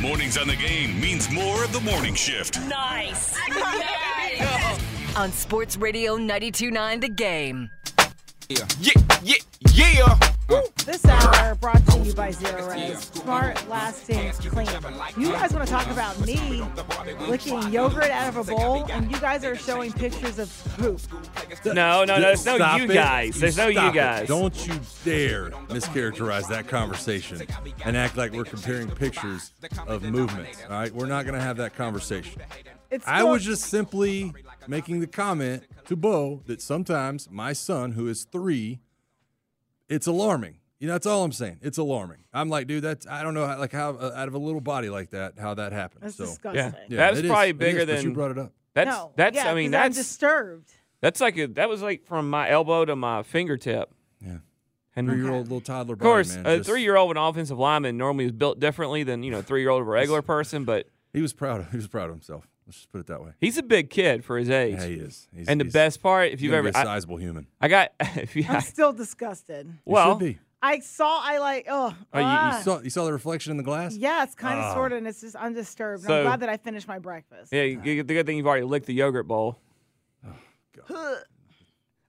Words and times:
Mornings 0.00 0.38
on 0.38 0.46
the 0.46 0.56
game 0.56 1.00
means 1.00 1.30
more 1.30 1.64
of 1.64 1.72
the 1.72 1.80
morning 1.80 2.14
shift. 2.14 2.60
Nice. 2.68 3.36
on 5.16 5.32
Sports 5.32 5.76
Radio 5.76 6.16
92.9 6.16 7.00
The 7.00 7.08
Game. 7.08 7.70
Yeah, 8.48 8.64
yeah, 8.80 9.34
yeah. 9.74 10.18
This 10.86 11.04
hour 11.04 11.54
brought 11.56 11.84
to 11.88 11.98
you 11.98 12.14
by 12.14 12.30
Zerorez. 12.30 13.14
Smart, 13.14 13.68
lasting, 13.68 14.30
clean. 14.50 14.66
You 15.18 15.32
guys 15.32 15.52
want 15.52 15.66
to 15.66 15.70
talk 15.70 15.86
about 15.90 16.18
me 16.24 16.62
licking 17.28 17.70
yogurt 17.70 18.04
out 18.10 18.34
of 18.34 18.48
a 18.48 18.54
bowl, 18.54 18.86
and 18.90 19.10
you 19.10 19.20
guys 19.20 19.44
are 19.44 19.54
showing 19.54 19.92
pictures 19.92 20.38
of 20.38 20.50
poop. 20.78 20.98
No, 21.66 22.04
no, 22.04 22.04
no. 22.04 22.20
There's 22.20 22.46
no 22.46 22.56
Stop 22.56 22.78
you 22.78 22.84
it. 22.84 22.94
guys. 22.94 23.38
There's 23.38 23.58
no 23.58 23.66
you 23.66 23.74
Stop 23.74 23.92
it. 23.94 23.96
guys. 23.98 24.28
Don't 24.28 24.66
you 24.66 24.80
dare 25.04 25.50
mischaracterize 25.68 26.48
that 26.48 26.68
conversation 26.68 27.42
and 27.84 27.98
act 27.98 28.16
like 28.16 28.32
we're 28.32 28.44
comparing 28.44 28.90
pictures 28.90 29.52
of 29.86 30.02
movements. 30.04 30.62
All 30.70 30.78
right, 30.78 30.94
we're 30.94 31.04
not 31.04 31.26
going 31.26 31.38
to 31.38 31.44
have 31.44 31.58
that 31.58 31.74
conversation. 31.76 32.40
It's 32.90 33.06
I 33.06 33.22
was 33.24 33.44
just 33.44 33.64
simply 33.64 34.32
making 34.66 35.00
the 35.00 35.06
comment 35.06 35.64
to 35.86 35.96
Beau 35.96 36.42
that 36.46 36.62
sometimes 36.62 37.28
my 37.30 37.52
son, 37.52 37.92
who 37.92 38.06
is 38.08 38.24
three, 38.24 38.80
it's 39.88 40.06
alarming. 40.06 40.56
You 40.78 40.86
know, 40.86 40.92
that's 40.94 41.06
all 41.06 41.24
I'm 41.24 41.32
saying. 41.32 41.58
It's 41.60 41.76
alarming. 41.78 42.18
I'm 42.32 42.48
like, 42.48 42.66
dude, 42.68 42.84
that's 42.84 43.06
I 43.06 43.22
don't 43.22 43.34
know, 43.34 43.46
how, 43.46 43.58
like 43.58 43.72
how 43.72 43.90
uh, 43.96 44.12
out 44.14 44.28
of 44.28 44.34
a 44.34 44.38
little 44.38 44.60
body 44.60 44.88
like 44.90 45.10
that, 45.10 45.34
how 45.38 45.54
that 45.54 45.72
happened. 45.72 46.02
That's 46.04 46.16
so 46.16 46.26
disgusting. 46.26 46.54
yeah, 46.64 46.72
yeah, 46.88 47.10
that's 47.12 47.26
probably 47.26 47.48
It 47.48 47.54
is, 47.54 47.58
bigger 47.58 47.84
than 47.84 48.04
you 48.04 48.12
brought 48.12 48.30
it 48.30 48.38
up. 48.38 48.52
That's 48.74 48.88
no, 48.88 49.12
that's. 49.16 49.34
yeah, 49.36 49.50
I 49.50 49.54
mean, 49.54 49.72
'cause 49.72 49.76
I'm 49.76 49.82
that's 49.92 49.96
disturbed. 49.96 50.70
that's 51.00 51.20
like 51.20 51.36
a 51.36 51.46
that 51.48 51.68
was 51.68 51.82
like 51.82 52.06
from 52.06 52.30
my 52.30 52.48
elbow 52.48 52.84
to 52.84 52.94
my 52.94 53.22
fingertip. 53.24 53.92
Yeah, 54.20 54.36
And 54.94 55.08
three 55.08 55.16
year 55.20 55.32
old 55.32 55.44
little 55.48 55.60
toddler. 55.60 55.94
of 55.94 56.00
course, 56.00 56.28
body, 56.28 56.40
a 56.40 56.44
man, 56.44 56.58
just- 56.58 56.70
three 56.70 56.82
year 56.82 56.96
old 56.96 57.10
and 57.10 57.18
offensive 57.18 57.58
lineman 57.58 57.96
normally 57.98 58.26
is 58.26 58.32
built 58.32 58.60
differently 58.60 59.02
than 59.02 59.22
you 59.24 59.32
know 59.32 59.42
three 59.42 59.62
year 59.62 59.70
old 59.70 59.82
of 59.82 59.88
a 59.88 59.90
regular 59.90 60.22
person, 60.22 60.64
but 60.64 60.86
He 61.12 61.20
was 61.20 61.32
proud. 61.32 61.60
Of, 61.60 61.70
he 61.72 61.76
was 61.76 61.88
proud 61.88 62.04
of 62.04 62.10
himself. 62.14 62.46
Let's 62.68 62.76
just 62.76 62.92
put 62.92 63.00
it 63.00 63.06
that 63.06 63.22
way. 63.22 63.30
he's 63.40 63.56
a 63.56 63.62
big 63.62 63.88
kid 63.90 64.24
for 64.26 64.36
his 64.38 64.50
age. 64.50 64.76
Yeah, 64.78 64.86
he 64.86 64.94
is. 64.96 65.26
He's, 65.34 65.48
and 65.48 65.58
the 65.58 65.64
he's- 65.64 65.72
best 65.72 66.02
part, 66.02 66.32
if 66.32 66.42
you've 66.42 66.52
ever, 66.52 66.70
be 66.70 66.76
a 66.76 66.78
I, 66.78 66.84
sizable 66.84 67.16
human. 67.16 67.46
I 67.60 67.68
got, 67.68 67.92
if 68.00 68.36
you, 68.36 68.44
I'm 68.48 68.60
still 68.60 68.92
disgusted. 68.92 69.66
He 69.66 69.72
well, 69.90 70.12
should 70.18 70.24
be. 70.24 70.38
I 70.60 70.80
saw, 70.80 71.20
I 71.22 71.38
like, 71.38 71.66
oh, 71.70 71.94
Oh, 72.12 72.18
you- 72.18 72.24
you 72.26 72.30
ah. 72.30 72.56
You 72.58 72.62
saw, 72.62 72.80
you 72.82 72.90
saw 72.90 73.04
the 73.06 73.12
reflection 73.14 73.52
in 73.52 73.56
the 73.56 73.62
glass. 73.62 73.96
yeah, 73.96 74.22
it's 74.22 74.34
kind 74.34 74.58
of 74.58 74.66
Ah. 74.66 74.74
sort 74.74 74.92
of, 74.92 74.98
and 74.98 75.08
it's 75.08 75.22
just, 75.22 75.34
I'm 75.36 75.54
disturbed. 75.54 76.02
And 76.02 76.08
So- 76.08 76.18
I'm 76.18 76.24
glad 76.26 76.40
that 76.40 76.50
I 76.50 76.58
finished 76.58 76.86
my 76.86 76.98
breakfast. 76.98 77.52
yeah, 77.52 77.62
you, 77.62 77.80
you- 77.82 78.02
the 78.02 78.14
good 78.14 78.26
thing 78.26 78.36
you've 78.36 78.46
already 78.46 78.64
licked 78.66 78.84
the 78.86 78.94
yogurt 78.94 79.26
bowl. 79.26 79.58
Oh, 80.26 80.32
God. 80.88 81.16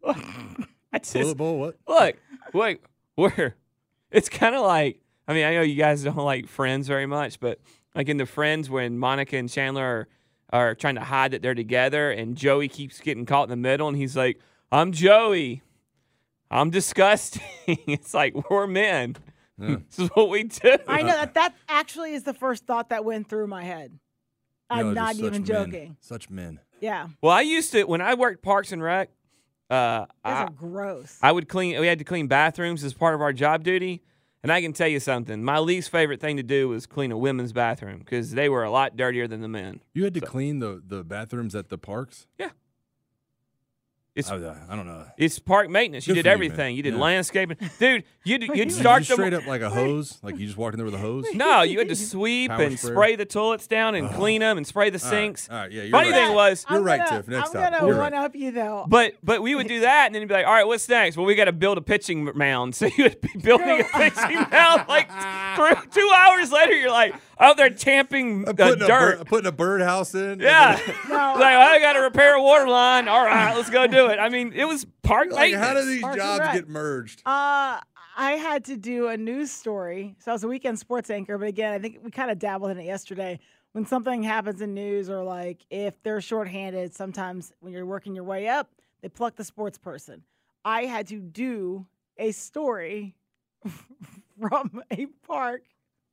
I 0.91 0.99
just, 0.99 1.13
Toilet 1.13 1.37
bowl. 1.37 1.59
What? 1.59 1.77
look, 1.87 2.15
wait, 2.53 2.81
we're 3.15 3.55
it's 4.11 4.27
kind 4.29 4.55
of 4.55 4.61
like 4.63 5.01
I 5.27 5.33
mean 5.33 5.45
I 5.45 5.53
know 5.53 5.61
you 5.61 5.75
guys 5.75 6.03
don't 6.03 6.15
like 6.17 6.47
Friends 6.47 6.87
very 6.87 7.05
much, 7.05 7.39
but 7.39 7.59
like 7.93 8.09
in 8.09 8.17
the 8.17 8.25
Friends 8.25 8.69
when 8.69 8.97
Monica 8.97 9.37
and 9.37 9.49
Chandler 9.49 9.83
are, 9.83 10.07
are 10.51 10.75
trying 10.75 10.95
to 10.95 11.01
hide 11.01 11.31
that 11.31 11.41
they're 11.41 11.55
together, 11.55 12.11
and 12.11 12.35
Joey 12.35 12.67
keeps 12.67 12.99
getting 12.99 13.25
caught 13.25 13.43
in 13.43 13.49
the 13.49 13.55
middle, 13.55 13.87
and 13.87 13.97
he's 13.97 14.15
like, 14.17 14.39
"I'm 14.71 14.91
Joey, 14.91 15.61
I'm 16.49 16.69
disgusting." 16.69 17.43
it's 17.67 18.13
like 18.13 18.49
we're 18.49 18.67
men. 18.67 19.15
this 19.57 19.99
is 19.99 20.09
what 20.13 20.29
we 20.29 20.43
do. 20.43 20.77
I 20.87 21.01
know 21.01 21.13
that 21.13 21.33
that 21.33 21.53
actually 21.67 22.13
is 22.13 22.23
the 22.23 22.33
first 22.33 22.65
thought 22.65 22.89
that 22.89 23.03
went 23.03 23.27
through 23.27 23.47
my 23.47 23.63
head. 23.63 23.99
I'm 24.69 24.87
Yo, 24.87 24.93
not 24.93 25.09
just 25.09 25.19
such 25.19 25.25
even 25.27 25.41
men. 25.41 25.45
joking. 25.45 25.97
Such 25.99 26.29
men. 26.29 26.59
Yeah, 26.79 27.09
Well, 27.21 27.33
I 27.33 27.41
used 27.41 27.73
to 27.73 27.83
when 27.83 27.99
I 27.99 28.13
worked 28.13 28.41
Parks 28.41 28.71
and 28.71 28.81
Rec. 28.81 29.09
Uh, 29.69 29.99
those 29.99 30.07
I, 30.23 30.43
are 30.43 30.49
gross. 30.49 31.19
I 31.21 31.31
would 31.31 31.49
clean. 31.49 31.79
We 31.79 31.87
had 31.87 31.99
to 31.99 32.05
clean 32.05 32.27
bathrooms 32.27 32.83
as 32.83 32.93
part 32.93 33.15
of 33.15 33.21
our 33.21 33.33
job 33.33 33.63
duty. 33.63 34.01
And 34.41 34.51
I 34.51 34.61
can 34.61 34.71
tell 34.71 34.87
you 34.87 34.99
something. 35.01 35.43
My 35.43 35.59
least 35.59 35.89
favorite 35.89 36.21
thing 36.21 36.37
to 36.37 36.43
do 36.43 36.69
was 36.69 36.85
clean 36.85 37.11
a 37.11 37.17
women's 37.17 37.51
bathroom 37.51 37.99
because 37.99 38.31
they 38.31 38.47
were 38.47 38.63
a 38.63 38.71
lot 38.71 38.95
dirtier 38.95 39.27
than 39.27 39.41
the 39.41 39.49
men. 39.49 39.81
You 39.93 40.05
had 40.05 40.13
to 40.13 40.21
clean 40.21 40.59
the, 40.59 40.81
the 40.85 41.03
bathrooms 41.03 41.55
at 41.55 41.69
the 41.69 41.77
parks. 41.77 42.25
It's 44.15 44.29
I, 44.29 44.35
I 44.69 44.75
don't 44.75 44.87
know. 44.87 45.05
it's 45.17 45.39
park 45.39 45.69
maintenance. 45.69 46.05
You 46.07 46.13
Good 46.15 46.23
did 46.23 46.29
for 46.37 46.43
you, 46.43 46.49
man. 46.49 46.51
everything. 46.51 46.75
You 46.75 46.83
did 46.83 46.93
Yeah. 46.95 46.99
landscaping, 46.99 47.57
dude. 47.79 48.03
You'd 48.25 48.41
you'd 48.43 48.55
Did 48.55 48.71
start 48.73 49.03
you 49.03 49.15
them. 49.15 49.15
straight 49.15 49.33
up 49.33 49.45
like 49.47 49.61
a 49.61 49.69
hose? 49.69 50.17
Like 50.23 50.37
you 50.37 50.45
just 50.45 50.57
walked 50.57 50.73
in 50.73 50.77
there 50.79 50.85
with 50.85 50.95
a 50.95 50.97
hose? 50.97 51.25
No, 51.33 51.61
you 51.61 51.77
had 51.77 51.87
to 51.89 51.95
sweep 52.13 52.49
Power 52.51 52.63
and 52.63 52.77
sprayer? 52.77 52.93
spray 52.95 53.15
the 53.15 53.25
toilets 53.25 53.67
down 53.67 53.95
and 53.95 54.09
clean 54.09 54.41
them 54.41 54.57
and 54.57 54.67
spray 54.67 54.89
the 54.89 54.99
sinks. 54.99 55.47
All 55.49 55.55
right, 55.57 55.71
yeah. 55.71 55.83
You're 55.83 55.91
Funny 55.91 56.11
right. 56.11 56.25
thing 56.27 56.35
was, 56.35 56.65
You're 56.69 56.79
I'm 56.79 56.83
right, 56.85 56.97
gonna, 56.99 57.17
Tiff. 57.21 57.27
Next 57.29 57.47
I'm 57.49 57.53
topic. 57.61 57.71
gonna 57.79 57.87
You're 57.87 57.97
one 57.97 58.11
right. 58.13 58.25
up 58.25 58.35
you 58.35 58.51
though. 58.51 58.85
but 58.89 59.13
but 59.23 59.41
we 59.41 59.55
would 59.55 59.67
do 59.67 59.81
that, 59.81 60.07
and 60.07 60.15
then 60.15 60.21
you'd 60.23 60.27
be 60.27 60.33
like, 60.33 60.45
all 60.47 60.53
right, 60.53 60.67
what's 60.67 60.89
next? 60.89 61.15
Well, 61.15 61.25
we 61.27 61.35
got 61.35 61.45
to 61.45 61.53
build 61.53 61.77
a 61.77 61.81
pitching 61.81 62.29
mound. 62.35 62.75
So 62.79 62.87
you 62.87 63.03
would 63.05 63.21
be 63.21 63.29
building 63.41 63.79
a 63.79 63.83
pitching 63.83 64.35
mound. 64.51 64.85
Like 64.89 65.07
three, 65.55 65.75
two 65.91 66.11
hours 66.15 66.51
later, 66.51 66.73
you're 66.73 66.91
like 66.91 67.13
out 67.49 67.57
there 67.57 67.69
tamping 67.69 68.45
uh, 68.45 68.49
I'm 68.49 68.55
putting, 68.55 68.83
a 68.83 68.87
dirt. 68.87 69.17
bird, 69.17 69.27
putting 69.27 69.47
a 69.47 69.51
birdhouse 69.51 70.13
in. 70.15 70.39
Yeah. 70.39 70.79
No. 71.09 71.15
like, 71.15 71.39
well, 71.39 71.75
I 71.75 71.79
got 71.79 71.93
to 71.93 72.01
repair 72.01 72.35
a 72.35 72.41
water 72.41 72.67
line. 72.67 73.07
All 73.07 73.25
right, 73.25 73.55
let's 73.55 73.69
go 73.69 73.87
do 73.87 74.07
it. 74.07 74.19
I 74.19 74.29
mean, 74.29 74.53
it 74.53 74.65
was 74.65 74.85
park 75.01 75.31
Like, 75.31 75.55
how 75.55 75.73
do 75.73 75.83
these 75.83 76.01
Parks 76.01 76.17
jobs 76.17 76.53
get 76.53 76.69
merged? 76.69 77.21
Uh, 77.25 77.79
I 78.15 78.33
had 78.33 78.65
to 78.65 78.77
do 78.77 79.07
a 79.07 79.17
news 79.17 79.49
story. 79.49 80.15
So 80.19 80.31
I 80.31 80.33
was 80.33 80.43
a 80.43 80.47
weekend 80.47 80.77
sports 80.77 81.09
anchor, 81.09 81.37
but 81.37 81.47
again, 81.47 81.73
I 81.73 81.79
think 81.79 81.99
we 82.03 82.11
kind 82.11 82.29
of 82.29 82.37
dabbled 82.37 82.69
in 82.71 82.77
it 82.77 82.85
yesterday. 82.85 83.39
When 83.71 83.85
something 83.85 84.21
happens 84.21 84.61
in 84.61 84.73
news, 84.73 85.09
or 85.09 85.23
like 85.23 85.65
if 85.69 86.01
they're 86.03 86.21
shorthanded, 86.21 86.93
sometimes 86.93 87.53
when 87.59 87.73
you're 87.73 87.85
working 87.85 88.13
your 88.13 88.23
way 88.25 88.47
up, 88.47 88.69
they 89.01 89.09
pluck 89.09 89.35
the 89.35 89.43
sports 89.43 89.77
person. 89.77 90.23
I 90.63 90.85
had 90.85 91.07
to 91.07 91.19
do 91.19 91.87
a 92.17 92.31
story 92.31 93.15
from 94.39 94.83
a 94.91 95.07
park 95.25 95.63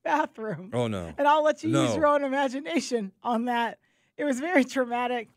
bathroom. 0.06 0.70
Oh 0.72 0.86
no. 0.86 1.12
And 1.18 1.26
I'll 1.26 1.42
let 1.42 1.62
you 1.62 1.70
use 1.70 1.94
your 1.96 2.06
own 2.06 2.22
imagination 2.24 3.12
on 3.22 3.46
that. 3.46 3.78
It 4.16 4.24
was 4.24 4.40
very 4.40 4.64
traumatic. 4.64 5.28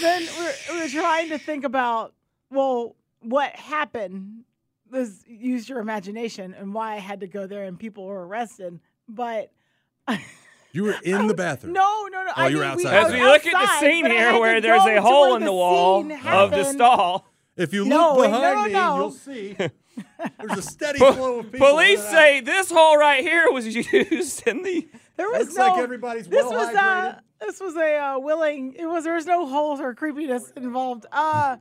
then 0.00 0.26
we're, 0.38 0.54
we're 0.70 0.88
trying 0.88 1.28
to 1.30 1.38
think 1.38 1.64
about, 1.64 2.14
well, 2.50 2.96
what 3.20 3.50
happened? 3.52 4.44
Was 4.90 5.24
use 5.26 5.68
your 5.68 5.80
imagination 5.80 6.54
and 6.54 6.72
why 6.72 6.94
I 6.94 6.98
had 6.98 7.20
to 7.20 7.26
go 7.26 7.46
there 7.46 7.64
and 7.64 7.78
people 7.78 8.04
were 8.06 8.24
arrested. 8.26 8.78
But 9.08 9.50
You 10.72 10.84
were 10.84 10.94
in 11.04 11.26
the 11.26 11.34
bathroom. 11.34 11.72
no, 11.72 12.06
no, 12.12 12.24
no. 12.24 12.30
Oh, 12.36 12.42
I 12.42 12.48
you 12.48 12.58
were 12.58 12.62
mean, 12.64 12.76
we- 12.76 12.84
outside 12.86 12.96
As 12.98 13.04
was 13.06 13.12
we 13.14 13.22
look 13.22 13.46
at 13.46 13.52
the 13.52 13.80
scene 13.80 14.06
here 14.06 14.38
where 14.38 14.60
there's 14.60 14.84
a 14.86 15.00
hole 15.02 15.34
in 15.36 15.44
the 15.44 15.52
wall 15.52 16.00
of 16.28 16.50
the 16.50 16.64
stall. 16.64 17.26
If 17.56 17.72
you 17.72 17.84
No, 17.84 18.10
look 18.14 18.18
wait, 18.18 18.26
behind 18.28 18.54
no, 18.56 18.64
me, 18.66 18.72
no. 18.72 18.96
you'll 18.96 19.10
see 19.12 19.56
there's 20.38 20.58
a 20.58 20.62
steady 20.62 20.98
flow 20.98 21.40
of 21.40 21.52
people. 21.52 21.68
Police 21.68 22.02
say 22.02 22.40
this 22.40 22.70
hole 22.70 22.96
right 22.96 23.22
here 23.22 23.50
was 23.50 23.66
used 23.92 24.46
in 24.46 24.62
the. 24.62 24.88
There 25.16 25.28
was 25.28 25.40
Looks 25.40 25.56
no. 25.56 25.68
like 25.68 25.78
everybody's 25.78 26.28
this 26.28 26.44
well 26.44 26.52
was 26.52 26.74
uh, 26.74 26.80
hydrated. 26.80 27.18
this 27.40 27.60
was 27.60 27.76
a 27.76 27.96
uh, 27.96 28.18
willing. 28.18 28.74
It 28.78 28.86
was 28.86 29.04
there 29.04 29.14
was 29.14 29.26
no 29.26 29.46
holes 29.46 29.80
or 29.80 29.94
creepiness 29.94 30.52
involved. 30.56 31.06
Uh, 31.12 31.56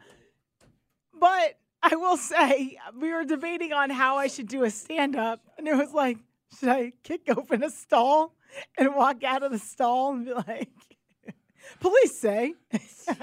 but 1.19 1.57
I 1.83 1.95
will 1.95 2.17
say 2.17 2.77
we 2.99 3.11
were 3.11 3.25
debating 3.25 3.73
on 3.73 3.89
how 3.89 4.17
I 4.17 4.27
should 4.27 4.47
do 4.47 4.63
a 4.63 4.69
stand 4.69 5.15
up, 5.15 5.41
and 5.57 5.67
it 5.67 5.75
was 5.75 5.93
like, 5.93 6.17
should 6.57 6.69
I 6.69 6.93
kick 7.03 7.21
open 7.27 7.63
a 7.63 7.69
stall 7.69 8.33
and 8.77 8.95
walk 8.95 9.23
out 9.23 9.43
of 9.43 9.51
the 9.51 9.59
stall 9.59 10.13
and 10.13 10.25
be 10.25 10.33
like, 10.33 10.69
police 11.79 12.17
say. 12.19 12.53
Should 12.73 13.17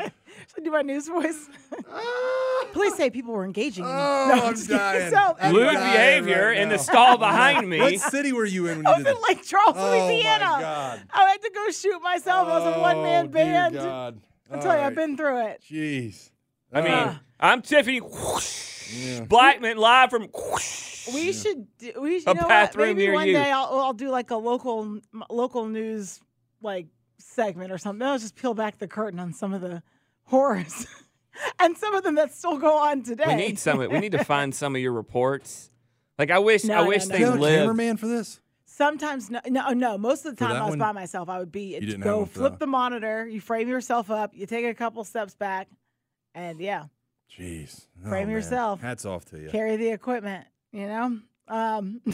I 0.59 0.61
do 0.65 0.71
my 0.71 0.83
news 0.83 1.07
voice? 1.09 1.49
Police 2.73 2.95
say 2.97 3.11
people 3.11 3.33
were 3.35 3.45
engaging. 3.45 3.85
in- 3.85 3.91
Oh, 3.91 4.33
No, 4.35 4.43
I'm 4.47 4.55
just 4.55 4.69
kidding. 4.69 4.79
dying. 4.79 5.11
So, 5.13 5.37
I'm 5.41 5.53
Lewd 5.55 5.73
dying 5.73 6.25
behavior 6.25 6.47
right 6.47 6.57
in 6.59 6.69
the 6.69 6.77
now. 6.77 6.83
stall 6.83 7.19
behind 7.19 7.69
me. 7.69 7.81
What 7.81 7.99
city 8.01 8.33
were 8.33 8.45
you 8.45 8.69
in 8.69 8.79
when 8.79 8.87
I 8.87 8.91
you 8.91 8.97
was 8.97 9.05
did 9.05 9.11
in 9.11 9.17
this? 9.21 9.29
Lake 9.29 9.43
Charles, 9.45 9.77
Oh, 9.77 9.91
my 9.91 10.07
Louisiana. 10.07 10.45
God. 10.45 11.03
I 11.13 11.31
had 11.31 11.43
to 11.43 11.51
go 11.55 11.71
shoot 11.71 12.01
myself. 12.01 12.49
I 12.49 12.59
was 12.59 12.77
a 12.77 12.81
one 12.81 13.03
man 13.03 13.25
oh, 13.27 13.29
dear 13.29 13.45
band. 13.45 13.75
God. 13.75 14.21
I 14.51 14.55
All 14.57 14.63
tell 14.63 14.77
you, 14.77 14.83
I've 14.83 14.95
been 14.95 15.17
through 15.17 15.47
it. 15.49 15.63
Jeez. 15.71 16.31
I 16.73 16.81
mean. 16.81 17.21
I'm 17.41 17.63
Tiffany 17.63 18.01
whoosh, 18.01 19.21
Blackmon 19.23 19.77
live 19.77 20.11
from. 20.11 20.25
whoosh. 20.25 21.09
We 21.13 21.33
should. 21.33 21.67
Do, 21.79 21.93
we 22.01 22.21
should. 22.21 22.29
A 22.29 22.35
you 22.35 22.41
know 22.43 22.49
bathroom 22.49 22.89
what? 22.89 22.97
Maybe 22.97 23.07
near 23.07 23.15
one 23.15 23.27
you. 23.29 23.33
day 23.33 23.51
I'll, 23.51 23.81
I'll 23.81 23.93
do 23.95 24.11
like 24.11 24.31
a 24.31 24.37
local 24.37 24.99
local 25.31 25.67
news 25.69 26.21
like 26.63 26.87
segment 27.21 27.71
or 27.73 27.79
something. 27.79 28.07
I'll 28.07 28.19
just 28.19 28.37
peel 28.37 28.55
back 28.55 28.79
the 28.79 28.89
curtain 28.89 29.21
on 29.21 29.33
some 29.33 29.53
of 29.53 29.61
the 29.61 29.83
horrors, 30.25 30.87
and 31.61 31.77
some 31.77 31.95
of 31.95 32.03
them 32.03 32.15
that 32.17 32.33
still 32.33 32.59
go 32.59 32.77
on 32.79 33.03
today. 33.03 33.25
We 33.27 33.35
need 33.35 33.59
some. 33.59 33.79
We 33.79 33.99
need 33.99 34.13
to 34.13 34.25
find 34.25 34.55
some 34.55 34.75
of 34.75 34.83
your 34.83 34.93
reports. 34.93 35.71
Like 36.19 36.31
I 36.31 36.39
wish. 36.39 36.65
No, 36.65 36.75
I 36.75 36.83
no, 36.83 36.89
wish 36.89 37.07
no. 37.07 37.13
they 37.17 37.21
You 37.21 37.29
a 37.29 37.35
lived. 37.35 37.59
cameraman 37.61 37.97
for 37.97 38.07
this? 38.07 38.41
Sometimes 38.67 39.31
no, 39.31 39.41
no, 39.47 39.71
no. 39.71 39.99
Most 39.99 40.25
of 40.25 40.37
the 40.37 40.45
time 40.45 40.57
I 40.57 40.63
was 40.63 40.71
one, 40.71 40.79
by 40.79 40.93
myself. 40.93 41.29
I 41.29 41.39
would 41.39 41.53
be 41.53 41.73
didn't 41.79 41.97
have 41.97 42.03
go 42.03 42.19
one 42.19 42.27
flip 42.27 42.53
that 42.53 42.61
the 42.61 42.67
monitor. 42.67 43.27
You 43.27 43.41
frame 43.41 43.69
yourself 43.69 44.11
up. 44.11 44.33
You 44.35 44.47
take 44.47 44.65
a 44.65 44.75
couple 44.75 45.05
steps 45.05 45.35
back, 45.35 45.69
and 46.35 46.61
yeah, 46.61 46.85
Jeez. 47.39 47.87
Oh, 48.05 48.09
Frame 48.09 48.29
man. 48.29 48.37
yourself. 48.37 48.81
Hats 48.81 49.05
off 49.05 49.25
to 49.27 49.39
you. 49.39 49.51
carry 49.51 49.77
the 49.77 49.91
equipment. 49.91 50.47
You 50.73 50.87
know. 50.87 51.19
Um, 51.49 52.01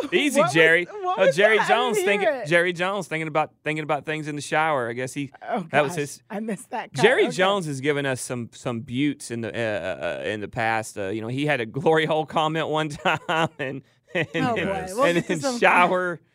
Easy, 0.12 0.40
What 0.40 0.46
was- 0.46 0.54
Jerry. 0.54 0.84
what 0.84 1.18
oh, 1.18 1.26
was 1.26 1.36
Jerry 1.36 1.58
that? 1.58 1.68
Jones 1.68 1.98
thinking. 1.98 2.28
it. 2.28 2.46
Jerry 2.46 2.72
Jones 2.72 3.06
thinking 3.06 3.28
about 3.28 3.52
thinking 3.64 3.82
about 3.82 4.04
things 4.06 4.28
in 4.28 4.36
the 4.36 4.42
shower. 4.42 4.88
I 4.88 4.92
guess 4.92 5.12
he. 5.14 5.30
oh 5.48 5.66
that 5.70 5.82
was 5.82 5.94
his. 5.94 6.22
I 6.30 6.40
missed 6.40 6.70
that. 6.70 6.92
cut. 6.92 7.02
Jerry 7.02 7.24
Okay. 7.24 7.32
Jones 7.32 7.66
has 7.66 7.80
given 7.80 8.06
us 8.06 8.20
some 8.20 8.50
some 8.52 8.80
buttes 8.80 9.30
in 9.30 9.40
the 9.42 9.48
uh, 9.54 10.20
uh, 10.20 10.24
in 10.24 10.40
the 10.40 10.48
past. 10.48 10.98
Uh, 10.98 11.08
you 11.08 11.20
know, 11.20 11.28
he 11.28 11.46
had 11.46 11.60
a 11.60 11.66
glory 11.66 12.06
hole 12.06 12.26
comment 12.26 12.68
one 12.68 12.88
time, 12.90 13.18
and 13.58 13.82
and, 14.14 14.26
Oh, 14.36 14.54
boy. 14.56 14.60
and, 14.62 14.96
We'll 14.96 15.14
to 15.22 15.36
then 15.36 15.58
shower. 15.58 16.20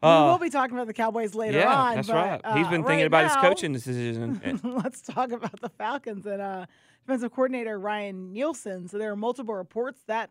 We 0.00 0.08
Uh, 0.08 0.26
will 0.30 0.38
be 0.38 0.48
talking 0.48 0.76
about 0.76 0.86
the 0.86 0.92
Cowboys 0.92 1.34
later 1.34 1.58
yeah, 1.58 1.74
on. 1.74 1.94
that's 1.96 2.06
but, 2.06 2.14
right. 2.44 2.56
He's 2.56 2.66
uh, 2.68 2.70
been 2.70 2.82
thinking 2.84 2.98
right 2.98 3.06
about 3.06 3.24
his 3.24 3.34
coaching 3.36 3.72
decision. 3.72 4.40
and- 4.44 4.62
Let's 4.62 5.00
talk 5.02 5.32
about 5.32 5.60
the 5.60 5.70
Falcons 5.70 6.24
and 6.24 6.40
uh, 6.40 6.66
defensive 7.04 7.32
coordinator 7.32 7.76
Ryan 7.80 8.32
Nielsen. 8.32 8.86
So 8.86 8.96
there 8.96 9.10
are 9.10 9.16
multiple 9.16 9.56
reports 9.56 10.00
that 10.06 10.30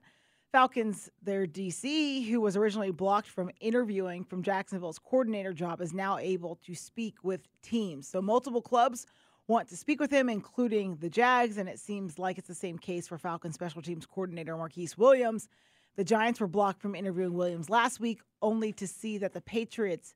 Falcons, 0.51 1.09
their 1.21 1.45
DC, 1.45 2.27
who 2.27 2.39
was 2.39 2.55
originally 2.55 2.91
blocked 2.91 3.27
from 3.27 3.51
interviewing 3.59 4.23
from 4.23 4.41
Jacksonville's 4.41 4.99
coordinator 4.99 5.53
job, 5.53 5.81
is 5.81 5.93
now 5.93 6.17
able 6.17 6.55
to 6.65 6.73
speak 6.73 7.15
with 7.23 7.41
teams. 7.61 8.07
So 8.07 8.21
multiple 8.21 8.61
clubs 8.61 9.05
want 9.47 9.67
to 9.69 9.77
speak 9.77 9.99
with 9.99 10.11
him, 10.11 10.29
including 10.29 10.95
the 10.97 11.09
Jags, 11.09 11.57
and 11.57 11.67
it 11.67 11.79
seems 11.79 12.17
like 12.17 12.37
it's 12.37 12.47
the 12.47 12.55
same 12.55 12.77
case 12.77 13.07
for 13.07 13.17
Falcons 13.17 13.55
special 13.55 13.81
teams 13.81 14.05
coordinator 14.05 14.55
Marquise 14.55 14.97
Williams. 14.97 15.49
The 15.97 16.03
Giants 16.03 16.39
were 16.39 16.47
blocked 16.47 16.81
from 16.81 16.95
interviewing 16.95 17.33
Williams 17.33 17.69
last 17.69 17.99
week, 17.99 18.21
only 18.41 18.71
to 18.73 18.87
see 18.87 19.17
that 19.17 19.33
the 19.33 19.41
Patriots 19.41 20.15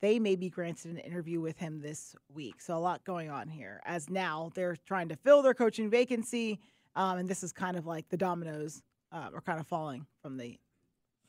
they 0.00 0.18
may 0.18 0.34
be 0.34 0.50
granted 0.50 0.90
an 0.90 0.98
interview 0.98 1.40
with 1.40 1.56
him 1.58 1.80
this 1.80 2.16
week. 2.28 2.60
So 2.60 2.76
a 2.76 2.80
lot 2.80 3.04
going 3.04 3.30
on 3.30 3.48
here. 3.48 3.80
As 3.86 4.10
now 4.10 4.50
they're 4.52 4.76
trying 4.84 5.08
to 5.10 5.16
fill 5.16 5.42
their 5.42 5.54
coaching 5.54 5.88
vacancy, 5.88 6.58
um, 6.96 7.18
and 7.18 7.28
this 7.28 7.44
is 7.44 7.52
kind 7.52 7.76
of 7.76 7.86
like 7.86 8.08
the 8.08 8.16
dominoes 8.16 8.82
uh, 9.12 9.30
are 9.34 9.40
kind 9.40 9.60
of 9.60 9.66
falling 9.66 10.06
from 10.22 10.36
the 10.36 10.58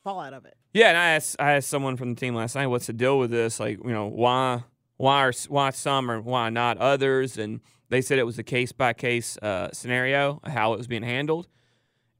fallout 0.03 0.33
of 0.33 0.45
it. 0.45 0.55
Yeah, 0.73 0.89
and 0.89 0.97
I 0.97 1.09
asked 1.11 1.35
I 1.39 1.53
asked 1.53 1.69
someone 1.69 1.97
from 1.97 2.13
the 2.13 2.19
team 2.19 2.35
last 2.35 2.55
night, 2.55 2.67
"What's 2.67 2.87
the 2.87 2.93
deal 2.93 3.19
with 3.19 3.31
this? 3.31 3.59
Like, 3.59 3.77
you 3.83 3.91
know, 3.91 4.07
why 4.07 4.63
why 4.97 5.25
are 5.25 5.33
why 5.47 5.69
some 5.71 6.09
or 6.09 6.21
why 6.21 6.49
not 6.49 6.77
others?" 6.77 7.37
And 7.37 7.61
they 7.89 8.01
said 8.01 8.19
it 8.19 8.25
was 8.25 8.39
a 8.39 8.43
case 8.43 8.71
by 8.71 8.93
case 8.93 9.37
scenario 9.71 10.39
how 10.45 10.73
it 10.73 10.77
was 10.77 10.87
being 10.87 11.03
handled, 11.03 11.47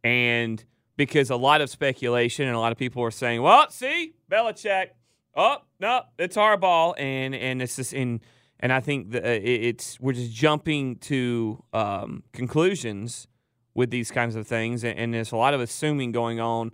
and 0.04 0.63
because 0.98 1.30
a 1.30 1.36
lot 1.36 1.62
of 1.62 1.69
speculation 1.69 2.48
and 2.48 2.56
a 2.56 2.59
lot 2.59 2.71
of 2.71 2.77
people 2.77 3.01
were 3.01 3.12
saying, 3.12 3.42
"Well, 3.42 3.69
see, 3.69 4.13
Belichick, 4.30 4.89
oh 5.36 5.57
no, 5.80 6.04
it's 6.18 6.38
our 6.38 6.57
ball," 6.57 6.95
and 6.98 7.33
and 7.36 7.62
it's 7.62 7.75
just 7.75 7.94
in. 7.94 8.21
And 8.59 8.71
I 8.71 8.80
think 8.80 9.12
that 9.12 9.25
uh, 9.25 9.39
it's 9.44 10.00
we're 10.00 10.13
just 10.13 10.31
jumping 10.31 10.95
to 11.00 11.62
um, 11.74 12.24
conclusions 12.31 13.27
with 13.75 13.89
these 13.89 14.11
kinds 14.11 14.35
of 14.35 14.47
things, 14.47 14.83
and, 14.83 14.97
and 14.97 15.13
there's 15.13 15.31
a 15.31 15.35
lot 15.35 15.53
of 15.53 15.61
assuming 15.61 16.11
going 16.11 16.39
on 16.39 16.71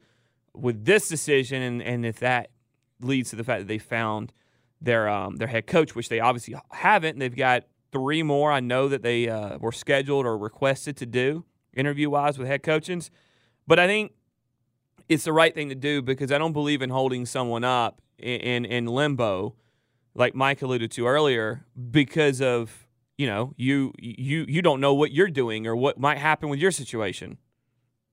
with 0.54 0.86
this 0.86 1.08
decision, 1.08 1.62
and, 1.62 1.82
and 1.82 2.06
if 2.06 2.20
that 2.20 2.50
leads 3.02 3.30
to 3.30 3.36
the 3.36 3.44
fact 3.44 3.62
that 3.62 3.68
they 3.68 3.78
found 3.78 4.34
their 4.82 5.10
um, 5.10 5.38
their 5.38 5.48
head 5.48 5.68
coach, 5.68 5.96
which 5.96 6.10
they 6.10 6.20
obviously 6.20 6.56
haven't, 6.72 7.14
and 7.14 7.22
they've 7.22 7.36
got 7.36 7.64
three 7.92 8.24
more. 8.24 8.52
I 8.52 8.60
know 8.60 8.88
that 8.88 9.02
they 9.02 9.28
uh, 9.30 9.58
were 9.58 9.72
scheduled 9.72 10.26
or 10.26 10.38
requested 10.38 10.98
to 10.98 11.06
do 11.06 11.46
interview 11.74 12.10
wise 12.10 12.38
with 12.38 12.48
head 12.48 12.64
coaches, 12.64 13.12
but 13.68 13.80
I 13.80 13.88
think 13.88 14.14
it's 15.08 15.24
the 15.24 15.34
right 15.34 15.54
thing 15.54 15.70
to 15.70 15.76
do 15.76 16.02
because 16.02 16.32
I 16.32 16.38
don't 16.38 16.54
believe 16.54 16.82
in 16.82 16.90
holding 16.90 17.26
someone 17.26 17.64
up 17.64 18.02
in 18.18 18.40
in, 18.42 18.66
in 18.66 18.86
limbo, 18.86 19.56
like 20.16 20.36
Mike 20.36 20.62
alluded 20.62 20.92
to 20.92 21.08
earlier, 21.08 21.66
because 21.92 22.42
of 22.42 22.88
you 23.20 23.28
know 23.28 23.54
you 23.58 23.92
you 24.00 24.46
you 24.48 24.62
don't 24.62 24.80
know 24.80 24.94
what 24.94 25.12
you're 25.12 25.30
doing 25.30 25.68
or 25.68 25.76
what 25.76 26.00
might 26.00 26.18
happen 26.18 26.48
with 26.48 26.58
your 26.60 26.72
situation. 26.72 27.38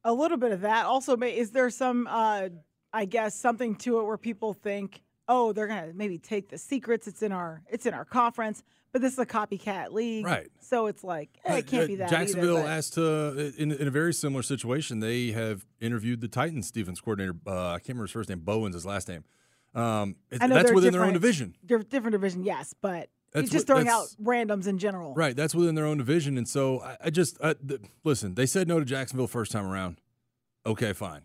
A 0.05 0.13
little 0.13 0.37
bit 0.37 0.51
of 0.51 0.61
that. 0.63 0.85
Also, 0.85 1.17
ma- 1.17 1.27
is 1.27 1.53
there 1.53 1.71
some, 1.71 2.07
uh, 2.09 2.49
I 2.93 3.05
guess, 3.05 3.35
something 3.35 3.77
to 3.77 4.01
it 4.01 4.05
where 4.05 4.17
people 4.19 4.53
think, 4.53 5.03
oh, 5.29 5.53
they're 5.53 5.69
gonna 5.69 5.93
maybe 5.95 6.19
take 6.19 6.49
the 6.49 6.59
secrets. 6.59 7.07
It's 7.07 7.23
in 7.23 7.31
our 7.31 7.63
it's 7.71 7.87
in 7.87 7.95
our 7.95 8.05
conference, 8.05 8.65
but 8.93 9.01
this 9.01 9.13
is 9.13 9.19
a 9.21 9.27
copycat 9.27 9.93
league, 9.93 10.27
Right. 10.27 10.49
So 10.61 10.87
it's 10.87 11.05
like 11.05 11.31
eh, 11.45 11.59
it 11.59 11.69
can't 11.69 11.85
uh, 11.85 11.87
be 11.87 11.95
that. 11.97 12.11
Jacksonville 12.11 12.59
either, 12.59 12.67
asked 12.69 12.95
to 12.95 13.53
in, 13.57 13.71
in 13.71 13.87
a 13.87 13.93
very 13.93 14.13
similar 14.13 14.43
situation. 14.43 14.99
They 14.99 15.31
have 15.31 15.65
interviewed 15.81 16.21
the 16.21 16.29
Titans 16.29 16.73
defense 16.73 17.01
coordinator. 17.01 17.37
Uh, 17.47 17.75
I 17.75 17.79
can't 17.79 17.91
remember 17.91 18.05
his 18.07 18.11
first 18.13 18.29
name. 18.29 18.41
Bowen's 18.41 18.75
his 18.75 18.85
last 18.85 19.07
name. 19.09 19.23
Um, 19.73 20.17
it- 20.33 20.43
I 20.43 20.49
know 20.49 20.57
that's 20.57 20.73
within 20.73 20.93
their 20.93 21.05
own 21.05 21.13
division. 21.13 21.55
They're 21.63 21.79
different 21.79 22.13
division, 22.13 22.43
yes, 22.43 22.75
but 22.81 23.09
That's 23.37 23.45
it's 23.47 23.53
just 23.53 23.69
what- 23.69 23.85
throwing 23.85 23.89
out 23.89 24.07
randoms 24.23 24.67
in 24.67 24.79
general. 24.79 25.15
Right, 25.15 25.37
that's 25.37 25.55
within 25.55 25.75
their 25.75 25.87
own 25.87 25.99
division, 25.99 26.37
and 26.39 26.49
so 26.49 26.81
I, 26.81 26.97
I 27.05 27.11
just 27.11 27.37
uh, 27.41 27.55
th- 27.67 27.81
listen. 28.03 28.35
They 28.35 28.47
said 28.47 28.67
no 28.67 28.79
to 28.79 28.85
Jacksonville 28.85 29.27
first 29.27 29.53
time 29.53 29.67
around. 29.67 30.01
Okay, 30.65 30.93
fine. 30.93 31.21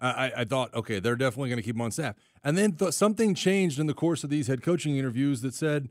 I, 0.00 0.08
I, 0.10 0.32
I 0.38 0.44
thought, 0.44 0.74
okay, 0.74 1.00
they're 1.00 1.16
definitely 1.16 1.48
going 1.48 1.56
to 1.58 1.62
keep 1.62 1.74
him 1.74 1.80
on 1.80 1.90
staff, 1.90 2.14
and 2.44 2.56
then 2.56 2.72
th- 2.72 2.92
something 2.92 3.34
changed 3.34 3.78
in 3.78 3.86
the 3.86 3.94
course 3.94 4.22
of 4.24 4.30
these 4.30 4.46
head 4.46 4.62
coaching 4.62 4.96
interviews 4.96 5.40
that 5.40 5.54
said, 5.54 5.88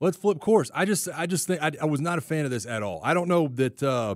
let's 0.00 0.16
flip 0.16 0.38
course. 0.38 0.70
I 0.74 0.84
just, 0.84 1.08
I 1.14 1.26
just 1.26 1.46
think 1.46 1.60
I, 1.62 1.72
I 1.82 1.84
was 1.86 2.00
not 2.00 2.16
a 2.18 2.20
fan 2.22 2.44
of 2.44 2.50
this 2.50 2.64
at 2.64 2.82
all. 2.82 3.00
I 3.02 3.14
don't 3.14 3.28
know 3.28 3.48
that. 3.48 3.82
Uh, 3.82 4.14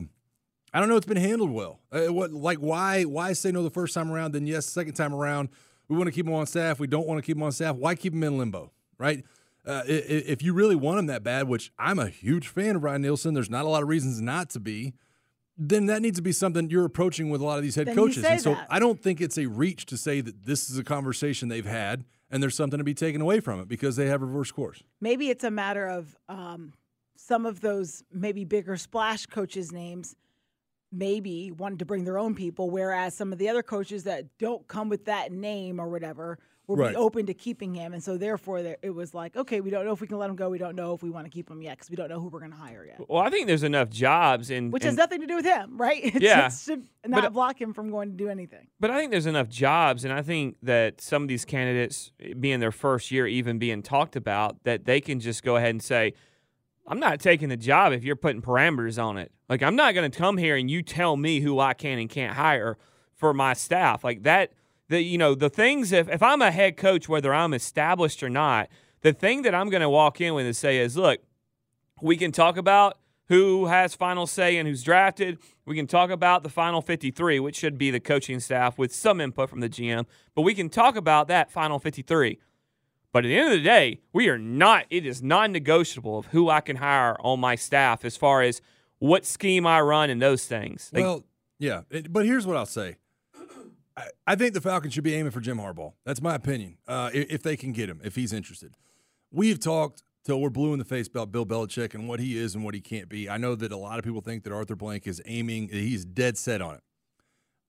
I 0.74 0.80
don't 0.80 0.88
know 0.88 0.96
it's 0.96 1.04
been 1.04 1.18
handled 1.18 1.50
well. 1.50 1.80
Uh, 1.92 2.10
what, 2.12 2.32
like, 2.32 2.56
why, 2.56 3.02
why 3.02 3.34
say 3.34 3.52
no 3.52 3.62
the 3.62 3.68
first 3.68 3.92
time 3.92 4.10
around, 4.10 4.32
then 4.32 4.46
yes, 4.46 4.64
second 4.64 4.94
time 4.94 5.12
around, 5.12 5.50
we 5.88 5.98
want 5.98 6.06
to 6.08 6.12
keep 6.12 6.26
him 6.26 6.32
on 6.32 6.46
staff. 6.46 6.80
We 6.80 6.86
don't 6.86 7.06
want 7.06 7.18
to 7.18 7.22
keep 7.26 7.36
him 7.36 7.42
on 7.42 7.52
staff. 7.52 7.76
Why 7.76 7.94
keep 7.94 8.14
him 8.14 8.22
in 8.22 8.38
limbo, 8.38 8.70
right? 8.96 9.22
Uh, 9.64 9.82
if 9.86 10.42
you 10.42 10.52
really 10.52 10.74
want 10.74 10.98
him 10.98 11.06
that 11.06 11.22
bad, 11.22 11.46
which 11.46 11.72
I'm 11.78 11.98
a 11.98 12.08
huge 12.08 12.48
fan 12.48 12.76
of 12.76 12.82
Ryan 12.82 13.02
Nielsen, 13.02 13.34
there's 13.34 13.50
not 13.50 13.64
a 13.64 13.68
lot 13.68 13.82
of 13.82 13.88
reasons 13.88 14.20
not 14.20 14.50
to 14.50 14.60
be. 14.60 14.94
Then 15.56 15.86
that 15.86 16.02
needs 16.02 16.16
to 16.16 16.22
be 16.22 16.32
something 16.32 16.68
you're 16.70 16.84
approaching 16.84 17.30
with 17.30 17.40
a 17.40 17.44
lot 17.44 17.58
of 17.58 17.62
these 17.62 17.76
head 17.76 17.86
Then 17.86 17.94
coaches. 17.94 18.24
And 18.24 18.40
so 18.40 18.54
that. 18.54 18.66
I 18.70 18.78
don't 18.78 19.00
think 19.00 19.20
it's 19.20 19.38
a 19.38 19.46
reach 19.46 19.86
to 19.86 19.96
say 19.96 20.20
that 20.20 20.44
this 20.46 20.68
is 20.68 20.78
a 20.78 20.84
conversation 20.84 21.48
they've 21.48 21.64
had 21.64 22.04
and 22.30 22.42
there's 22.42 22.56
something 22.56 22.78
to 22.78 22.84
be 22.84 22.94
taken 22.94 23.20
away 23.20 23.38
from 23.38 23.60
it 23.60 23.68
because 23.68 23.94
they 23.94 24.06
have 24.06 24.22
reverse 24.22 24.50
course. 24.50 24.82
Maybe 25.00 25.28
it's 25.28 25.44
a 25.44 25.50
matter 25.50 25.86
of 25.86 26.16
um, 26.28 26.72
some 27.14 27.46
of 27.46 27.60
those 27.60 28.02
maybe 28.10 28.44
bigger 28.44 28.76
splash 28.76 29.26
coaches' 29.26 29.70
names 29.70 30.16
maybe 30.90 31.52
wanted 31.52 31.78
to 31.78 31.84
bring 31.84 32.04
their 32.04 32.18
own 32.18 32.34
people, 32.34 32.70
whereas 32.70 33.14
some 33.14 33.32
of 33.32 33.38
the 33.38 33.48
other 33.48 33.62
coaches 33.62 34.04
that 34.04 34.26
don't 34.38 34.66
come 34.66 34.88
with 34.88 35.04
that 35.04 35.30
name 35.30 35.78
or 35.78 35.88
whatever 35.88 36.38
will 36.68 36.76
Right. 36.76 36.90
be 36.90 36.96
open 36.96 37.26
to 37.26 37.34
keeping 37.34 37.74
him. 37.74 37.92
And 37.92 38.02
so 38.02 38.16
therefore, 38.16 38.62
there, 38.62 38.76
it 38.82 38.90
was 38.90 39.14
like, 39.14 39.36
okay, 39.36 39.60
we 39.60 39.68
don't 39.70 39.84
know 39.84 39.92
if 39.92 40.00
we 40.00 40.06
can 40.06 40.18
let 40.18 40.30
him 40.30 40.36
go. 40.36 40.48
We 40.48 40.58
don't 40.58 40.76
know 40.76 40.94
if 40.94 41.02
we 41.02 41.10
want 41.10 41.26
to 41.26 41.30
keep 41.30 41.50
him 41.50 41.60
yet 41.60 41.76
because 41.76 41.90
we 41.90 41.96
don't 41.96 42.08
know 42.08 42.20
who 42.20 42.28
we're 42.28 42.38
going 42.38 42.52
to 42.52 42.56
hire 42.56 42.84
yet. 42.86 43.00
Well, 43.08 43.20
I 43.20 43.30
think 43.30 43.48
there's 43.48 43.64
enough 43.64 43.90
jobs 43.90 44.48
in 44.50 44.70
Which 44.70 44.84
has 44.84 44.94
nothing 44.96 45.20
to 45.22 45.26
do 45.26 45.34
with 45.36 45.44
him, 45.44 45.76
right? 45.76 46.02
It 46.14 46.22
Yeah. 46.22 46.42
just 46.42 46.66
should 46.66 46.84
not 47.06 47.22
But- 47.24 47.32
block 47.32 47.60
him 47.60 47.72
from 47.72 47.90
going 47.90 48.10
to 48.12 48.16
do 48.16 48.28
anything. 48.28 48.68
But 48.78 48.90
I 48.92 48.98
think 48.98 49.10
there's 49.10 49.26
enough 49.26 49.48
jobs, 49.48 50.04
and 50.04 50.12
I 50.14 50.22
think 50.22 50.56
that 50.62 51.00
some 51.00 51.22
of 51.22 51.28
these 51.28 51.44
candidates, 51.44 52.12
being 52.38 52.60
their 52.60 52.70
first 52.72 53.10
year, 53.10 53.26
even 53.26 53.58
being 53.58 53.82
talked 53.82 54.14
about, 54.14 54.62
that 54.64 54.84
they 54.84 55.00
can 55.00 55.18
just 55.20 55.42
go 55.42 55.56
ahead 55.56 55.70
and 55.70 55.82
say, 55.82 56.12
I'm 56.86 57.00
not 57.00 57.20
taking 57.20 57.48
the 57.48 57.56
job 57.56 57.92
if 57.92 58.02
you're 58.04 58.16
putting 58.16 58.40
parameters 58.42 59.02
on 59.02 59.16
it. 59.18 59.30
Like, 59.48 59.62
I'm 59.62 59.76
not 59.76 59.94
going 59.94 60.10
to 60.10 60.16
come 60.16 60.36
here 60.36 60.56
and 60.56 60.70
you 60.70 60.82
tell 60.82 61.16
me 61.16 61.40
who 61.40 61.58
I 61.60 61.74
can 61.74 61.98
and 61.98 62.08
can't 62.08 62.34
hire 62.34 62.76
for 63.14 63.32
my 63.34 63.52
staff. 63.52 64.02
Like, 64.04 64.22
that, 64.24 64.52
the, 64.92 65.02
you 65.02 65.18
know, 65.18 65.34
the 65.34 65.48
things, 65.50 65.90
if, 65.92 66.08
if 66.08 66.22
I'm 66.22 66.40
a 66.42 66.50
head 66.50 66.76
coach, 66.76 67.08
whether 67.08 67.32
I'm 67.34 67.52
established 67.54 68.22
or 68.22 68.28
not, 68.30 68.68
the 69.00 69.12
thing 69.12 69.42
that 69.42 69.54
I'm 69.54 69.68
going 69.70 69.80
to 69.82 69.88
walk 69.90 70.20
in 70.20 70.34
with 70.34 70.46
and 70.46 70.54
say 70.56 70.78
is, 70.78 70.96
look, 70.96 71.20
we 72.00 72.16
can 72.16 72.30
talk 72.32 72.56
about 72.56 72.98
who 73.28 73.66
has 73.66 73.94
final 73.94 74.26
say 74.26 74.56
and 74.58 74.68
who's 74.68 74.82
drafted. 74.82 75.38
We 75.64 75.74
can 75.76 75.86
talk 75.86 76.10
about 76.10 76.42
the 76.42 76.48
final 76.48 76.82
53, 76.82 77.40
which 77.40 77.56
should 77.56 77.78
be 77.78 77.90
the 77.90 78.00
coaching 78.00 78.40
staff 78.40 78.78
with 78.78 78.94
some 78.94 79.20
input 79.20 79.48
from 79.48 79.60
the 79.60 79.68
GM. 79.68 80.04
But 80.34 80.42
we 80.42 80.54
can 80.54 80.68
talk 80.68 80.96
about 80.96 81.28
that 81.28 81.50
final 81.50 81.78
53. 81.78 82.38
But 83.12 83.24
at 83.24 83.28
the 83.28 83.36
end 83.36 83.52
of 83.52 83.58
the 83.58 83.64
day, 83.64 84.00
we 84.12 84.28
are 84.28 84.38
not, 84.38 84.86
it 84.90 85.06
is 85.06 85.22
non 85.22 85.52
negotiable 85.52 86.18
of 86.18 86.26
who 86.26 86.48
I 86.50 86.60
can 86.60 86.76
hire 86.76 87.16
on 87.20 87.40
my 87.40 87.54
staff 87.56 88.04
as 88.04 88.16
far 88.16 88.42
as 88.42 88.60
what 88.98 89.24
scheme 89.24 89.66
I 89.66 89.80
run 89.80 90.10
and 90.10 90.20
those 90.20 90.46
things. 90.46 90.90
Well, 91.02 91.24
yeah, 91.58 91.82
it- 91.90 92.12
but 92.12 92.24
here's 92.26 92.46
what 92.46 92.56
I'll 92.56 92.66
say. 92.66 92.96
I, 94.26 94.36
think 94.36 94.54
the 94.54 94.60
Falcons 94.60 94.94
should 94.94 95.04
be 95.04 95.14
aiming 95.14 95.32
for 95.32 95.40
Jim 95.40 95.58
Harbaugh. 95.58 95.92
That's 96.04 96.22
my 96.22 96.34
opinion. 96.34 96.78
Uh, 96.86 97.10
if 97.12 97.42
they 97.42 97.56
can 97.56 97.72
get 97.72 97.88
him, 97.88 98.00
if 98.02 98.14
he's 98.14 98.32
interested, 98.32 98.74
we've 99.30 99.60
talked 99.60 100.02
till 100.24 100.40
we're 100.40 100.50
blue 100.50 100.72
in 100.72 100.78
the 100.78 100.84
face 100.84 101.08
about 101.08 101.32
Bill 101.32 101.44
Belichick 101.44 101.94
and 101.94 102.08
what 102.08 102.20
he 102.20 102.38
is 102.38 102.54
and 102.54 102.64
what 102.64 102.74
he 102.74 102.80
can't 102.80 103.08
be. 103.08 103.28
I 103.28 103.36
know 103.36 103.54
that 103.54 103.72
a 103.72 103.76
lot 103.76 103.98
of 103.98 104.04
people 104.04 104.20
think 104.20 104.44
that 104.44 104.52
Arthur 104.52 104.76
Blank 104.76 105.06
is 105.06 105.20
aiming, 105.26 105.68
he's 105.68 106.04
dead 106.04 106.38
set 106.38 106.62
on 106.62 106.76
it. 106.76 106.82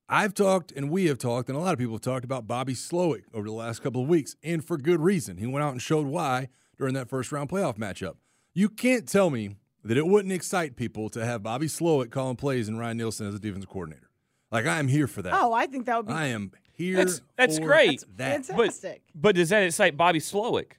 I've 0.07 0.33
talked 0.33 0.71
and 0.71 0.91
we 0.91 1.05
have 1.05 1.17
talked, 1.17 1.49
and 1.49 1.57
a 1.57 1.61
lot 1.61 1.73
of 1.73 1.79
people 1.79 1.95
have 1.95 2.01
talked 2.01 2.25
about 2.25 2.45
Bobby 2.45 2.73
Slowik 2.73 3.23
over 3.33 3.45
the 3.45 3.53
last 3.53 3.81
couple 3.81 4.03
of 4.03 4.07
weeks, 4.07 4.35
and 4.43 4.63
for 4.63 4.77
good 4.77 5.01
reason. 5.01 5.37
He 5.37 5.47
went 5.47 5.63
out 5.63 5.71
and 5.71 5.81
showed 5.81 6.07
why 6.07 6.49
during 6.77 6.93
that 6.93 7.09
first 7.09 7.31
round 7.31 7.49
playoff 7.49 7.77
matchup. 7.77 8.15
You 8.53 8.69
can't 8.69 9.07
tell 9.07 9.29
me 9.29 9.55
that 9.83 9.97
it 9.97 10.05
wouldn't 10.05 10.33
excite 10.33 10.75
people 10.75 11.09
to 11.09 11.25
have 11.25 11.43
Bobby 11.43 11.67
Slowik 11.67 12.11
calling 12.11 12.35
plays 12.35 12.67
and 12.67 12.79
Ryan 12.79 12.97
Nielsen 12.97 13.27
as 13.27 13.35
a 13.35 13.39
defensive 13.39 13.69
coordinator. 13.69 14.09
Like 14.53 14.65
I 14.67 14.79
am 14.79 14.87
here 14.87 15.07
for 15.07 15.21
that. 15.23 15.33
Oh, 15.35 15.51
I 15.51 15.65
think 15.67 15.87
that 15.87 15.97
would 15.97 16.07
be 16.07 16.13
I 16.13 16.27
am 16.27 16.51
here. 16.73 16.95
That's- 16.97 17.21
that's 17.35 17.57
for 17.57 17.65
great. 17.65 18.03
That. 18.17 18.45
fantastic. 18.45 19.01
But 19.13 19.35
does 19.35 19.49
that 19.49 19.63
excite 19.63 19.97
Bobby 19.97 20.19
Slowik? 20.19 20.73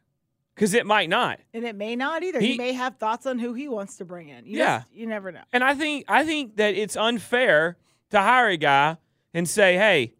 Because 0.54 0.72
it 0.72 0.86
might 0.86 1.08
not. 1.08 1.40
and 1.52 1.64
it 1.64 1.74
may 1.74 1.96
not 1.96 2.22
either. 2.22 2.38
He, 2.40 2.52
He- 2.52 2.56
may 2.58 2.72
have 2.72 2.96
thoughts 2.98 3.26
on 3.26 3.40
who 3.40 3.52
he 3.54 3.66
wants 3.68 3.96
to 3.96 4.04
bring 4.04 4.28
in. 4.28 4.46
You 4.46 4.58
Yeah. 4.58 4.78
just- 4.78 4.92
you 4.94 5.06
never 5.06 5.32
know. 5.32 5.42
And 5.52 5.64
I 5.64 5.74
think 5.74 6.04
I 6.08 6.24
think 6.24 6.56
that 6.56 6.74
it's 6.76 6.96
unfair 6.96 7.76
to 8.10 8.20
hire 8.20 8.48
a 8.48 8.56
guy 8.56 8.96
and 9.34 9.48
say, 9.48 9.76
"Hey, 9.76 10.14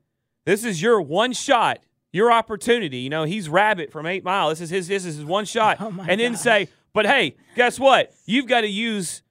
this 0.45 0.65
is 0.65 0.83
your 0.83 1.01
one 1.01 1.33
shot, 1.33 1.79
your 2.13 2.33
opportunity." 2.33 2.99
You 2.99 3.11
know, 3.11 3.23
he's 3.23 3.49
Rabbit 3.49 3.93
from 3.93 4.07
Eight 4.07 4.25
Mile. 4.25 4.49
This 4.49 4.61
is 4.61 4.71
his. 4.71 4.89
This 4.89 5.05
is 5.05 5.15
his 5.17 5.25
one 5.25 5.45
shot. 5.45 5.77
Oh 5.81 5.93
my 5.93 6.05
and 6.09 6.21
then 6.21 6.33
gosh. 6.33 6.41
say, 6.41 6.69
"But 6.93 7.07
hey, 7.07 7.37
guess 7.55 7.79
what? 7.79 8.13
You've 8.27 8.49
got 8.49 8.63
to 8.63 8.69
use, 8.69 9.23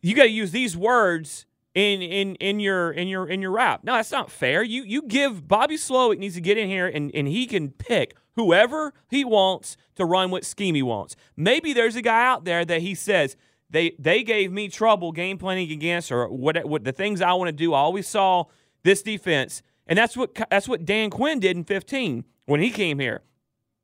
you 0.00 0.14
got 0.14 0.24
to 0.24 0.30
use 0.30 0.52
these 0.52 0.76
words." 0.76 1.46
In, 1.78 2.02
in 2.02 2.34
in 2.36 2.58
your 2.58 2.90
in 2.90 3.06
your 3.06 3.28
in 3.28 3.40
your 3.40 3.52
rap. 3.52 3.84
No, 3.84 3.92
that's 3.92 4.10
not 4.10 4.32
fair. 4.32 4.64
You 4.64 4.82
you 4.82 5.02
give 5.02 5.46
Bobby 5.46 5.76
Slowik 5.76 6.18
needs 6.18 6.34
to 6.34 6.40
get 6.40 6.58
in 6.58 6.68
here 6.68 6.88
and, 6.88 7.14
and 7.14 7.28
he 7.28 7.46
can 7.46 7.70
pick 7.70 8.16
whoever 8.34 8.92
he 9.08 9.24
wants 9.24 9.76
to 9.94 10.04
run 10.04 10.32
what 10.32 10.44
scheme 10.44 10.74
he 10.74 10.82
wants. 10.82 11.14
Maybe 11.36 11.72
there's 11.72 11.94
a 11.94 12.02
guy 12.02 12.26
out 12.26 12.44
there 12.44 12.64
that 12.64 12.80
he 12.80 12.96
says 12.96 13.36
they 13.70 13.94
they 13.96 14.24
gave 14.24 14.50
me 14.50 14.68
trouble 14.68 15.12
game 15.12 15.38
planning 15.38 15.70
against 15.70 16.10
or 16.10 16.26
what 16.28 16.64
what 16.64 16.82
the 16.82 16.90
things 16.90 17.20
I 17.20 17.32
want 17.34 17.46
to 17.48 17.52
do. 17.52 17.74
I 17.74 17.78
always 17.78 18.08
saw 18.08 18.46
this 18.82 19.02
defense, 19.02 19.62
and 19.86 19.96
that's 19.96 20.16
what 20.16 20.36
that's 20.50 20.66
what 20.66 20.84
Dan 20.84 21.10
Quinn 21.10 21.38
did 21.38 21.56
in 21.56 21.62
15 21.62 22.24
when 22.46 22.60
he 22.60 22.70
came 22.70 22.98
here. 22.98 23.22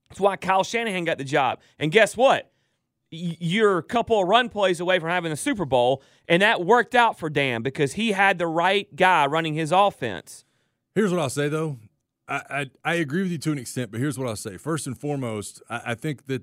That's 0.08 0.20
why 0.20 0.36
Kyle 0.36 0.64
Shanahan 0.64 1.04
got 1.04 1.18
the 1.18 1.24
job. 1.24 1.60
And 1.78 1.92
guess 1.92 2.16
what? 2.16 2.50
You're 3.14 3.78
a 3.78 3.82
couple 3.82 4.20
of 4.20 4.28
run 4.28 4.48
plays 4.48 4.80
away 4.80 4.98
from 4.98 5.10
having 5.10 5.30
the 5.30 5.36
Super 5.36 5.64
Bowl, 5.64 6.02
and 6.28 6.42
that 6.42 6.64
worked 6.64 6.94
out 6.94 7.18
for 7.18 7.30
Dan 7.30 7.62
because 7.62 7.94
he 7.94 8.12
had 8.12 8.38
the 8.38 8.46
right 8.46 8.94
guy 8.94 9.26
running 9.26 9.54
his 9.54 9.72
offense. 9.72 10.44
Here's 10.94 11.10
what 11.10 11.20
I'll 11.20 11.30
say 11.30 11.48
though. 11.48 11.78
I, 12.28 12.42
I 12.50 12.70
I 12.84 12.94
agree 12.94 13.22
with 13.22 13.32
you 13.32 13.38
to 13.38 13.52
an 13.52 13.58
extent, 13.58 13.90
but 13.90 14.00
here's 14.00 14.18
what 14.18 14.28
I'll 14.28 14.36
say. 14.36 14.56
First 14.56 14.86
and 14.86 14.98
foremost, 14.98 15.62
I, 15.68 15.82
I 15.86 15.94
think 15.94 16.26
that 16.26 16.42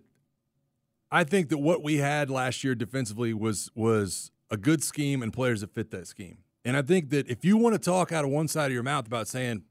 I 1.11 1.23
think 1.23 1.49
that 1.49 1.57
what 1.57 1.83
we 1.83 1.97
had 1.97 2.29
last 2.29 2.63
year 2.63 2.75
defensively 2.75 3.33
was 3.33 3.69
was 3.75 4.31
a 4.49 4.57
good 4.57 4.83
scheme 4.83 5.21
and 5.21 5.33
players 5.33 5.61
that 5.61 5.73
fit 5.73 5.91
that 5.91 6.07
scheme. 6.07 6.39
And 6.63 6.77
I 6.77 6.81
think 6.81 7.09
that 7.09 7.27
if 7.27 7.43
you 7.43 7.57
want 7.57 7.73
to 7.73 7.79
talk 7.79 8.11
out 8.11 8.23
of 8.23 8.29
one 8.29 8.47
side 8.47 8.67
of 8.67 8.73
your 8.73 8.83
mouth 8.83 9.07
about 9.07 9.27
saying 9.27 9.63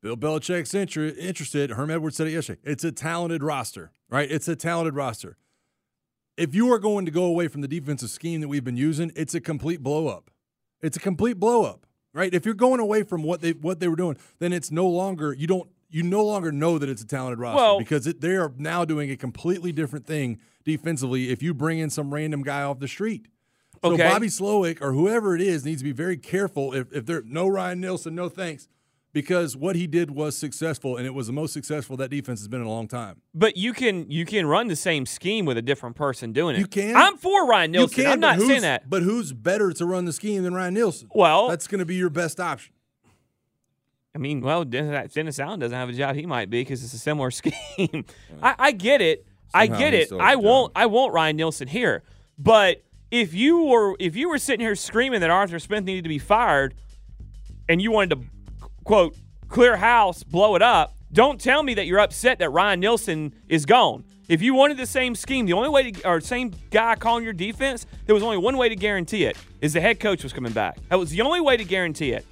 Bill 0.00 0.16
Belichick's 0.16 0.74
inter- 0.74 1.12
interested, 1.18 1.72
Herm 1.72 1.90
Edwards 1.90 2.16
said 2.16 2.26
it 2.26 2.30
yesterday. 2.30 2.60
It's 2.64 2.84
a 2.84 2.92
talented 2.92 3.42
roster, 3.42 3.92
right? 4.08 4.30
It's 4.30 4.48
a 4.48 4.56
talented 4.56 4.94
roster. 4.94 5.36
If 6.36 6.54
you 6.54 6.72
are 6.72 6.78
going 6.78 7.04
to 7.04 7.10
go 7.10 7.24
away 7.24 7.48
from 7.48 7.60
the 7.60 7.68
defensive 7.68 8.10
scheme 8.10 8.40
that 8.40 8.48
we've 8.48 8.64
been 8.64 8.76
using, 8.76 9.12
it's 9.14 9.34
a 9.34 9.40
complete 9.40 9.82
blow 9.82 10.08
up. 10.08 10.30
It's 10.80 10.96
a 10.96 11.00
complete 11.00 11.38
blow 11.38 11.64
up, 11.64 11.86
right? 12.14 12.32
If 12.32 12.44
you're 12.44 12.54
going 12.54 12.80
away 12.80 13.02
from 13.02 13.22
what 13.22 13.40
they 13.42 13.52
what 13.52 13.80
they 13.80 13.88
were 13.88 13.96
doing, 13.96 14.16
then 14.38 14.52
it's 14.52 14.70
no 14.70 14.88
longer 14.88 15.32
you 15.32 15.46
don't 15.46 15.68
you 15.90 16.02
no 16.02 16.24
longer 16.24 16.50
know 16.50 16.78
that 16.78 16.88
it's 16.88 17.02
a 17.02 17.06
talented 17.06 17.38
roster 17.38 17.56
Well- 17.56 17.78
because 17.78 18.06
it, 18.06 18.20
they 18.20 18.34
are 18.36 18.52
now 18.56 18.84
doing 18.84 19.10
a 19.10 19.16
completely 19.16 19.72
different 19.72 20.06
thing 20.06 20.40
defensively. 20.64 21.30
If 21.30 21.42
you 21.42 21.52
bring 21.52 21.78
in 21.78 21.90
some 21.90 22.12
random 22.14 22.42
guy 22.42 22.62
off 22.62 22.78
the 22.78 22.88
street, 22.88 23.26
so 23.84 23.92
Okay. 23.92 24.08
Bobby 24.08 24.28
Slowik 24.28 24.80
or 24.80 24.92
whoever 24.92 25.34
it 25.34 25.42
is 25.42 25.64
needs 25.64 25.80
to 25.82 25.84
be 25.84 25.92
very 25.92 26.16
careful. 26.16 26.72
If 26.72 26.92
if 26.92 27.04
there 27.06 27.22
no 27.26 27.46
Ryan 27.46 27.80
Nielsen, 27.80 28.14
no 28.14 28.28
thanks, 28.28 28.68
because 29.12 29.56
what 29.56 29.76
he 29.76 29.86
did 29.86 30.10
was 30.10 30.36
successful 30.36 30.96
and 30.96 31.06
it 31.06 31.14
was 31.14 31.26
the 31.26 31.32
most 31.32 31.52
successful 31.52 31.96
that 31.98 32.10
defense 32.10 32.40
has 32.40 32.48
been 32.48 32.60
in 32.60 32.66
a 32.66 32.70
long 32.70 32.88
time. 32.88 33.20
But 33.34 33.56
you 33.56 33.72
can 33.72 34.10
you 34.10 34.24
can 34.24 34.46
run 34.46 34.68
the 34.68 34.76
same 34.76 35.04
scheme 35.06 35.44
with 35.44 35.56
a 35.58 35.62
different 35.62 35.96
person 35.96 36.32
doing 36.32 36.56
it. 36.56 36.60
You 36.60 36.66
can. 36.66 36.96
I'm 36.96 37.16
for 37.18 37.46
Ryan 37.46 37.72
Nielsen. 37.72 37.98
You 37.98 38.04
can, 38.04 38.12
I'm 38.12 38.20
but 38.20 38.26
not 38.26 38.36
who's- 38.36 38.48
saying 38.48 38.62
that. 38.62 38.88
But 38.88 39.02
who's 39.02 39.32
better 39.32 39.72
to 39.72 39.84
run 39.86 40.04
the 40.06 40.12
scheme 40.12 40.42
than 40.42 40.54
Ryan 40.54 40.74
Nielsen? 40.74 41.08
Well- 41.14 41.48
that's 41.48 41.66
going 41.66 41.78
to 41.80 41.84
be 41.86 41.96
your 41.96 42.10
best 42.10 42.40
option. 42.40 42.72
I 44.14 44.18
mean, 44.18 44.42
well, 44.42 44.64
Dennis, 44.64 45.14
Dennis 45.14 45.38
Allen 45.38 45.58
doesn't 45.60 45.76
have 45.76 45.88
a 45.88 45.92
job. 45.94 46.14
He 46.16 46.26
might 46.26 46.50
be 46.50 46.60
because 46.60 46.84
it's 46.84 46.92
a 46.92 46.98
similar 46.98 47.30
scheme. 47.30 48.04
I, 48.42 48.54
I 48.58 48.72
get 48.72 49.00
it. 49.00 49.26
I 49.54 49.66
get 49.66 49.94
it. 49.94 50.06
still 50.06 50.18
has 50.18 50.26
I 50.28 50.32
a 50.32 50.36
job. 50.36 50.44
won't. 50.44 50.72
I 50.76 50.86
won't 50.86 51.12
Ryan 51.14 51.36
Nielsen 51.36 51.68
here. 51.68 52.02
But 52.38 52.82
if 53.10 53.34
you 53.34 53.64
were 53.64 53.94
if 54.00 54.16
you 54.16 54.28
were 54.28 54.38
sitting 54.38 54.60
here 54.64 54.74
screaming 54.74 55.20
that 55.20 55.30
Arthur 55.30 55.58
Smith 55.58 55.84
needed 55.84 56.04
to 56.04 56.08
be 56.08 56.18
fired, 56.18 56.74
and 57.68 57.80
you 57.80 57.90
wanted 57.90 58.16
to 58.20 58.26
quote 58.84 59.16
clear 59.48 59.76
house, 59.76 60.22
blow 60.22 60.54
it 60.56 60.62
up, 60.62 60.94
don't 61.12 61.40
tell 61.40 61.62
me 61.62 61.74
that 61.74 61.86
you're 61.86 62.00
upset 62.00 62.38
that 62.38 62.50
Ryan 62.50 62.80
Nielsen 62.80 63.34
is 63.48 63.66
gone. 63.66 64.04
If 64.28 64.40
you 64.40 64.54
wanted 64.54 64.78
the 64.78 64.86
same 64.86 65.14
scheme, 65.14 65.44
the 65.44 65.52
only 65.52 65.68
way 65.68 65.90
to 65.90 66.08
or 66.08 66.20
same 66.20 66.52
guy 66.70 66.94
calling 66.94 67.22
your 67.22 67.34
defense, 67.34 67.86
there 68.06 68.14
was 68.14 68.22
only 68.22 68.38
one 68.38 68.56
way 68.56 68.68
to 68.68 68.76
guarantee 68.76 69.24
it: 69.24 69.36
is 69.60 69.74
the 69.74 69.80
head 69.80 70.00
coach 70.00 70.22
was 70.22 70.32
coming 70.32 70.52
back. 70.52 70.78
That 70.88 70.98
was 70.98 71.10
the 71.10 71.20
only 71.20 71.40
way 71.40 71.56
to 71.56 71.64
guarantee 71.64 72.12
it. 72.12 72.24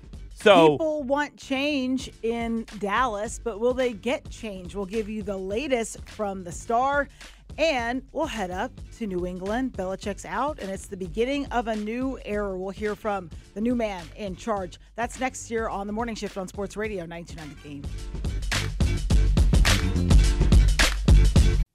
So. 0.43 0.71
People 0.71 1.03
want 1.03 1.37
change 1.37 2.11
in 2.23 2.65
Dallas, 2.79 3.39
but 3.43 3.61
will 3.61 3.75
they 3.75 3.93
get 3.93 4.29
change? 4.31 4.75
We'll 4.75 4.87
give 4.87 5.07
you 5.07 5.23
the 5.23 5.37
latest 5.37 6.03
from 6.09 6.45
the 6.45 6.53
star, 6.53 7.09
and 7.59 8.03
we'll 8.13 8.25
head 8.25 8.51
up 8.51 8.73
to 8.99 9.07
New 9.07 9.27
England. 9.27 9.75
Belichick's 9.75 10.25
out, 10.25 10.59
and 10.59 10.71
it's 10.71 10.87
the 10.87 10.97
beginning 10.97 11.45
of 11.47 11.69
a 11.69 11.77
new 11.77 12.19
era. 12.25 12.57
We'll 12.57 12.71
hear 12.71 12.95
from 12.95 13.29
the 13.53 13.61
new 13.61 13.75
man 13.75 14.03
in 14.17 14.35
charge. 14.35 14.79
That's 14.95 15.21
next 15.21 15.51
year 15.51 15.69
on 15.69 15.87
the 15.87 15.93
morning 15.93 16.15
shift 16.15 16.39
on 16.39 16.49
Sports 16.49 16.75
Radio 16.75 17.05
929 17.05 17.57
The 17.63 17.69
Game. 17.69 18.40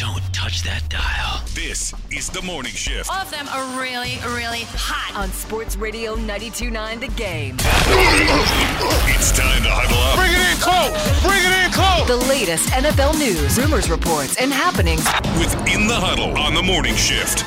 Don't 0.00 0.22
touch 0.32 0.62
that 0.62 0.80
dial. 0.88 1.44
This 1.52 1.92
is 2.10 2.30
the 2.30 2.40
morning 2.40 2.72
shift. 2.72 3.10
All 3.10 3.20
of 3.20 3.30
them 3.30 3.46
are 3.48 3.78
really, 3.78 4.16
really 4.34 4.64
hot. 4.72 5.12
On 5.14 5.28
Sports 5.28 5.76
Radio 5.76 6.16
92.9 6.16 7.00
The 7.00 7.08
Game. 7.08 7.56
It's 9.12 9.30
time 9.30 9.62
to 9.62 9.68
huddle 9.68 10.00
up. 10.00 10.16
Bring 10.16 10.32
it 10.32 10.40
in 10.40 10.56
close. 10.56 10.96
Bring 11.20 11.44
it 11.44 11.52
in 11.52 11.70
close. 11.76 12.08
The 12.08 12.16
latest 12.32 12.70
NFL 12.70 13.18
news, 13.18 13.58
rumors, 13.58 13.90
reports, 13.90 14.40
and 14.40 14.50
happenings. 14.50 15.04
Within 15.38 15.86
the 15.86 16.00
Huddle 16.00 16.34
on 16.38 16.54
the 16.54 16.62
morning 16.62 16.94
shift. 16.94 17.44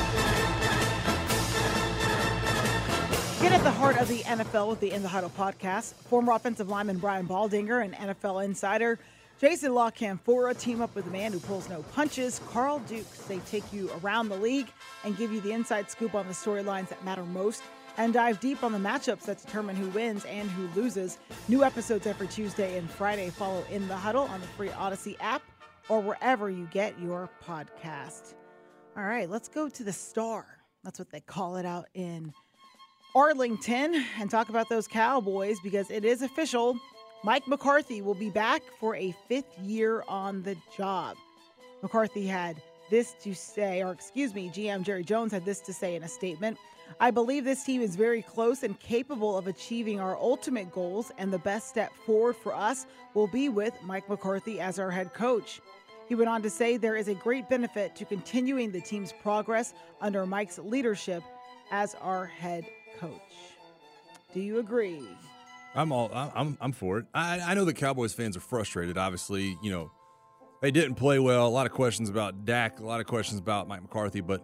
Get 3.42 3.50
at 3.50 3.64
the 3.64 3.72
heart 3.72 3.98
of 3.98 4.06
the 4.06 4.20
NFL 4.20 4.68
with 4.68 4.78
the 4.78 4.92
In 4.92 5.02
the 5.02 5.08
Huddle 5.08 5.32
podcast. 5.36 5.94
Former 6.06 6.30
offensive 6.32 6.68
lineman 6.68 6.98
Brian 6.98 7.26
Baldinger 7.26 7.84
and 7.84 7.94
NFL 7.94 8.44
insider 8.44 9.00
Jason 9.40 9.74
La 9.74 9.90
Canfora 9.90 10.58
team 10.58 10.80
up 10.80 10.94
with 10.94 11.06
a 11.06 11.10
man 11.10 11.32
who 11.32 11.40
pulls 11.40 11.68
no 11.68 11.82
punches, 11.94 12.40
Carl 12.50 12.78
Dukes. 12.80 13.18
They 13.26 13.38
take 13.40 13.72
you 13.72 13.90
around 14.02 14.28
the 14.28 14.36
league 14.36 14.68
and 15.04 15.16
give 15.16 15.32
you 15.32 15.40
the 15.40 15.52
inside 15.52 15.90
scoop 15.90 16.14
on 16.14 16.26
the 16.28 16.32
storylines 16.34 16.88
that 16.88 17.04
matter 17.04 17.24
most 17.24 17.62
and 17.96 18.12
dive 18.12 18.40
deep 18.40 18.62
on 18.62 18.72
the 18.72 18.78
matchups 18.78 19.22
that 19.22 19.44
determine 19.44 19.76
who 19.76 19.88
wins 19.88 20.24
and 20.24 20.48
who 20.50 20.68
loses. 20.80 21.18
New 21.48 21.64
episodes 21.64 22.06
every 22.06 22.28
Tuesday 22.28 22.78
and 22.78 22.88
Friday. 22.88 23.30
Follow 23.30 23.64
In 23.70 23.86
the 23.88 23.96
Huddle 23.96 24.24
on 24.24 24.40
the 24.40 24.46
free 24.46 24.70
Odyssey 24.70 25.16
app 25.20 25.42
or 25.88 26.00
wherever 26.00 26.48
you 26.48 26.68
get 26.72 26.98
your 27.00 27.28
podcast. 27.44 28.34
All 28.96 29.04
right, 29.04 29.28
let's 29.28 29.48
go 29.48 29.68
to 29.68 29.82
the 29.82 29.92
star. 29.92 30.46
That's 30.84 30.98
what 30.98 31.10
they 31.10 31.20
call 31.20 31.56
it 31.56 31.66
out 31.66 31.86
in 31.94 32.32
Arlington 33.16 34.04
and 34.20 34.30
talk 34.30 34.48
about 34.48 34.68
those 34.68 34.86
Cowboys 34.86 35.58
because 35.60 35.90
it 35.90 36.04
is 36.04 36.22
official. 36.22 36.78
Mike 37.24 37.48
McCarthy 37.48 38.02
will 38.02 38.14
be 38.14 38.28
back 38.28 38.62
for 38.78 38.94
a 38.96 39.14
fifth 39.28 39.58
year 39.58 40.04
on 40.08 40.42
the 40.42 40.54
job. 40.76 41.16
McCarthy 41.80 42.26
had 42.26 42.60
this 42.90 43.14
to 43.22 43.34
say, 43.34 43.82
or 43.82 43.92
excuse 43.92 44.34
me, 44.34 44.50
GM 44.50 44.82
Jerry 44.82 45.02
Jones 45.02 45.32
had 45.32 45.46
this 45.46 45.60
to 45.60 45.72
say 45.72 45.96
in 45.96 46.02
a 46.02 46.08
statement. 46.08 46.58
I 47.00 47.10
believe 47.10 47.46
this 47.46 47.64
team 47.64 47.80
is 47.80 47.96
very 47.96 48.20
close 48.20 48.62
and 48.62 48.78
capable 48.78 49.38
of 49.38 49.46
achieving 49.46 50.00
our 50.00 50.18
ultimate 50.18 50.70
goals, 50.70 51.12
and 51.16 51.32
the 51.32 51.38
best 51.38 51.70
step 51.70 51.94
forward 52.04 52.36
for 52.36 52.54
us 52.54 52.84
will 53.14 53.26
be 53.26 53.48
with 53.48 53.72
Mike 53.82 54.06
McCarthy 54.06 54.60
as 54.60 54.78
our 54.78 54.90
head 54.90 55.14
coach. 55.14 55.62
He 56.06 56.14
went 56.14 56.28
on 56.28 56.42
to 56.42 56.50
say 56.50 56.76
there 56.76 56.94
is 56.94 57.08
a 57.08 57.14
great 57.14 57.48
benefit 57.48 57.96
to 57.96 58.04
continuing 58.04 58.70
the 58.70 58.82
team's 58.82 59.14
progress 59.22 59.72
under 60.02 60.26
Mike's 60.26 60.58
leadership 60.58 61.22
as 61.70 61.94
our 62.02 62.26
head 62.26 62.66
coach. 62.98 63.32
Do 64.34 64.40
you 64.40 64.58
agree? 64.58 65.08
I'm 65.74 65.92
all 65.92 66.10
I'm 66.12 66.56
I'm 66.60 66.72
for 66.72 66.98
it. 66.98 67.06
I 67.14 67.40
I 67.40 67.54
know 67.54 67.64
the 67.64 67.74
Cowboys 67.74 68.14
fans 68.14 68.36
are 68.36 68.40
frustrated. 68.40 68.96
Obviously, 68.96 69.58
you 69.62 69.70
know 69.70 69.90
they 70.62 70.70
didn't 70.70 70.94
play 70.94 71.18
well. 71.18 71.46
A 71.46 71.48
lot 71.48 71.66
of 71.66 71.72
questions 71.72 72.08
about 72.08 72.44
Dak. 72.44 72.80
A 72.80 72.84
lot 72.84 73.00
of 73.00 73.06
questions 73.06 73.38
about 73.38 73.68
Mike 73.68 73.82
McCarthy. 73.82 74.20
But 74.20 74.42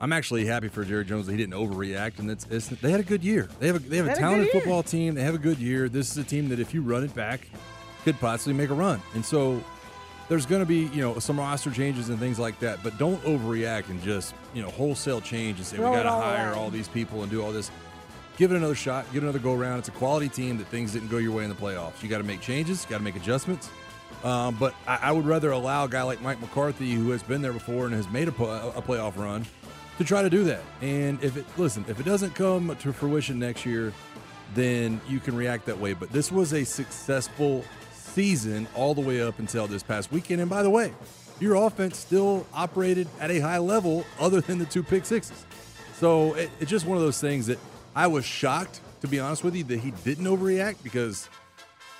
I'm 0.00 0.12
actually 0.12 0.44
happy 0.44 0.68
for 0.68 0.84
Jerry 0.84 1.04
Jones 1.04 1.26
that 1.26 1.32
he 1.32 1.38
didn't 1.38 1.54
overreact. 1.54 2.18
And 2.18 2.30
it's, 2.30 2.44
it's 2.50 2.68
they 2.68 2.90
had 2.90 3.00
a 3.00 3.04
good 3.04 3.24
year. 3.24 3.48
They 3.60 3.68
have 3.68 3.76
a, 3.76 3.78
they 3.78 3.96
have 3.96 4.06
a 4.06 4.14
talented 4.14 4.50
football 4.50 4.82
team. 4.82 5.14
They 5.14 5.22
have 5.22 5.34
a 5.34 5.38
good 5.38 5.58
year. 5.58 5.88
This 5.88 6.10
is 6.10 6.18
a 6.18 6.24
team 6.24 6.48
that 6.50 6.60
if 6.60 6.74
you 6.74 6.82
run 6.82 7.04
it 7.04 7.14
back, 7.14 7.48
could 8.04 8.18
possibly 8.20 8.52
make 8.52 8.70
a 8.70 8.74
run. 8.74 9.00
And 9.14 9.24
so 9.24 9.64
there's 10.28 10.44
going 10.44 10.60
to 10.60 10.66
be 10.66 10.94
you 10.94 11.00
know 11.00 11.18
some 11.18 11.38
roster 11.38 11.70
changes 11.70 12.08
and 12.08 12.18
things 12.18 12.38
like 12.38 12.58
that. 12.60 12.80
But 12.82 12.98
don't 12.98 13.22
overreact 13.22 13.88
and 13.88 14.02
just 14.02 14.34
you 14.52 14.60
know 14.60 14.68
wholesale 14.70 15.20
change 15.20 15.58
and 15.58 15.66
say 15.66 15.76
Throw 15.76 15.90
we 15.90 15.96
got 15.96 16.02
to 16.02 16.10
hire 16.10 16.52
all 16.52 16.68
these 16.68 16.88
people 16.88 17.22
and 17.22 17.30
do 17.30 17.42
all 17.42 17.52
this 17.52 17.70
give 18.36 18.52
it 18.52 18.56
another 18.56 18.74
shot, 18.74 19.06
give 19.12 19.22
it 19.22 19.26
another 19.26 19.38
go 19.38 19.54
around. 19.54 19.80
It's 19.80 19.88
a 19.88 19.92
quality 19.92 20.28
team 20.28 20.58
that 20.58 20.66
things 20.68 20.92
didn't 20.92 21.08
go 21.08 21.18
your 21.18 21.32
way 21.32 21.44
in 21.44 21.50
the 21.50 21.56
playoffs. 21.56 22.02
You 22.02 22.08
got 22.08 22.18
to 22.18 22.24
make 22.24 22.40
changes, 22.40 22.84
got 22.84 22.98
to 22.98 23.04
make 23.04 23.16
adjustments. 23.16 23.70
Um, 24.22 24.56
but 24.58 24.74
I, 24.86 24.98
I, 25.02 25.12
would 25.12 25.26
rather 25.26 25.50
allow 25.50 25.84
a 25.84 25.88
guy 25.88 26.02
like 26.02 26.22
Mike 26.22 26.40
McCarthy, 26.40 26.92
who 26.92 27.10
has 27.10 27.22
been 27.22 27.42
there 27.42 27.52
before 27.52 27.84
and 27.84 27.94
has 27.94 28.08
made 28.08 28.28
a, 28.28 28.30
a 28.30 28.80
playoff 28.80 29.18
run, 29.18 29.44
to 29.98 30.04
try 30.04 30.22
to 30.22 30.30
do 30.30 30.44
that. 30.44 30.62
And 30.80 31.22
if 31.22 31.36
it 31.36 31.44
listen, 31.58 31.84
if 31.88 32.00
it 32.00 32.06
doesn't 32.06 32.34
come 32.34 32.74
to 32.74 32.92
fruition 32.92 33.38
next 33.38 33.66
year, 33.66 33.92
then 34.54 35.00
you 35.08 35.20
can 35.20 35.36
react 35.36 35.66
that 35.66 35.78
way. 35.78 35.92
But 35.92 36.10
this 36.10 36.32
was 36.32 36.54
a 36.54 36.64
successful 36.64 37.64
season 37.92 38.66
all 38.74 38.94
the 38.94 39.02
way 39.02 39.20
up 39.20 39.38
until 39.38 39.66
this 39.66 39.82
past 39.82 40.10
weekend. 40.10 40.40
And 40.40 40.48
by 40.48 40.62
the 40.62 40.70
way, 40.70 40.94
your 41.38 41.56
offense 41.56 41.98
still 41.98 42.46
operated 42.54 43.08
at 43.20 43.30
a 43.30 43.40
high 43.40 43.58
level, 43.58 44.06
other 44.18 44.40
than 44.40 44.58
the 44.58 44.64
two 44.64 44.82
pick 44.82 45.04
sixes. 45.04 45.44
So 45.94 46.34
it, 46.34 46.50
it's 46.60 46.70
just 46.70 46.86
one 46.86 46.96
of 46.96 47.02
those 47.02 47.20
things 47.20 47.46
that 47.46 47.58
I 47.96 48.06
was 48.06 48.24
shocked, 48.24 48.80
to 49.00 49.08
be 49.08 49.20
honest 49.20 49.44
with 49.44 49.54
you, 49.54 49.64
that 49.64 49.80
he 49.80 49.92
didn't 50.04 50.26
overreact 50.26 50.82
because 50.82 51.28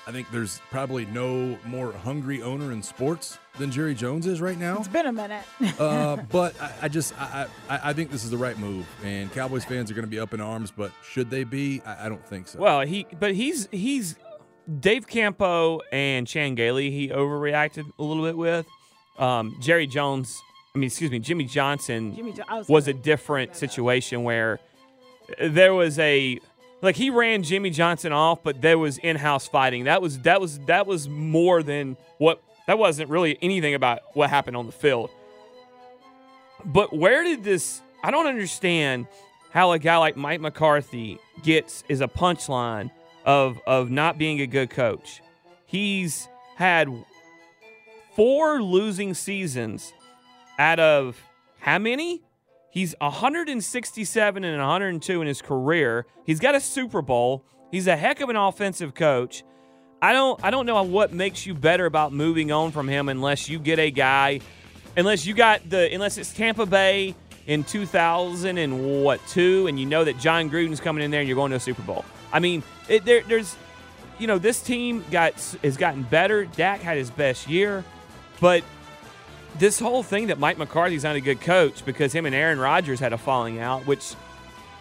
I 0.06 0.12
think 0.12 0.30
there's 0.30 0.60
probably 0.70 1.06
no 1.06 1.56
more 1.64 1.92
hungry 1.92 2.42
owner 2.42 2.72
in 2.72 2.82
sports 2.82 3.38
than 3.58 3.70
Jerry 3.70 3.94
Jones 3.94 4.26
is 4.26 4.40
right 4.40 4.58
now. 4.58 4.78
It's 4.78 4.88
been 4.88 5.06
a 5.06 5.12
minute. 5.12 5.44
uh, 5.80 6.16
but 6.30 6.60
I, 6.60 6.72
I 6.82 6.88
just 6.88 7.18
I, 7.18 7.46
I, 7.68 7.80
I, 7.90 7.92
think 7.94 8.10
this 8.10 8.24
is 8.24 8.30
the 8.30 8.36
right 8.36 8.58
move, 8.58 8.86
and 9.02 9.32
Cowboys 9.32 9.64
fans 9.64 9.90
are 9.90 9.94
going 9.94 10.04
to 10.04 10.10
be 10.10 10.18
up 10.18 10.34
in 10.34 10.40
arms. 10.40 10.70
But 10.70 10.92
should 11.02 11.30
they 11.30 11.44
be? 11.44 11.80
I, 11.86 12.06
I, 12.06 12.08
don't 12.08 12.24
think 12.26 12.48
so. 12.48 12.58
Well, 12.58 12.80
he 12.82 13.06
but 13.18 13.34
he's 13.34 13.68
he's 13.70 14.16
Dave 14.80 15.06
Campo 15.06 15.80
and 15.90 16.26
Chan 16.26 16.56
Gailey. 16.56 16.90
He 16.90 17.08
overreacted 17.08 17.90
a 17.98 18.02
little 18.02 18.24
bit 18.24 18.36
with 18.36 18.66
um, 19.18 19.56
Jerry 19.60 19.86
Jones. 19.86 20.42
I 20.74 20.78
mean, 20.78 20.88
excuse 20.88 21.10
me, 21.10 21.20
Jimmy 21.20 21.44
Johnson 21.44 22.14
Jimmy 22.14 22.32
jo- 22.32 22.42
was, 22.50 22.68
was 22.68 22.88
a 22.88 22.94
different 22.94 23.56
situation 23.56 24.24
where 24.24 24.58
there 25.40 25.74
was 25.74 25.98
a 25.98 26.38
like 26.82 26.96
he 26.96 27.10
ran 27.10 27.42
Jimmy 27.42 27.70
Johnson 27.70 28.12
off, 28.12 28.42
but 28.42 28.60
there 28.60 28.78
was 28.78 28.98
in-house 28.98 29.48
fighting. 29.48 29.84
That 29.84 30.02
was 30.02 30.20
that 30.20 30.40
was 30.40 30.58
that 30.60 30.86
was 30.86 31.08
more 31.08 31.62
than 31.62 31.96
what 32.18 32.42
that 32.66 32.78
wasn't 32.78 33.10
really 33.10 33.38
anything 33.42 33.74
about 33.74 34.00
what 34.14 34.30
happened 34.30 34.56
on 34.56 34.66
the 34.66 34.72
field. 34.72 35.10
But 36.64 36.94
where 36.94 37.24
did 37.24 37.44
this 37.44 37.82
I 38.02 38.10
don't 38.10 38.26
understand 38.26 39.06
how 39.50 39.72
a 39.72 39.78
guy 39.78 39.96
like 39.96 40.16
Mike 40.16 40.40
McCarthy 40.40 41.18
gets 41.42 41.84
is 41.88 42.00
a 42.00 42.08
punchline 42.08 42.90
of 43.24 43.60
of 43.66 43.90
not 43.90 44.18
being 44.18 44.40
a 44.40 44.46
good 44.46 44.70
coach. 44.70 45.22
He's 45.66 46.28
had 46.56 46.88
four 48.14 48.62
losing 48.62 49.14
seasons 49.14 49.92
out 50.58 50.80
of 50.80 51.18
how 51.60 51.78
many? 51.78 52.22
He's 52.74 52.92
167 53.00 54.42
and 54.42 54.58
102 54.58 55.20
in 55.20 55.28
his 55.28 55.40
career. 55.40 56.06
He's 56.26 56.40
got 56.40 56.56
a 56.56 56.60
Super 56.60 57.02
Bowl. 57.02 57.44
He's 57.70 57.86
a 57.86 57.96
heck 57.96 58.20
of 58.20 58.30
an 58.30 58.36
offensive 58.36 58.94
coach. 58.94 59.44
I 60.02 60.12
don't 60.12 60.42
I 60.42 60.50
don't 60.50 60.66
know 60.66 60.82
what 60.82 61.12
makes 61.12 61.46
you 61.46 61.54
better 61.54 61.86
about 61.86 62.12
moving 62.12 62.50
on 62.50 62.72
from 62.72 62.88
him 62.88 63.08
unless 63.08 63.48
you 63.48 63.60
get 63.60 63.78
a 63.78 63.92
guy 63.92 64.40
unless 64.96 65.24
you 65.24 65.34
got 65.34 65.70
the 65.70 65.94
unless 65.94 66.18
it's 66.18 66.32
Tampa 66.32 66.66
Bay 66.66 67.14
in 67.46 67.62
2000 67.62 68.58
and 68.58 69.04
what 69.04 69.24
two 69.28 69.68
and 69.68 69.78
you 69.78 69.86
know 69.86 70.02
that 70.02 70.18
Jon 70.18 70.50
Gruden's 70.50 70.80
coming 70.80 71.04
in 71.04 71.12
there 71.12 71.20
and 71.20 71.28
you're 71.28 71.36
going 71.36 71.50
to 71.50 71.56
a 71.56 71.60
Super 71.60 71.82
Bowl. 71.82 72.04
I 72.32 72.40
mean, 72.40 72.64
it, 72.88 73.04
there, 73.04 73.22
there's 73.22 73.56
you 74.18 74.26
know 74.26 74.38
this 74.38 74.60
team 74.60 75.04
got 75.12 75.34
has 75.62 75.76
gotten 75.76 76.02
better. 76.02 76.44
Dak 76.44 76.80
had 76.80 76.98
his 76.98 77.10
best 77.10 77.48
year, 77.48 77.84
but 78.40 78.64
this 79.58 79.78
whole 79.78 80.02
thing 80.02 80.28
that 80.28 80.38
Mike 80.38 80.58
McCarthy's 80.58 81.04
not 81.04 81.16
a 81.16 81.20
good 81.20 81.40
coach 81.40 81.84
because 81.84 82.12
him 82.12 82.26
and 82.26 82.34
Aaron 82.34 82.58
Rodgers 82.58 83.00
had 83.00 83.12
a 83.12 83.18
falling 83.18 83.60
out, 83.60 83.86
which, 83.86 84.14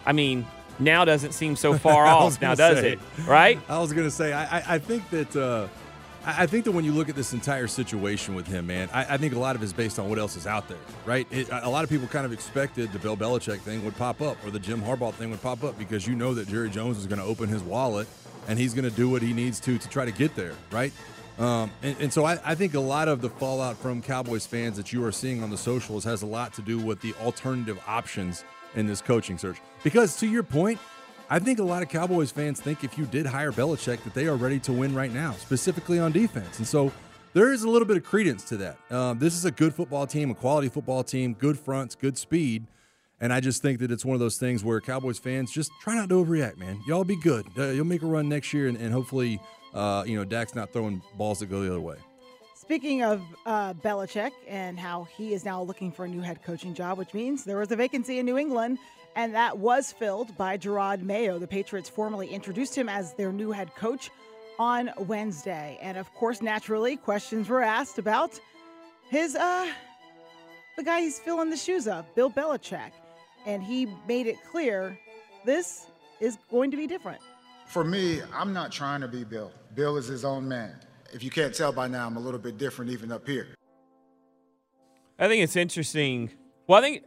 I 0.04 0.12
mean, 0.12 0.46
now 0.78 1.04
doesn't 1.04 1.32
seem 1.32 1.56
so 1.56 1.74
far 1.78 2.06
off. 2.06 2.40
Now 2.40 2.54
does 2.54 2.78
say, 2.78 2.92
it? 2.92 2.98
Right? 3.26 3.60
I 3.68 3.78
was 3.78 3.92
going 3.92 4.06
to 4.06 4.10
say 4.10 4.32
I, 4.32 4.74
I 4.74 4.78
think 4.78 5.08
that 5.10 5.36
uh, 5.36 5.68
I 6.26 6.46
think 6.46 6.64
that 6.64 6.72
when 6.72 6.84
you 6.84 6.92
look 6.92 7.10
at 7.10 7.16
this 7.16 7.34
entire 7.34 7.66
situation 7.66 8.34
with 8.34 8.46
him, 8.46 8.66
man, 8.66 8.88
I, 8.92 9.14
I 9.14 9.16
think 9.18 9.34
a 9.34 9.38
lot 9.38 9.56
of 9.56 9.62
it 9.62 9.66
is 9.66 9.74
based 9.74 9.98
on 9.98 10.08
what 10.08 10.18
else 10.18 10.36
is 10.36 10.46
out 10.46 10.68
there, 10.68 10.78
right? 11.04 11.26
It, 11.30 11.48
a 11.50 11.68
lot 11.68 11.84
of 11.84 11.90
people 11.90 12.06
kind 12.08 12.24
of 12.24 12.32
expected 12.32 12.92
the 12.92 12.98
Bill 12.98 13.16
Belichick 13.16 13.60
thing 13.60 13.84
would 13.84 13.96
pop 13.96 14.22
up 14.22 14.42
or 14.44 14.50
the 14.50 14.58
Jim 14.58 14.80
Harbaugh 14.80 15.12
thing 15.12 15.30
would 15.30 15.42
pop 15.42 15.62
up 15.62 15.78
because 15.78 16.06
you 16.06 16.14
know 16.14 16.32
that 16.34 16.48
Jerry 16.48 16.70
Jones 16.70 16.96
is 16.98 17.06
going 17.06 17.18
to 17.18 17.24
open 17.24 17.48
his 17.48 17.62
wallet 17.62 18.08
and 18.48 18.58
he's 18.58 18.72
going 18.72 18.88
to 18.88 18.94
do 18.94 19.10
what 19.10 19.20
he 19.20 19.34
needs 19.34 19.60
to 19.60 19.76
to 19.76 19.88
try 19.88 20.06
to 20.06 20.12
get 20.12 20.34
there, 20.34 20.54
right? 20.70 20.92
Um, 21.38 21.72
and, 21.82 21.96
and, 21.98 22.12
so 22.12 22.24
I, 22.24 22.38
I, 22.44 22.54
think 22.54 22.74
a 22.74 22.80
lot 22.80 23.08
of 23.08 23.20
the 23.20 23.28
fallout 23.28 23.76
from 23.76 24.00
Cowboys 24.00 24.46
fans 24.46 24.76
that 24.76 24.92
you 24.92 25.04
are 25.04 25.10
seeing 25.10 25.42
on 25.42 25.50
the 25.50 25.56
socials 25.56 26.04
has 26.04 26.22
a 26.22 26.26
lot 26.26 26.52
to 26.54 26.62
do 26.62 26.78
with 26.78 27.00
the 27.00 27.12
alternative 27.14 27.76
options 27.88 28.44
in 28.76 28.86
this 28.86 29.00
coaching 29.00 29.36
search. 29.36 29.56
Because 29.82 30.16
to 30.18 30.28
your 30.28 30.44
point, 30.44 30.78
I 31.28 31.40
think 31.40 31.58
a 31.58 31.64
lot 31.64 31.82
of 31.82 31.88
Cowboys 31.88 32.30
fans 32.30 32.60
think 32.60 32.84
if 32.84 32.96
you 32.96 33.04
did 33.04 33.26
hire 33.26 33.50
Belichick 33.50 34.04
that 34.04 34.14
they 34.14 34.28
are 34.28 34.36
ready 34.36 34.60
to 34.60 34.72
win 34.72 34.94
right 34.94 35.12
now, 35.12 35.32
specifically 35.32 35.98
on 35.98 36.12
defense. 36.12 36.58
And 36.58 36.68
so 36.68 36.92
there 37.32 37.52
is 37.52 37.64
a 37.64 37.68
little 37.68 37.88
bit 37.88 37.96
of 37.96 38.04
credence 38.04 38.44
to 38.44 38.56
that. 38.58 38.78
Um, 38.92 39.18
this 39.18 39.34
is 39.34 39.44
a 39.44 39.50
good 39.50 39.74
football 39.74 40.06
team, 40.06 40.30
a 40.30 40.34
quality 40.36 40.68
football 40.68 41.02
team, 41.02 41.34
good 41.34 41.58
fronts, 41.58 41.96
good 41.96 42.16
speed. 42.16 42.64
And 43.20 43.32
I 43.32 43.40
just 43.40 43.60
think 43.60 43.80
that 43.80 43.90
it's 43.90 44.04
one 44.04 44.14
of 44.14 44.20
those 44.20 44.38
things 44.38 44.62
where 44.62 44.80
Cowboys 44.80 45.18
fans 45.18 45.50
just 45.50 45.72
try 45.80 45.96
not 45.96 46.10
to 46.10 46.24
overreact, 46.24 46.58
man. 46.58 46.80
Y'all 46.86 47.02
be 47.02 47.16
good. 47.16 47.46
Uh, 47.58 47.70
you'll 47.70 47.86
make 47.86 48.02
a 48.02 48.06
run 48.06 48.28
next 48.28 48.52
year, 48.52 48.68
and, 48.68 48.76
and 48.76 48.92
hopefully– 48.92 49.40
uh, 49.74 50.04
you 50.06 50.16
know, 50.16 50.24
Dak's 50.24 50.54
not 50.54 50.72
throwing 50.72 51.02
balls 51.16 51.40
that 51.40 51.46
go 51.46 51.62
the 51.62 51.70
other 51.70 51.80
way. 51.80 51.96
Speaking 52.54 53.02
of 53.02 53.20
uh, 53.44 53.74
Belichick 53.74 54.30
and 54.48 54.78
how 54.78 55.06
he 55.16 55.34
is 55.34 55.44
now 55.44 55.62
looking 55.62 55.92
for 55.92 56.06
a 56.06 56.08
new 56.08 56.22
head 56.22 56.42
coaching 56.42 56.72
job, 56.72 56.96
which 56.96 57.12
means 57.12 57.44
there 57.44 57.58
was 57.58 57.70
a 57.70 57.76
vacancy 57.76 58.18
in 58.18 58.24
New 58.24 58.38
England, 58.38 58.78
and 59.16 59.34
that 59.34 59.58
was 59.58 59.92
filled 59.92 60.34
by 60.38 60.56
Jerod 60.56 61.02
Mayo. 61.02 61.38
The 61.38 61.46
Patriots 61.46 61.90
formally 61.90 62.28
introduced 62.28 62.74
him 62.74 62.88
as 62.88 63.12
their 63.14 63.32
new 63.32 63.50
head 63.50 63.74
coach 63.74 64.10
on 64.58 64.90
Wednesday. 64.96 65.78
And 65.82 65.98
of 65.98 66.12
course, 66.14 66.40
naturally, 66.40 66.96
questions 66.96 67.48
were 67.48 67.62
asked 67.62 67.98
about 67.98 68.40
his, 69.10 69.34
uh, 69.34 69.66
the 70.76 70.84
guy 70.84 71.00
he's 71.00 71.18
filling 71.18 71.50
the 71.50 71.56
shoes 71.56 71.86
of, 71.86 72.12
Bill 72.14 72.30
Belichick. 72.30 72.92
And 73.46 73.62
he 73.62 73.88
made 74.08 74.26
it 74.26 74.36
clear 74.50 74.98
this 75.44 75.86
is 76.20 76.38
going 76.50 76.70
to 76.70 76.76
be 76.76 76.86
different. 76.86 77.20
For 77.66 77.84
me, 77.84 78.20
I'm 78.32 78.52
not 78.52 78.72
trying 78.72 79.00
to 79.00 79.08
be 79.08 79.24
Bill. 79.24 79.50
Bill 79.74 79.96
is 79.96 80.06
his 80.06 80.24
own 80.24 80.46
man. 80.46 80.74
If 81.12 81.22
you 81.22 81.30
can't 81.30 81.54
tell 81.54 81.72
by 81.72 81.88
now, 81.88 82.06
I'm 82.06 82.16
a 82.16 82.20
little 82.20 82.40
bit 82.40 82.58
different 82.58 82.90
even 82.90 83.10
up 83.12 83.26
here. 83.26 83.48
I 85.18 85.28
think 85.28 85.42
it's 85.42 85.56
interesting. 85.56 86.30
Well, 86.66 86.78
I 86.78 86.82
think 86.82 87.04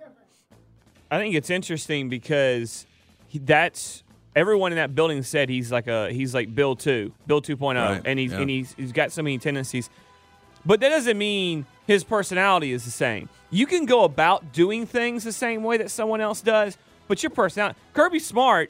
I 1.11 1.17
think 1.17 1.35
it's 1.35 1.49
interesting 1.49 2.09
because 2.09 2.85
he, 3.27 3.39
that's 3.39 4.03
everyone 4.35 4.71
in 4.71 4.77
that 4.77 4.95
building 4.95 5.23
said 5.23 5.49
he's 5.49 5.71
like 5.71 5.87
a 5.87 6.11
he's 6.11 6.33
like 6.33 6.53
Bill 6.53 6.75
two, 6.75 7.13
Bill 7.25 7.41
2.0, 7.41 7.75
Right, 7.75 8.01
and 8.05 8.19
he's 8.19 8.31
yeah. 8.31 8.39
and 8.39 8.49
he's 8.49 8.73
he's 8.73 8.91
got 8.91 9.11
so 9.11 9.21
many 9.21 9.37
tendencies. 9.37 9.89
But 10.65 10.79
that 10.81 10.89
doesn't 10.89 11.17
mean 11.17 11.65
his 11.85 12.03
personality 12.03 12.71
is 12.73 12.83
the 12.83 12.91
same. 12.91 13.29
You 13.49 13.65
can 13.65 13.85
go 13.85 14.03
about 14.03 14.51
doing 14.51 14.85
things 14.85 15.23
the 15.23 15.31
same 15.31 15.63
way 15.63 15.77
that 15.77 15.91
someone 15.91 16.19
else 16.19 16.41
does, 16.41 16.77
but 17.07 17.23
your 17.23 17.29
personality. 17.29 17.79
Kirby 17.93 18.19
Smart 18.19 18.69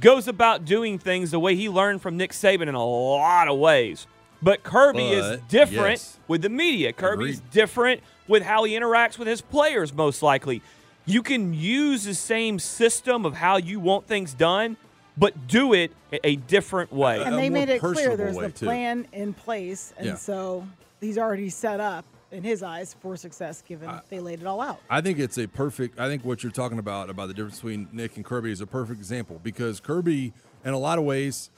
goes 0.00 0.26
about 0.28 0.64
doing 0.64 0.98
things 0.98 1.30
the 1.30 1.38
way 1.38 1.54
he 1.54 1.68
learned 1.68 2.02
from 2.02 2.16
Nick 2.16 2.32
Saban 2.32 2.68
in 2.68 2.74
a 2.74 2.84
lot 2.84 3.48
of 3.48 3.58
ways. 3.58 4.06
But 4.40 4.62
Kirby 4.64 5.10
is 5.10 5.40
different 5.48 6.00
yes. 6.00 6.18
with 6.26 6.42
the 6.42 6.48
media. 6.48 6.92
Kirby's 6.92 7.38
Agreed. 7.38 7.50
different 7.52 8.00
with 8.26 8.42
how 8.42 8.64
he 8.64 8.72
interacts 8.74 9.18
with 9.18 9.28
his 9.28 9.40
players, 9.40 9.92
most 9.92 10.22
likely. 10.22 10.62
You 11.04 11.22
can 11.22 11.54
use 11.54 12.04
the 12.04 12.14
same 12.14 12.58
system 12.58 13.24
of 13.24 13.34
how 13.34 13.56
you 13.56 13.78
want 13.78 14.06
things 14.06 14.34
done, 14.34 14.76
but 15.16 15.46
do 15.46 15.72
it 15.74 15.92
a- 16.12 16.26
a 16.26 16.36
different 16.36 16.92
way. 16.92 17.22
and 17.22 17.36
they 17.38 17.50
made 17.50 17.68
it 17.68 17.80
clear 17.80 18.16
there's 18.16 18.34
way, 18.36 18.46
the 18.46 18.52
too. 18.52 18.66
plan 18.66 19.06
in 19.12 19.32
place, 19.32 19.92
and 19.96 20.06
Yeah. 20.06 20.14
so 20.16 20.66
he's 21.00 21.18
already 21.18 21.48
set 21.50 21.78
up 21.80 22.04
in 22.32 22.42
his 22.42 22.62
eyes 22.62 22.96
for 23.00 23.16
success, 23.16 23.62
given 23.62 23.90
they 24.08 24.18
laid 24.18 24.40
it 24.40 24.46
all 24.46 24.60
out. 24.60 24.80
I 24.90 25.00
think 25.00 25.18
it's 25.18 25.38
a 25.38 25.46
perfect. 25.46 26.00
I 26.00 26.08
think 26.08 26.24
what 26.24 26.42
you're 26.42 26.52
talking 26.52 26.78
about 26.78 27.10
about 27.10 27.28
the 27.28 27.34
difference 27.34 27.56
between 27.56 27.88
Nick 27.92 28.16
and 28.16 28.24
Kirby 28.24 28.50
is 28.50 28.60
a 28.60 28.66
perfect 28.66 28.98
example 28.98 29.40
because 29.42 29.80
Kirby, 29.80 30.32
in 30.64 30.72
a 30.72 30.78
lot 30.78 30.98
of 30.98 31.04
ways, 31.04 31.50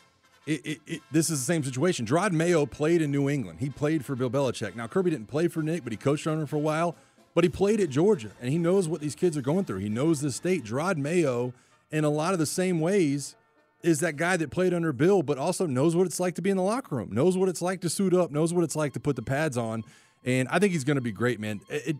it, 0.47 0.67
it, 0.67 0.81
it, 0.87 1.03
this 1.11 1.31
is 1.31 1.41
the 1.41 1.47
same 1.47 1.65
situation. 1.65 2.07
Jerod 2.07 2.33
Mayo 2.33 2.67
played 2.67 3.01
in 3.01 3.11
New 3.11 3.31
England. 3.31 3.61
He 3.61 3.71
played 3.71 4.05
for 4.05 4.15
Bill 4.15 4.31
Belichick. 4.31 4.77
Now 4.77 4.87
Kirby 4.87 5.11
didn't 5.11 5.29
play 5.29 5.49
for 5.49 5.63
Nick, 5.63 5.85
but 5.85 5.93
he 5.93 5.97
coached 5.97 6.27
under 6.27 6.43
him 6.43 6.47
for 6.47 6.57
a 6.57 6.61
while. 6.61 6.97
But 7.35 7.45
he 7.45 7.51
played 7.51 7.81
at 7.81 7.91
Georgia, 7.91 8.31
and 8.41 8.51
he 8.51 8.59
knows 8.59 8.89
what 8.89 9.01
these 9.01 9.17
kids 9.17 9.37
are 9.37 9.43
going 9.43 9.65
through. 9.65 9.79
He 9.79 9.89
knows 9.89 10.21
the 10.21 10.31
state. 10.31 10.65
Jerod 10.65 10.99
Mayo, 10.99 11.53
in 11.91 12.05
a 12.05 12.11
lot 12.11 12.33
of 12.33 12.39
the 12.39 12.47
same 12.47 12.81
ways, 12.81 13.35
is 13.83 14.01
that 14.01 14.17
guy 14.17 14.37
that 14.37 14.51
played 14.51 14.73
under 14.73 14.93
Bill, 14.93 15.23
but 15.23 15.37
also 15.37 15.67
knows 15.67 15.97
what 15.97 16.07
it's 16.07 16.21
like 16.21 16.35
to 16.37 16.43
be 16.43 16.51
in 16.51 16.57
the 16.57 16.63
locker 16.63 16.97
room, 16.97 17.11
knows 17.13 17.37
what 17.37 17.49
it's 17.49 17.61
like 17.61 17.81
to 17.83 17.91
suit 17.91 18.15
up, 18.15 18.31
knows 18.31 18.55
what 18.55 18.65
it's 18.65 18.77
like 18.77 18.93
to 18.95 19.01
put 19.01 19.17
the 19.17 19.23
pads 19.23 19.59
on. 19.59 19.85
And 20.25 20.49
I 20.49 20.59
think 20.59 20.73
he's 20.73 20.85
going 20.85 20.97
to 20.97 21.03
be 21.03 21.13
great, 21.13 21.41
man. 21.41 21.61
It, 21.69 21.89
it- 21.89 21.97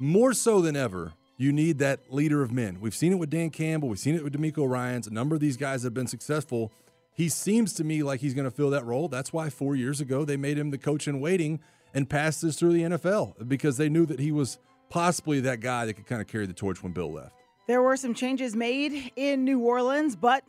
more 0.00 0.32
so 0.32 0.60
than 0.60 0.76
ever, 0.76 1.12
you 1.36 1.50
need 1.52 1.78
that 1.78 2.12
leader 2.12 2.40
of 2.42 2.52
men. 2.52 2.78
We've 2.80 2.94
seen 2.94 3.12
it 3.12 3.16
with 3.16 3.30
Dan 3.30 3.50
Campbell, 3.50 3.88
we've 3.88 3.98
seen 3.98 4.14
it 4.14 4.22
with 4.22 4.32
DeMeco 4.32 4.68
Ryans. 4.68 5.08
A 5.08 5.12
number 5.12 5.34
of 5.34 5.40
these 5.40 5.56
guys 5.56 5.82
have 5.82 5.92
been 5.92 6.06
successful. 6.06 6.70
He 7.14 7.28
seems 7.28 7.72
to 7.74 7.82
me 7.84 8.04
like 8.04 8.20
he's 8.20 8.32
going 8.34 8.44
to 8.44 8.50
fill 8.52 8.70
that 8.70 8.84
role. 8.84 9.08
That's 9.08 9.32
why 9.32 9.50
four 9.50 9.74
years 9.74 10.00
ago 10.00 10.24
they 10.24 10.36
made 10.36 10.56
him 10.56 10.70
the 10.70 10.78
coach 10.78 11.08
in 11.08 11.20
waiting 11.20 11.58
and 11.92 12.08
passed 12.08 12.42
this 12.42 12.56
through 12.56 12.74
the 12.74 12.82
NFL 12.82 13.48
because 13.48 13.76
they 13.76 13.88
knew 13.88 14.06
that 14.06 14.20
he 14.20 14.30
was 14.30 14.58
possibly 14.88 15.40
that 15.40 15.58
guy 15.58 15.84
that 15.86 15.94
could 15.94 16.06
kind 16.06 16.20
of 16.22 16.28
carry 16.28 16.46
the 16.46 16.52
torch 16.52 16.80
when 16.80 16.92
Bill 16.92 17.12
left. 17.12 17.32
There 17.66 17.82
were 17.82 17.96
some 17.96 18.14
changes 18.14 18.54
made 18.54 19.10
in 19.16 19.44
New 19.44 19.58
Orleans, 19.58 20.14
but 20.14 20.44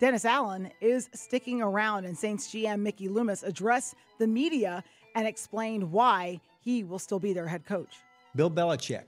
Dennis 0.00 0.24
Allen 0.24 0.70
is 0.80 1.08
sticking 1.14 1.62
around, 1.62 2.06
and 2.06 2.18
Saints 2.18 2.48
GM 2.48 2.80
Mickey 2.80 3.08
Loomis 3.08 3.44
addressed 3.44 3.94
the 4.18 4.26
media 4.26 4.82
and 5.14 5.26
explained 5.26 5.92
why 5.92 6.40
he 6.60 6.84
will 6.84 6.98
still 6.98 7.18
be 7.18 7.32
their 7.32 7.46
head 7.46 7.64
coach. 7.66 7.96
Bill 8.34 8.50
Belichick. 8.50 9.04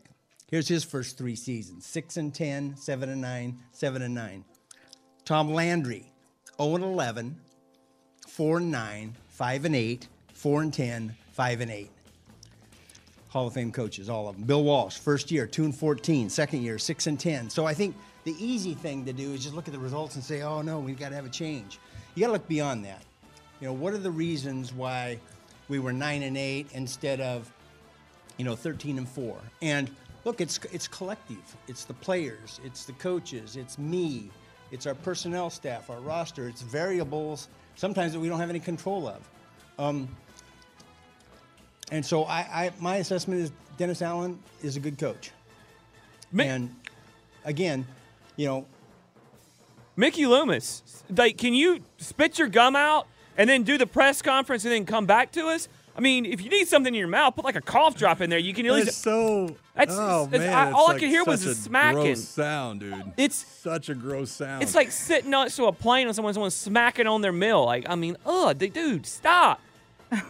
Here's 0.48 0.68
his 0.68 0.84
first 0.84 1.18
three 1.18 1.36
seasons: 1.36 1.84
six 1.86 2.16
and 2.16 2.32
10, 2.32 2.76
7 2.76 3.08
and 3.08 3.20
9, 3.20 3.58
7 3.72 4.02
and 4.02 4.14
9. 4.14 4.44
Tom 5.24 5.52
Landry, 5.52 6.12
0 6.56 6.76
and 6.76 6.84
11, 6.84 7.36
4 8.28 8.58
and 8.58 8.70
9, 8.70 9.16
5 9.28 9.64
and 9.64 9.76
8, 9.76 10.08
4 10.34 10.62
and 10.62 10.72
10, 10.72 11.16
5 11.32 11.60
and 11.60 11.70
8. 11.70 11.90
Hall 13.28 13.48
of 13.48 13.54
Fame 13.54 13.72
coaches, 13.72 14.08
all 14.08 14.28
of 14.28 14.36
them. 14.36 14.44
Bill 14.44 14.62
Walsh, 14.62 14.98
first 14.98 15.30
year, 15.30 15.46
2 15.46 15.64
and 15.64 15.74
14, 15.74 16.30
second 16.30 16.62
year, 16.62 16.78
6 16.78 17.06
and 17.08 17.18
10. 17.18 17.50
So 17.50 17.66
I 17.66 17.74
think 17.74 17.96
the 18.24 18.34
easy 18.38 18.74
thing 18.74 19.04
to 19.04 19.12
do 19.12 19.32
is 19.32 19.42
just 19.42 19.54
look 19.54 19.68
at 19.68 19.74
the 19.74 19.80
results 19.80 20.14
and 20.14 20.24
say, 20.24 20.42
oh 20.42 20.62
no, 20.62 20.78
we've 20.78 20.98
got 20.98 21.10
to 21.10 21.16
have 21.16 21.26
a 21.26 21.30
change. 21.30 21.78
You 22.14 22.22
got 22.22 22.28
to 22.28 22.32
look 22.34 22.48
beyond 22.48 22.84
that. 22.84 23.02
You 23.60 23.66
know, 23.66 23.72
what 23.72 23.92
are 23.94 23.98
the 23.98 24.10
reasons 24.10 24.72
why 24.72 25.18
we 25.68 25.78
were 25.78 25.92
9 25.92 26.22
and 26.22 26.36
8 26.36 26.68
instead 26.72 27.20
of 27.20 27.52
you 28.36 28.44
know 28.44 28.56
13 28.56 28.98
and 28.98 29.08
4 29.08 29.36
and 29.62 29.90
look 30.24 30.40
it's 30.40 30.58
it's 30.72 30.88
collective. 30.88 31.56
It's 31.68 31.84
the 31.84 31.94
players 31.94 32.60
it's 32.64 32.84
the 32.84 32.92
coaches 32.94 33.56
it's 33.56 33.78
me 33.78 34.30
it's 34.70 34.86
our 34.86 34.94
personnel 34.94 35.50
staff 35.50 35.90
our 35.90 36.00
roster 36.00 36.48
it's 36.48 36.62
variables 36.62 37.48
sometimes 37.76 38.12
that 38.12 38.20
we 38.20 38.28
don't 38.28 38.40
have 38.40 38.50
any 38.50 38.60
control 38.60 39.08
of. 39.08 39.28
Um, 39.78 40.08
and 41.90 42.04
so 42.04 42.24
I, 42.24 42.38
I 42.38 42.72
my 42.80 42.96
assessment 42.96 43.40
is 43.40 43.52
dennis 43.76 44.02
allen 44.02 44.38
is 44.62 44.76
a 44.76 44.80
good 44.80 44.98
coach. 44.98 45.30
And 46.38 46.74
again 47.44 47.86
you 48.36 48.46
know 48.46 48.66
Mickey 49.96 50.26
Loomis, 50.26 50.82
like, 51.08 51.38
can 51.38 51.54
you 51.54 51.80
spit 51.96 52.38
your 52.38 52.48
gum 52.48 52.76
out 52.76 53.06
and 53.36 53.48
then 53.48 53.62
do 53.62 53.78
the 53.78 53.86
press 53.86 54.22
conference 54.22 54.64
and 54.64 54.72
then 54.72 54.84
come 54.86 55.06
back 55.06 55.32
to 55.32 55.46
us? 55.46 55.68
I 55.96 56.00
mean, 56.00 56.26
if 56.26 56.42
you 56.42 56.50
need 56.50 56.68
something 56.68 56.94
in 56.94 56.98
your 56.98 57.08
mouth, 57.08 57.36
put 57.36 57.44
like 57.46 57.56
a 57.56 57.60
cough 57.62 57.96
drop 57.96 58.20
in 58.20 58.28
there. 58.28 58.38
You 58.38 58.52
can 58.52 58.66
at 58.66 58.72
least. 58.72 58.88
It's 58.88 58.96
so. 58.98 59.56
That's, 59.74 59.94
oh 59.94 60.26
that's- 60.30 60.50
man, 60.50 60.68
I- 60.68 60.70
all 60.72 60.90
I 60.90 60.98
could 60.98 61.08
hear 61.08 61.24
was 61.24 61.44
a 61.46 61.54
smacking. 61.54 62.02
Gross 62.02 62.28
sound, 62.28 62.80
dude. 62.80 63.12
It's 63.16 63.36
such 63.36 63.88
a 63.88 63.94
gross 63.94 64.30
sound. 64.30 64.62
It's 64.62 64.74
like 64.74 64.90
sitting 64.90 65.30
next 65.30 65.56
to 65.56 65.64
a 65.66 65.72
plane 65.72 66.06
and 66.06 66.14
someone, 66.14 66.34
someone 66.34 66.50
smacking 66.50 67.06
on 67.06 67.22
their 67.22 67.32
meal. 67.32 67.64
Like, 67.64 67.88
I 67.88 67.94
mean, 67.94 68.16
ugh, 68.26 68.58
dude, 68.58 69.06
stop. 69.06 69.60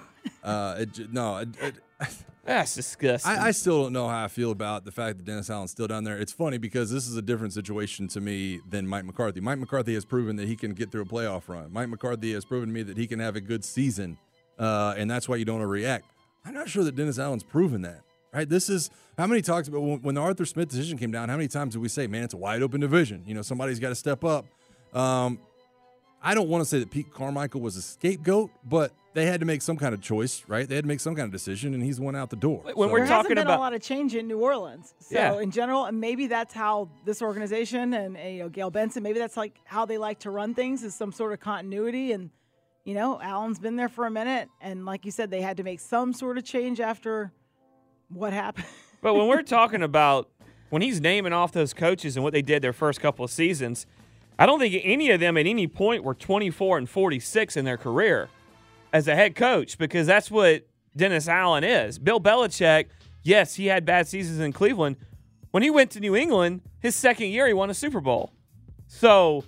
Uh, 0.43 0.77
it, 0.79 1.13
no, 1.13 1.37
it, 1.39 1.49
it, 1.61 1.75
That's 2.47 2.77
disgusting. 2.77 3.33
I, 3.33 3.47
I 3.47 3.51
still 3.51 3.83
don't 3.83 3.93
know 3.93 4.07
how 4.07 4.25
I 4.25 4.29
feel 4.29 4.53
about 4.53 4.85
the 4.85 4.93
fact 4.93 5.19
that 5.19 5.25
Dennis 5.25 5.51
Allen's 5.51 5.73
still 5.73 5.89
down 5.89 6.05
there. 6.05 6.17
It's 6.17 6.33
funny 6.33 6.59
because 6.59 6.91
this 6.91 7.09
is 7.09 7.17
a 7.17 7.23
different 7.23 7.53
situation 7.53 8.07
to 8.09 8.21
me 8.21 8.61
than 8.69 8.87
Mike 8.87 9.05
McCarthy. 9.05 9.41
Mike 9.41 9.59
McCarthy 9.59 9.95
has 9.95 10.05
proven 10.05 10.37
that 10.37 10.47
he 10.47 10.55
can 10.55 10.73
get 10.73 10.93
through 10.93 11.03
a 11.03 11.07
playoff 11.07 11.49
run. 11.49 11.73
Mike 11.73 11.89
McCarthy 11.89 12.33
has 12.35 12.45
proven 12.45 12.69
to 12.69 12.73
me 12.73 12.83
that 12.85 12.97
he 12.97 13.09
can 13.09 13.19
have 13.19 13.35
a 13.35 13.41
good 13.41 13.65
season, 13.65 14.17
uh, 14.59 14.95
and 14.97 15.11
that's 15.11 15.29
why 15.29 15.37
you 15.37 15.45
don't 15.45 15.61
react. 15.61 16.07
I'm 16.45 16.55
not 16.55 16.69
sure 16.69 16.85
that 16.85 16.95
Dennis 16.95 17.19
Allen's 17.19 17.43
proven 17.43 17.83
that. 17.83 18.03
Right? 18.33 18.49
This 18.49 18.69
is 18.69 18.91
how 19.19 19.27
many 19.27 19.41
talks 19.43 19.67
about 19.67 19.81
when, 19.81 20.15
the 20.15 20.21
Arthur 20.21 20.45
Smith 20.45 20.69
decision 20.69 20.99
came 20.99 21.11
down. 21.11 21.29
How 21.29 21.37
many 21.37 21.49
times 21.49 21.73
did 21.73 21.81
we 21.81 21.89
say, 21.89 22.07
"Man, 22.07 22.23
it's 22.23 22.35
a 22.35 22.37
wide 22.37 22.63
open 22.63 22.81
division"? 22.81 23.25
You 23.27 23.35
know, 23.35 23.43
somebody's 23.43 23.81
got 23.81 23.89
to 23.89 23.95
step 23.95 24.25
up. 24.25 24.45
Um, 24.93 25.41
I 26.23 26.35
don't 26.35 26.49
want 26.49 26.63
to 26.63 26.69
say 26.69 26.79
that 26.79 26.91
Pete 26.91 27.13
Carmichael 27.13 27.61
was 27.61 27.77
a 27.77 27.83
scapegoat, 27.83 28.51
but 28.65 28.93
they 29.17 29.25
had 29.25 29.41
to 29.41 29.47
make 29.47 29.63
some 29.63 29.79
kind 29.79 29.95
of 29.95 30.03
choice, 30.03 30.45
right? 30.47 30.69
They 30.69 30.75
had 30.75 30.85
to 30.85 30.89
make 30.89 31.01
some 31.01 31.15
kind 31.15 31.25
of 31.25 31.33
decision, 31.33 31.73
and 31.73 31.83
he's 31.83 31.97
the 31.97 32.03
one 32.03 32.15
out 32.15 32.29
the 32.29 32.37
door. 32.37 32.63
When 32.75 32.91
there 32.93 33.07
hasn't 33.07 33.35
been 33.35 33.47
a 33.47 33.57
lot 33.57 33.73
of 33.73 33.81
change 33.81 34.15
in 34.15 34.29
New 34.29 34.41
Orleans. 34.41 34.93
So 35.01 35.15
Yeah. 35.15 35.41
in 35.41 35.51
general, 35.51 35.87
and 35.87 35.99
maybe 35.99 36.27
that's 36.27 36.53
how 36.53 36.91
this 37.07 37.23
organization 37.23 37.95
and 37.95 38.19
you 38.19 38.43
know 38.43 38.51
Gayle 38.51 38.71
Benson, 38.71 39.03
maybe 39.03 39.19
that's 39.19 39.39
like 39.39 39.55
how 39.65 39.87
they 39.87 39.97
like 39.97 40.19
to 40.21 40.31
run 40.31 40.53
things 40.55 40.83
is 40.83 40.95
some 40.95 41.13
sort 41.13 41.33
of 41.33 41.41
continuity. 41.41 42.13
And 42.13 42.29
you 42.85 42.93
know, 42.93 43.19
Allen's 43.19 43.59
been 43.59 43.77
there 43.77 43.89
for 43.89 44.05
a 44.05 44.11
minute, 44.11 44.51
and 44.61 44.85
like 44.85 45.07
you 45.07 45.11
said, 45.11 45.31
they 45.31 45.41
had 45.41 45.57
to 45.57 45.63
make 45.63 45.81
some 45.81 46.13
sort 46.13 46.37
of 46.37 46.45
change 46.45 46.79
after 46.79 47.33
what 48.11 48.35
happened. 48.35 48.67
But 49.01 49.15
when 49.15 49.29
we're 49.29 49.43
talking 49.59 49.83
about 49.83 50.29
when 50.69 50.83
he's 50.83 51.01
naming 51.01 51.33
off 51.33 51.53
those 51.53 51.73
coaches 51.73 52.17
and 52.17 52.23
what 52.23 52.35
they 52.35 52.43
did 52.43 52.61
their 52.61 52.75
first 52.75 53.01
couple 53.01 53.25
of 53.25 53.31
seasons, 53.31 53.87
I 54.39 54.45
don't 54.45 54.59
think 54.59 54.79
any 54.85 55.11
of 55.11 55.21
them 55.21 55.39
at 55.39 55.47
any 55.47 55.67
point 55.67 56.05
were 56.05 56.13
24 56.15 56.77
and 56.77 56.91
46 56.91 57.57
in 57.57 57.65
their 57.65 57.79
career 57.79 58.29
as 58.93 59.09
a 59.09 59.15
head 59.15 59.35
coach 59.35 59.79
because 59.79 60.07
that's 60.07 60.31
what 60.31 60.67
Dennis 60.97 61.29
Allen 61.29 61.65
is. 61.65 61.99
Bill 61.99 62.21
Belichick, 62.21 62.87
yes, 63.23 63.55
he 63.55 63.67
had 63.67 63.85
bad 63.85 64.09
seasons 64.09 64.41
in 64.41 64.53
Cleveland. 64.53 64.97
When 65.51 65.63
he 65.63 65.71
went 65.71 65.91
to 65.93 66.01
New 66.01 66.17
England, 66.17 66.63
his 66.81 66.95
second 66.95 67.29
year, 67.29 67.47
he 67.47 67.53
won 67.53 67.71
a 67.71 67.75
Super 67.75 68.01
Bowl. 68.01 68.33
So 68.89 69.45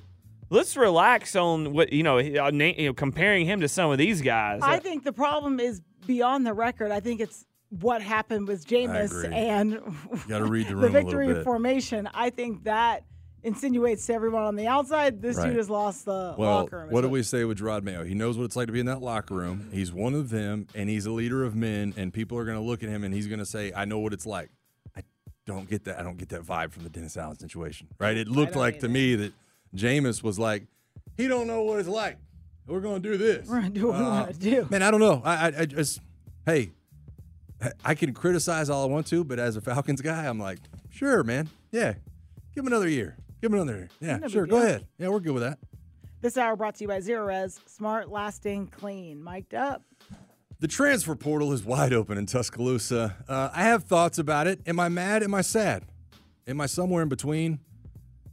let's 0.51 0.77
relax 0.77 1.37
on 1.37 1.73
what 1.73 1.93
you 1.93 2.03
know, 2.03 2.19
uh, 2.19 2.51
you 2.51 2.87
know, 2.87 2.95
comparing 2.95 3.47
him 3.47 3.61
to 3.61 3.69
some 3.69 3.91
of 3.91 3.99
these 3.99 4.23
guys. 4.23 4.61
I 4.63 4.79
think 4.79 5.05
the 5.05 5.13
problem 5.13 5.61
is 5.61 5.81
beyond 6.07 6.47
the 6.47 6.55
record. 6.55 6.91
I 6.91 7.01
think 7.01 7.21
it's 7.21 7.45
what 7.71 8.01
happened 8.01 8.49
with 8.49 8.67
Jameis 8.67 9.25
agree. 9.25 9.37
and 9.37 9.81
gotta 10.27 10.47
read 10.47 10.69
the 10.69 10.77
room 10.77 10.83
the 10.83 10.89
little 10.89 11.11
victory 11.11 11.35
bit. 11.35 11.45
formation. 11.45 12.09
I 12.15 12.31
think 12.31 12.65
that 12.65 13.05
insinuates 13.43 14.07
to 14.07 14.15
everyone 14.15 14.43
on 14.43 14.57
the 14.57 14.67
outside 14.67 15.23
this 15.23 15.37
Right. 15.37 15.49
dude 15.49 15.57
has 15.57 15.71
lost 15.71 16.05
the 16.05 16.35
Well, 16.37 16.63
locker 16.63 16.79
room. 16.79 16.91
what 16.91 17.03
do 17.03 17.09
we 17.09 17.23
say 17.23 17.45
with 17.45 17.59
Jerod 17.61 17.83
Mayo? 17.83 18.05
He 18.05 18.15
knows 18.15 18.37
what 18.37 18.45
it's 18.45 18.57
like 18.57 18.67
to 18.67 18.73
be 18.73 18.81
in 18.81 18.87
that 18.87 19.01
locker 19.03 19.35
room. 19.35 19.69
He's 19.73 19.93
one 19.93 20.15
of 20.15 20.31
them, 20.31 20.67
and 20.75 20.89
he's 20.91 21.07
a 21.07 21.11
leader 21.13 21.45
of 21.45 21.55
men. 21.55 21.95
And 21.97 22.13
people 22.13 22.37
are 22.39 22.45
going 22.45 22.59
to 22.59 22.63
look 22.65 22.83
at 22.83 22.89
him, 22.89 23.05
and 23.05 23.15
he's 23.15 23.27
going 23.27 23.39
to 23.39 23.47
say, 23.47 23.73
"I 23.75 23.85
know 23.85 23.99
what 24.01 24.13
it's 24.13 24.27
like." 24.27 24.51
I 24.97 25.03
don't 25.47 25.69
get 25.71 25.85
that. 25.85 25.99
I 25.99 26.03
don't 26.03 26.19
get 26.19 26.29
that 26.31 26.43
vibe 26.43 26.73
from 26.73 26.83
the 26.83 26.91
Dennis 26.91 27.17
Allen 27.17 27.39
situation, 27.39 27.89
right? 27.99 28.17
It 28.17 28.29
looked 28.29 28.57
like 28.57 28.81
to 28.81 28.89
me 28.89 29.15
that 29.15 29.33
Jameis 29.75 30.23
was 30.23 30.39
like, 30.39 30.65
"He 31.17 31.27
don't 31.29 31.47
know 31.47 31.63
what 31.63 31.79
it's 31.79 31.89
like. 31.89 32.19
We're 32.67 32.81
going 32.81 33.01
to 33.03 33.09
do 33.09 33.17
this. 33.17 33.49
We're 33.49 33.61
gonna 33.63 33.71
do 33.71 33.87
what 33.87 33.97
we 33.99 34.05
Uh, 34.05 34.09
want 34.11 34.35
to 34.35 34.39
do. 34.41 34.67
Man, 34.71 34.83
I 34.83 34.91
don't 34.91 35.01
know. 35.01 35.23
I, 35.25 35.35
I, 35.49 35.53
I 35.61 35.65
just, 35.65 36.01
hey, 36.45 36.73
I 37.83 37.95
can 37.95 38.13
criticize 38.13 38.69
all 38.69 38.83
I 38.85 38.87
want 38.89 39.07
to, 39.07 39.25
but 39.25 39.39
as 39.39 39.57
a 39.57 39.63
Falcons 39.63 40.03
guy, 40.03 40.27
I'm 40.27 40.39
like, 40.39 40.59
sure, 40.91 41.25
man. 41.25 41.49
Yeah, 41.73 41.95
give 42.55 42.63
him 42.63 42.67
another 42.67 42.89
year. 42.89 43.17
Give 43.41 43.53
him 43.53 43.61
another. 43.61 43.89
Yeah, 44.01 44.19
No 44.19 44.29
sure. 44.29 44.47
Go 44.47 44.59
ahead. 44.59 44.87
Yeah, 44.99 45.09
we're 45.09 45.21
good 45.21 45.33
with 45.33 45.43
that. 45.43 45.59
This 46.21 46.37
hour 46.37 46.57
brought 46.57 46.75
to 46.77 46.85
you 46.85 46.89
by 46.89 46.99
Zerorez, 46.99 47.61
smart, 47.69 48.09
lasting, 48.11 48.67
clean. 48.69 49.23
Mic'd 49.23 49.55
up. 49.55 49.83
The 50.61 50.67
transfer 50.67 51.15
portal 51.15 51.53
is 51.53 51.65
wide 51.65 51.93
open 51.93 52.19
in 52.19 52.27
Tuscaloosa. 52.27 53.17
Uh, 53.29 53.51
I 53.55 53.63
have 53.63 53.85
thoughts 53.85 54.19
about 54.19 54.49
it. 54.49 54.61
Am 54.67 54.81
I 54.81 54.89
mad? 54.89 55.23
Am 55.23 55.33
I 55.33 55.43
sad? 55.43 55.85
Am 56.49 56.61
I 56.61 56.67
somewhere 56.67 57.03
in 57.05 57.09
between? 57.09 57.61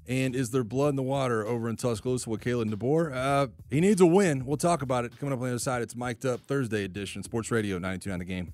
And 0.08 0.36
is 0.36 0.50
there 0.52 0.63
blood 0.63 0.89
in 0.89 0.96
the 0.96 1.04
water 1.04 1.46
over 1.46 1.70
in 1.70 1.76
Tuscaloosa 1.76 2.28
with 2.30 2.41
Kalen 2.41 2.74
DeBoer? 2.74 3.12
Uh, 3.15 3.48
he 3.70 3.80
needs 3.80 4.02
a 4.02 4.06
win. 4.08 4.46
We'll 4.46 4.58
talk 4.58 4.82
about 4.82 5.06
it 5.06 5.18
coming 5.20 5.34
up 5.34 5.39
on 5.39 5.46
the 5.46 5.52
other 5.52 5.60
side. 5.60 5.84
It's 5.84 5.96
Mic'd 5.96 6.26
Up 6.26 6.39
Thursday 6.41 6.84
edition, 6.84 7.22
Sports 7.22 7.52
Radio 7.52 7.78
92.9 7.78 8.18
The 8.20 8.26
Game. 8.26 8.54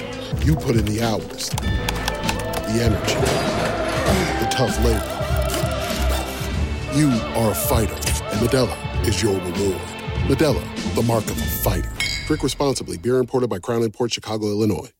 You 0.39 0.55
put 0.55 0.75
in 0.75 0.85
the 0.85 1.01
hours, 1.03 1.49
the 1.49 2.81
energy, 2.81 3.15
the 4.39 4.49
tough 4.49 4.75
labor. 4.83 5.17
You 6.97 7.09
are 7.37 7.51
a 7.51 7.55
fighter, 7.55 7.93
and 7.93 8.39
Modelo 8.47 9.07
is 9.07 9.21
your 9.21 9.35
reward. 9.35 9.81
Modelo, 10.27 10.95
the 10.95 11.03
mark 11.03 11.25
of 11.25 11.37
a 11.37 11.45
fighter. 11.63 11.91
Drink 12.25 12.41
responsibly. 12.43 12.97
Beer 12.97 13.17
imported 13.17 13.49
by 13.49 13.59
Crown 13.59 13.87
Port 13.91 14.13
Chicago, 14.13 14.47
Illinois. 14.47 14.91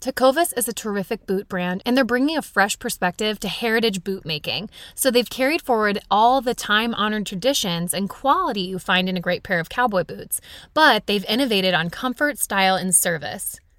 Tecovas 0.00 0.56
is 0.56 0.66
a 0.66 0.72
terrific 0.72 1.26
boot 1.26 1.46
brand, 1.46 1.82
and 1.84 1.94
they're 1.94 2.04
bringing 2.04 2.38
a 2.38 2.42
fresh 2.42 2.78
perspective 2.78 3.38
to 3.40 3.48
heritage 3.48 4.02
boot 4.02 4.24
making. 4.24 4.70
So 4.94 5.10
they've 5.10 5.28
carried 5.28 5.60
forward 5.60 5.98
all 6.10 6.40
the 6.40 6.54
time 6.54 6.94
honored 6.94 7.26
traditions 7.26 7.92
and 7.92 8.08
quality 8.08 8.62
you 8.62 8.78
find 8.78 9.10
in 9.10 9.16
a 9.18 9.20
great 9.20 9.42
pair 9.42 9.60
of 9.60 9.68
cowboy 9.68 10.04
boots, 10.04 10.40
but 10.72 11.06
they've 11.06 11.24
innovated 11.26 11.74
on 11.74 11.90
comfort, 11.90 12.38
style, 12.38 12.76
and 12.76 12.94
service. 12.94 13.60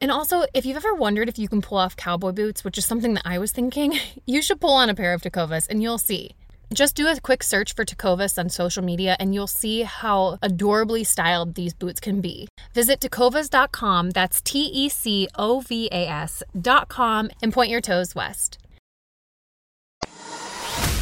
And 0.00 0.10
also, 0.10 0.44
if 0.54 0.64
you've 0.64 0.76
ever 0.76 0.94
wondered 0.94 1.28
if 1.28 1.38
you 1.38 1.48
can 1.48 1.60
pull 1.60 1.78
off 1.78 1.96
cowboy 1.96 2.32
boots, 2.32 2.64
which 2.64 2.78
is 2.78 2.86
something 2.86 3.14
that 3.14 3.26
I 3.26 3.38
was 3.38 3.52
thinking, 3.52 3.98
you 4.26 4.42
should 4.42 4.60
pull 4.60 4.72
on 4.72 4.88
a 4.88 4.94
pair 4.94 5.12
of 5.12 5.22
Tecovas 5.22 5.66
and 5.68 5.82
you'll 5.82 5.98
see. 5.98 6.34
Just 6.72 6.94
do 6.94 7.08
a 7.08 7.20
quick 7.20 7.42
search 7.42 7.74
for 7.74 7.84
Tecovas 7.84 8.38
on 8.38 8.48
social 8.48 8.82
media 8.82 9.16
and 9.18 9.34
you'll 9.34 9.48
see 9.48 9.82
how 9.82 10.38
adorably 10.40 11.02
styled 11.02 11.54
these 11.54 11.74
boots 11.74 11.98
can 11.98 12.20
be. 12.20 12.46
Visit 12.74 13.00
tecovas.com, 13.00 14.10
that's 14.10 14.40
T 14.40 14.66
E 14.66 14.88
C 14.88 15.28
O 15.36 15.60
V 15.60 15.88
A 15.90 16.06
S.com, 16.06 17.30
and 17.42 17.52
point 17.52 17.70
your 17.70 17.80
toes 17.80 18.14
west. 18.14 18.58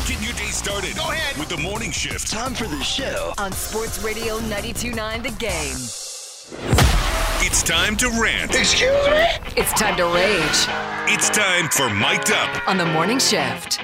Get 0.06 0.22
your 0.22 0.32
day 0.32 0.50
started. 0.50 0.96
Go 0.96 1.12
ahead 1.12 1.36
with 1.36 1.50
the 1.50 1.58
morning 1.58 1.90
shift. 1.90 2.32
Time 2.32 2.54
for 2.54 2.64
the 2.64 2.82
show 2.82 3.34
on 3.36 3.52
Sports 3.52 4.02
Radio 4.02 4.38
92.9 4.40 5.22
The 5.22 5.30
Game. 5.38 6.07
It's 6.50 7.62
time 7.62 7.94
to 7.98 8.08
rant. 8.08 8.54
Excuse 8.54 8.90
me? 9.06 9.26
It's 9.56 9.70
time 9.78 9.96
to 9.98 10.04
rage 10.06 11.14
It's 11.14 11.28
time 11.28 11.68
for 11.68 11.90
Mic'd 11.90 12.30
Up. 12.32 12.66
on 12.66 12.78
the 12.78 12.86
morning 12.86 13.18
shift. 13.18 13.74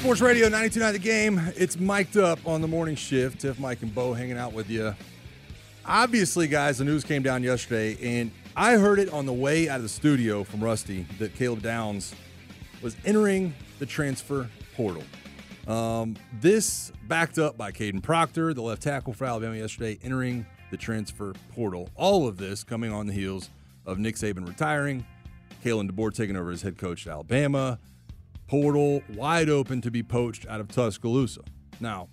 Sports 0.00 0.20
Radio 0.20 0.50
92.9 0.50 0.92
The 0.92 0.98
Game. 0.98 1.40
It's 1.56 1.78
mic'd 1.78 2.18
up 2.18 2.38
on 2.46 2.60
the 2.60 2.68
morning 2.68 2.96
shift. 2.96 3.40
Tiff, 3.40 3.58
Mike, 3.58 3.80
and 3.80 3.94
Beau 3.94 4.12
hanging 4.12 4.36
out 4.36 4.52
with 4.52 4.68
you. 4.68 4.94
Obviously, 5.86 6.46
guys, 6.46 6.76
the 6.78 6.84
news 6.84 7.02
came 7.02 7.22
down 7.22 7.42
yesterday, 7.42 7.96
and 8.02 8.30
I 8.56 8.74
heard 8.76 8.98
it 8.98 9.08
on 9.10 9.24
the 9.24 9.32
way 9.32 9.70
out 9.70 9.76
of 9.76 9.84
the 9.84 9.88
studio 9.88 10.44
from 10.44 10.62
Rusty 10.62 11.06
that 11.18 11.34
Caleb 11.34 11.62
Downs 11.62 12.14
was 12.82 12.94
entering 13.06 13.54
the 13.78 13.86
transfer 13.86 14.48
portal. 14.76 15.02
Um, 15.66 16.16
this 16.40 16.92
backed 17.08 17.38
up 17.38 17.58
by 17.58 17.72
Kadyn 17.72 18.02
Proctor, 18.02 18.54
the 18.54 18.62
left 18.62 18.82
tackle 18.82 19.12
for 19.12 19.24
Alabama 19.24 19.56
yesterday, 19.56 19.98
entering 20.02 20.46
the 20.70 20.76
transfer 20.76 21.34
portal. 21.54 21.88
All 21.96 22.28
of 22.28 22.36
this 22.36 22.62
coming 22.62 22.92
on 22.92 23.06
the 23.06 23.12
heels 23.12 23.50
of 23.84 23.98
Nick 23.98 24.14
Saban 24.14 24.46
retiring, 24.46 25.04
Kalen 25.64 25.90
DeBoer 25.90 26.14
taking 26.14 26.36
over 26.36 26.50
as 26.50 26.62
head 26.62 26.78
coach 26.78 27.06
at 27.06 27.12
Alabama, 27.12 27.78
portal 28.46 29.02
wide 29.14 29.48
open 29.48 29.80
to 29.80 29.90
be 29.90 30.02
poached 30.02 30.46
out 30.46 30.60
of 30.60 30.68
Tuscaloosa. 30.68 31.40
Now, 31.80 32.08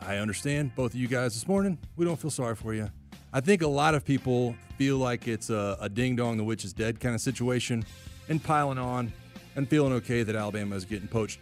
I 0.00 0.16
understand 0.16 0.74
both 0.74 0.94
of 0.94 1.00
you 1.00 1.06
guys 1.06 1.34
this 1.34 1.46
morning. 1.46 1.78
We 1.96 2.04
don't 2.04 2.18
feel 2.18 2.30
sorry 2.30 2.56
for 2.56 2.74
you. 2.74 2.90
I 3.32 3.40
think 3.40 3.62
a 3.62 3.68
lot 3.68 3.94
of 3.94 4.04
people 4.04 4.56
feel 4.76 4.96
like 4.96 5.28
it's 5.28 5.50
a, 5.50 5.76
a 5.80 5.88
ding 5.88 6.16
dong, 6.16 6.36
the 6.36 6.44
witch 6.44 6.64
is 6.64 6.72
dead 6.72 6.98
kind 6.98 7.14
of 7.14 7.20
situation 7.20 7.84
and 8.28 8.42
piling 8.42 8.78
on 8.78 9.12
and 9.54 9.68
feeling 9.68 9.92
okay 9.92 10.24
that 10.24 10.34
Alabama 10.34 10.74
is 10.74 10.84
getting 10.84 11.06
poached. 11.06 11.40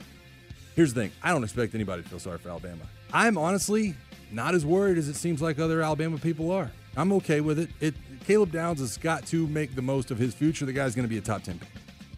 Here's 0.78 0.94
the 0.94 1.00
thing 1.00 1.10
I 1.24 1.32
don't 1.32 1.42
expect 1.42 1.74
anybody 1.74 2.04
to 2.04 2.08
feel 2.08 2.20
sorry 2.20 2.38
for 2.38 2.50
Alabama. 2.50 2.84
I'm 3.12 3.36
honestly 3.36 3.96
not 4.30 4.54
as 4.54 4.64
worried 4.64 4.96
as 4.96 5.08
it 5.08 5.16
seems 5.16 5.42
like 5.42 5.58
other 5.58 5.82
Alabama 5.82 6.18
people 6.18 6.52
are. 6.52 6.70
I'm 6.96 7.12
okay 7.14 7.40
with 7.40 7.58
it. 7.58 7.70
It 7.80 7.96
Caleb 8.24 8.52
Downs 8.52 8.78
has 8.78 8.96
got 8.96 9.26
to 9.26 9.48
make 9.48 9.74
the 9.74 9.82
most 9.82 10.12
of 10.12 10.18
his 10.18 10.36
future. 10.36 10.66
The 10.66 10.72
guy's 10.72 10.94
going 10.94 11.02
to 11.02 11.08
be 11.08 11.18
a 11.18 11.20
top 11.20 11.42
10 11.42 11.58
pick. 11.58 11.68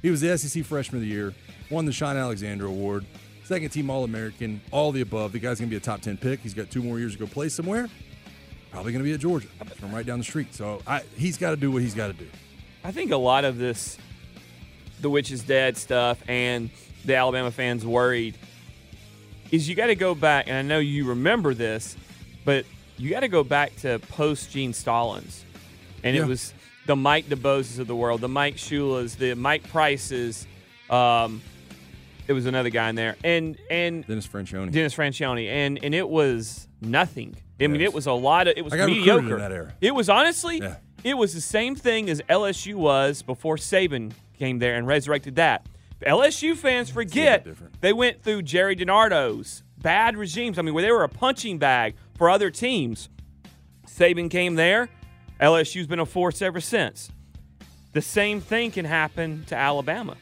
He 0.03 0.11
was 0.11 0.21
the 0.21 0.37
SEC 0.37 0.63
Freshman 0.63 1.01
of 1.01 1.09
the 1.09 1.11
Year, 1.11 1.33
won 1.71 1.87
the 1.87 1.93
Shaun 1.93 2.19
Alexander 2.19 2.67
Award, 2.67 3.07
second 3.45 3.71
team 3.71 3.89
All 3.89 4.05
American, 4.05 4.61
all 4.71 4.93
the 4.93 5.01
above. 5.01 5.33
The 5.33 5.39
guy's 5.39 5.59
going 5.59 5.71
to 5.71 5.75
be 5.75 5.79
a 5.79 5.81
top 5.81 6.03
10 6.03 6.19
pick. 6.19 6.41
He's 6.41 6.53
got 6.53 6.71
two 6.71 6.83
more 6.83 6.99
years 6.99 7.15
to 7.15 7.19
go 7.19 7.27
play 7.27 7.49
somewhere. 7.49 7.89
Probably 8.71 8.93
going 8.93 9.03
to 9.03 9.09
be 9.09 9.15
at 9.15 9.21
Georgia 9.21 9.49
from 9.77 9.91
right 9.91 10.05
down 10.05 10.19
the 10.19 10.25
street. 10.25 10.55
So 10.55 10.83
I, 10.87 11.01
he's 11.17 11.39
got 11.39 11.53
to 11.53 11.57
do 11.57 11.71
what 11.71 11.81
he's 11.81 11.95
got 11.95 12.09
to 12.09 12.13
do. 12.13 12.27
I 12.85 12.93
think 12.93 13.11
a 13.11 13.17
lot 13.17 13.47
of 13.47 13.57
this, 13.57 13.97
the 15.01 15.09
witch 15.09 15.31
is 15.31 15.43
dead 15.43 15.79
stuff, 15.79 16.23
and 16.29 16.69
the 17.07 17.17
Alabama 17.17 17.51
fans 17.51 17.87
worried, 17.87 18.37
is 19.51 19.69
you 19.69 19.75
got 19.75 19.87
to 19.89 19.95
go 19.95 20.15
back, 20.15 20.47
and 20.49 20.57
I 20.57 20.63
know 20.63 20.79
you 20.79 21.07
remember 21.09 21.55
this, 21.55 21.97
but 22.45 22.65
you 22.97 23.11
got 23.11 23.21
to 23.21 23.29
go 23.29 23.43
back 23.45 23.75
to 23.77 23.99
post 23.99 24.51
Gene 24.51 24.73
Stallings, 24.73 25.45
and 26.03 26.15
Yeah. 26.17 26.23
it 26.23 26.29
was 26.29 26.53
the 26.87 26.97
Mike 26.97 27.27
DuBoses 27.29 27.79
of 27.79 27.87
the 27.87 27.97
world, 27.97 28.21
the 28.21 28.29
Mike 28.29 28.57
Shulas, 28.57 29.17
the 29.17 29.35
Mike 29.35 29.69
Prices. 29.69 30.47
Um, 30.89 31.41
it 32.27 32.33
was 32.33 32.47
another 32.47 32.71
guy 32.71 32.89
in 32.89 32.95
there, 32.95 33.17
and 33.25 33.57
and 33.71 34.07
Dennis 34.07 34.27
Franchione. 34.27 34.71
Dennis 34.71 34.95
Franchione, 34.95 35.47
and 35.49 35.83
and 35.83 35.95
it 35.95 36.09
was 36.09 36.69
nothing. 36.81 37.37
I 37.61 37.67
mean, 37.67 37.81
Yes. 37.81 37.89
it 37.91 37.95
was 37.95 38.07
a 38.07 38.13
lot 38.13 38.49
of 38.49 38.55
it 38.57 38.63
was 38.65 38.73
I 38.73 38.77
got 38.79 38.87
recruited 38.87 39.09
in 39.09 39.15
mediocre. 39.25 39.39
that 39.39 39.53
era. 39.53 39.75
It 39.81 39.95
was 39.95 40.09
honestly, 40.09 40.59
Yeah. 40.59 40.77
it 41.05 41.15
was 41.19 41.35
the 41.35 41.41
same 41.41 41.75
thing 41.75 42.09
as 42.09 42.23
LSU 42.29 42.75
was 42.77 43.23
before 43.23 43.57
Saban 43.57 44.13
came 44.39 44.59
there 44.61 44.77
and 44.77 44.87
resurrected 44.87 45.37
that. 45.37 45.67
LSU 46.07 46.57
fans 46.57 46.91
forget 46.91 47.47
they 47.81 47.93
went 47.93 48.23
through 48.23 48.43
Gerry 48.43 48.75
DiNardo's 48.77 49.63
bad 49.79 50.17
regimes. 50.17 50.59
I 50.59 50.63
mean, 50.63 50.75
where 50.75 50.83
they 50.83 50.91
were 50.93 51.05
a 51.05 51.09
punching 51.09 51.59
bag 51.59 51.95
for 52.17 52.31
other 52.31 52.51
teams. 52.51 53.09
Saban 53.87 54.31
came 54.31 54.55
there. 54.55 54.89
LSU's 55.41 55.87
been 55.87 56.01
a 56.01 56.07
force 56.07 56.43
ever 56.43 56.61
since. 56.61 57.11
The 57.93 58.03
same 58.03 58.41
thing 58.41 58.71
can 58.71 58.85
happen 58.85 59.45
to 59.47 59.57
Alabama. 59.57 60.17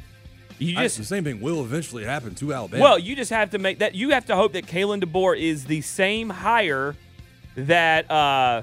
You 0.58 0.78
I- 0.78 0.82
the 0.88 1.04
same 1.04 1.22
thing 1.24 1.40
will 1.40 1.60
eventually 1.60 2.04
happen 2.04 2.34
to 2.36 2.52
Alabama. 2.52 2.82
Well, 2.82 2.98
you 2.98 3.14
just 3.14 3.30
have 3.30 3.50
to 3.50 3.58
make 3.58 3.78
that. 3.78 3.94
You 3.94 4.10
have 4.10 4.26
to 4.26 4.36
hope 4.36 4.52
that 4.54 4.66
Kalen 4.66 5.02
DeBoer 5.04 5.38
is 5.38 5.66
the 5.66 5.80
same 5.82 6.30
hire 6.30 6.96
that 7.56 8.10
uh, 8.10 8.62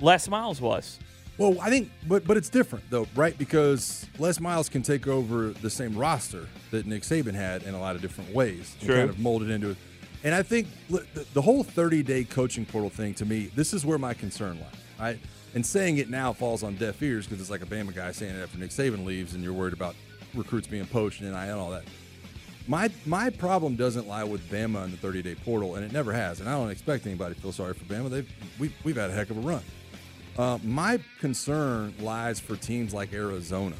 Les 0.00 0.28
Miles 0.28 0.60
was. 0.60 0.98
Well, 1.38 1.60
I 1.60 1.68
think, 1.68 1.90
but 2.08 2.26
but 2.26 2.36
it's 2.36 2.48
different 2.48 2.88
though, 2.88 3.06
right? 3.14 3.36
Because 3.36 4.06
Les 4.18 4.40
Miles 4.40 4.68
can 4.68 4.82
take 4.82 5.06
over 5.06 5.50
the 5.50 5.68
same 5.68 5.96
roster 5.96 6.48
that 6.70 6.86
Nick 6.86 7.02
Saban 7.02 7.34
had 7.34 7.62
in 7.64 7.74
a 7.74 7.80
lot 7.80 7.94
of 7.94 8.02
different 8.02 8.34
ways, 8.34 8.74
and 8.80 8.88
kind 8.88 9.10
of 9.10 9.18
mold 9.18 9.42
it 9.42 9.50
into 9.50 9.70
it. 9.70 9.76
And 10.24 10.34
I 10.34 10.42
think 10.42 10.66
the, 10.88 11.26
the 11.34 11.42
whole 11.42 11.62
30-day 11.62 12.24
coaching 12.24 12.64
portal 12.64 12.90
thing 12.90 13.14
to 13.14 13.26
me, 13.26 13.50
this 13.54 13.72
is 13.72 13.84
where 13.84 13.98
my 13.98 14.14
concern 14.14 14.58
lies. 14.58 14.70
Right? 14.98 15.18
And 15.54 15.64
saying 15.64 15.98
it 15.98 16.08
now 16.10 16.32
falls 16.32 16.62
on 16.62 16.74
deaf 16.76 17.00
ears 17.02 17.26
because 17.26 17.40
it's 17.40 17.50
like 17.50 17.62
a 17.62 17.66
Bama 17.66 17.94
guy 17.94 18.10
saying 18.12 18.34
it 18.34 18.42
after 18.42 18.58
Nick 18.58 18.70
Saban 18.70 19.04
leaves, 19.04 19.34
and 19.34 19.44
you're 19.44 19.52
worried 19.52 19.74
about 19.74 19.94
recruits 20.34 20.66
being 20.66 20.86
poached 20.86 21.20
and 21.20 21.30
NIL 21.30 21.40
and 21.40 21.52
all 21.52 21.70
that. 21.70 21.84
My 22.68 22.90
my 23.04 23.30
problem 23.30 23.76
doesn't 23.76 24.08
lie 24.08 24.24
with 24.24 24.50
Bama 24.50 24.84
and 24.84 24.92
the 24.92 24.96
30 24.96 25.22
day 25.22 25.34
portal, 25.34 25.76
and 25.76 25.84
it 25.84 25.92
never 25.92 26.12
has. 26.12 26.40
And 26.40 26.48
I 26.48 26.52
don't 26.52 26.70
expect 26.70 27.06
anybody 27.06 27.34
to 27.34 27.40
feel 27.40 27.52
sorry 27.52 27.74
for 27.74 27.84
Bama. 27.84 28.10
They've 28.10 28.32
we, 28.58 28.72
we've 28.84 28.96
had 28.96 29.10
a 29.10 29.12
heck 29.12 29.30
of 29.30 29.36
a 29.36 29.40
run. 29.40 29.62
Uh, 30.38 30.58
my 30.62 31.00
concern 31.18 31.94
lies 31.98 32.38
for 32.38 32.56
teams 32.56 32.92
like 32.92 33.12
Arizona. 33.14 33.76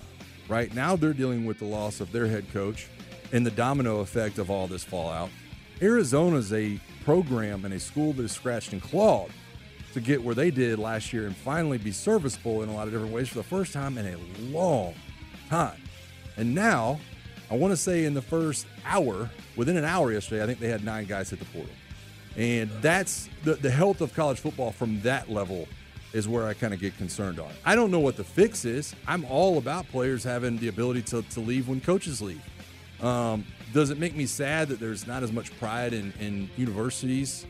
Right 0.48 0.72
now, 0.74 0.96
they're 0.96 1.12
dealing 1.12 1.44
with 1.44 1.58
the 1.58 1.66
loss 1.66 2.00
of 2.00 2.12
their 2.12 2.26
head 2.26 2.46
coach 2.52 2.88
and 3.32 3.44
the 3.44 3.50
domino 3.50 4.00
effect 4.00 4.38
of 4.38 4.50
all 4.50 4.66
this 4.66 4.82
fallout. 4.82 5.28
Arizona's 5.82 6.52
a 6.54 6.80
program 7.04 7.64
and 7.64 7.74
a 7.74 7.80
school 7.80 8.14
that 8.14 8.22
is 8.22 8.32
scratched 8.32 8.72
and 8.72 8.80
clawed 8.80 9.30
to 9.92 10.00
get 10.00 10.22
where 10.22 10.34
they 10.34 10.50
did 10.50 10.78
last 10.78 11.12
year 11.12 11.26
and 11.26 11.36
finally 11.36 11.78
be 11.78 11.92
serviceable 11.92 12.62
in 12.62 12.68
a 12.68 12.74
lot 12.74 12.86
of 12.86 12.92
different 12.92 13.12
ways 13.12 13.28
for 13.28 13.36
the 13.36 13.42
first 13.42 13.72
time 13.72 13.98
in 13.98 14.06
a 14.06 14.16
long 14.50 14.94
time. 15.50 15.80
And 16.38 16.54
now, 16.54 17.00
I 17.50 17.56
want 17.56 17.72
to 17.72 17.76
say 17.76 18.04
in 18.04 18.14
the 18.14 18.22
first 18.22 18.66
hour, 18.84 19.30
within 19.56 19.76
an 19.76 19.84
hour 19.84 20.12
yesterday, 20.12 20.42
I 20.42 20.46
think 20.46 20.60
they 20.60 20.68
had 20.68 20.84
nine 20.84 21.04
guys 21.04 21.30
hit 21.30 21.38
the 21.38 21.44
portal. 21.46 21.72
And 22.36 22.70
that's 22.80 23.28
the, 23.44 23.54
the 23.54 23.70
health 23.70 24.00
of 24.00 24.14
college 24.14 24.38
football 24.38 24.70
from 24.70 25.00
that 25.02 25.30
level 25.30 25.68
is 26.12 26.28
where 26.28 26.46
I 26.46 26.54
kind 26.54 26.72
of 26.72 26.80
get 26.80 26.96
concerned 26.96 27.38
on. 27.38 27.50
I 27.64 27.74
don't 27.74 27.90
know 27.90 28.00
what 28.00 28.16
the 28.16 28.24
fix 28.24 28.64
is. 28.64 28.94
I'm 29.06 29.24
all 29.26 29.58
about 29.58 29.88
players 29.88 30.24
having 30.24 30.56
the 30.58 30.68
ability 30.68 31.02
to, 31.02 31.22
to 31.22 31.40
leave 31.40 31.68
when 31.68 31.80
coaches 31.80 32.22
leave. 32.22 32.42
Um, 33.02 33.44
does 33.72 33.90
it 33.90 33.98
make 33.98 34.16
me 34.16 34.26
sad 34.26 34.68
that 34.68 34.80
there's 34.80 35.06
not 35.06 35.22
as 35.22 35.32
much 35.32 35.56
pride 35.58 35.92
in, 35.92 36.12
in 36.18 36.48
universities? 36.56 37.46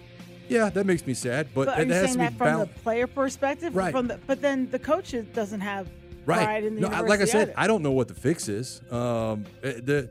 Yeah, 0.48 0.70
that 0.70 0.86
makes 0.86 1.06
me 1.06 1.14
sad, 1.14 1.48
but, 1.54 1.66
But 1.66 1.78
are 1.78 1.82
it 1.82 1.88
you 1.88 1.94
has 1.94 2.04
saying 2.12 2.12
to 2.14 2.32
be 2.32 2.38
that 2.38 2.38
from 2.38 2.60
the 2.60 2.66
player 2.66 3.06
perspective? 3.06 3.74
Right. 3.74 3.92
From 3.92 4.08
the, 4.08 4.18
but 4.26 4.40
then 4.40 4.70
the 4.70 4.78
coach 4.78 5.14
doesn't 5.32 5.60
have 5.60 5.88
right. 6.24 6.44
pride 6.44 6.64
in 6.64 6.76
the 6.76 6.80
no, 6.82 6.88
university 6.88 7.10
like 7.10 7.20
I 7.20 7.24
said, 7.24 7.48
either. 7.50 7.60
I 7.60 7.66
don't 7.66 7.82
know 7.82 7.92
what 7.92 8.08
the 8.08 8.14
fix 8.14 8.48
is. 8.48 8.80
Um, 8.90 9.44
eh, 9.62 9.80
the, 9.82 10.08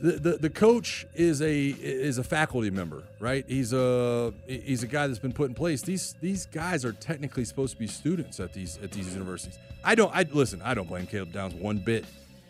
the 0.00 0.12
the 0.12 0.36
the 0.38 0.50
coach 0.50 1.06
is 1.14 1.40
a 1.40 1.68
is 1.68 2.18
a 2.18 2.24
faculty 2.24 2.70
member, 2.70 3.04
right? 3.20 3.44
He's 3.46 3.72
a 3.72 4.32
he's 4.46 4.82
a 4.82 4.86
guy 4.86 5.06
that's 5.06 5.18
been 5.18 5.32
put 5.32 5.48
in 5.48 5.54
place. 5.54 5.82
These 5.82 6.14
these 6.20 6.46
guys 6.46 6.84
are 6.84 6.92
technically 6.92 7.44
supposed 7.44 7.74
to 7.74 7.78
be 7.78 7.86
students 7.86 8.40
at 8.40 8.52
these 8.52 8.78
at 8.82 8.92
these 8.92 9.12
universities. 9.12 9.58
I 9.84 9.94
don't. 9.94 10.14
I 10.14 10.26
listen. 10.32 10.60
I 10.62 10.74
don't 10.74 10.88
blame 10.88 11.06
Caleb 11.06 11.32
Downs 11.32 11.54
one 11.54 11.78
bit. 11.78 12.04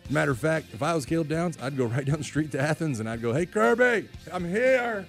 Matter 0.09 0.31
of 0.31 0.37
fact, 0.39 0.67
if 0.73 0.83
I 0.83 0.93
was 0.93 1.05
Caleb 1.05 1.29
Downs, 1.29 1.57
I'd 1.61 1.77
go 1.77 1.85
right 1.87 2.05
down 2.05 2.17
the 2.17 2.23
street 2.23 2.51
to 2.53 2.59
Athens 2.59 2.99
and 2.99 3.09
I'd 3.09 3.21
go, 3.21 3.33
"Hey 3.33 3.45
Kirby, 3.45 4.07
I'm 4.31 4.47
here, 4.47 5.05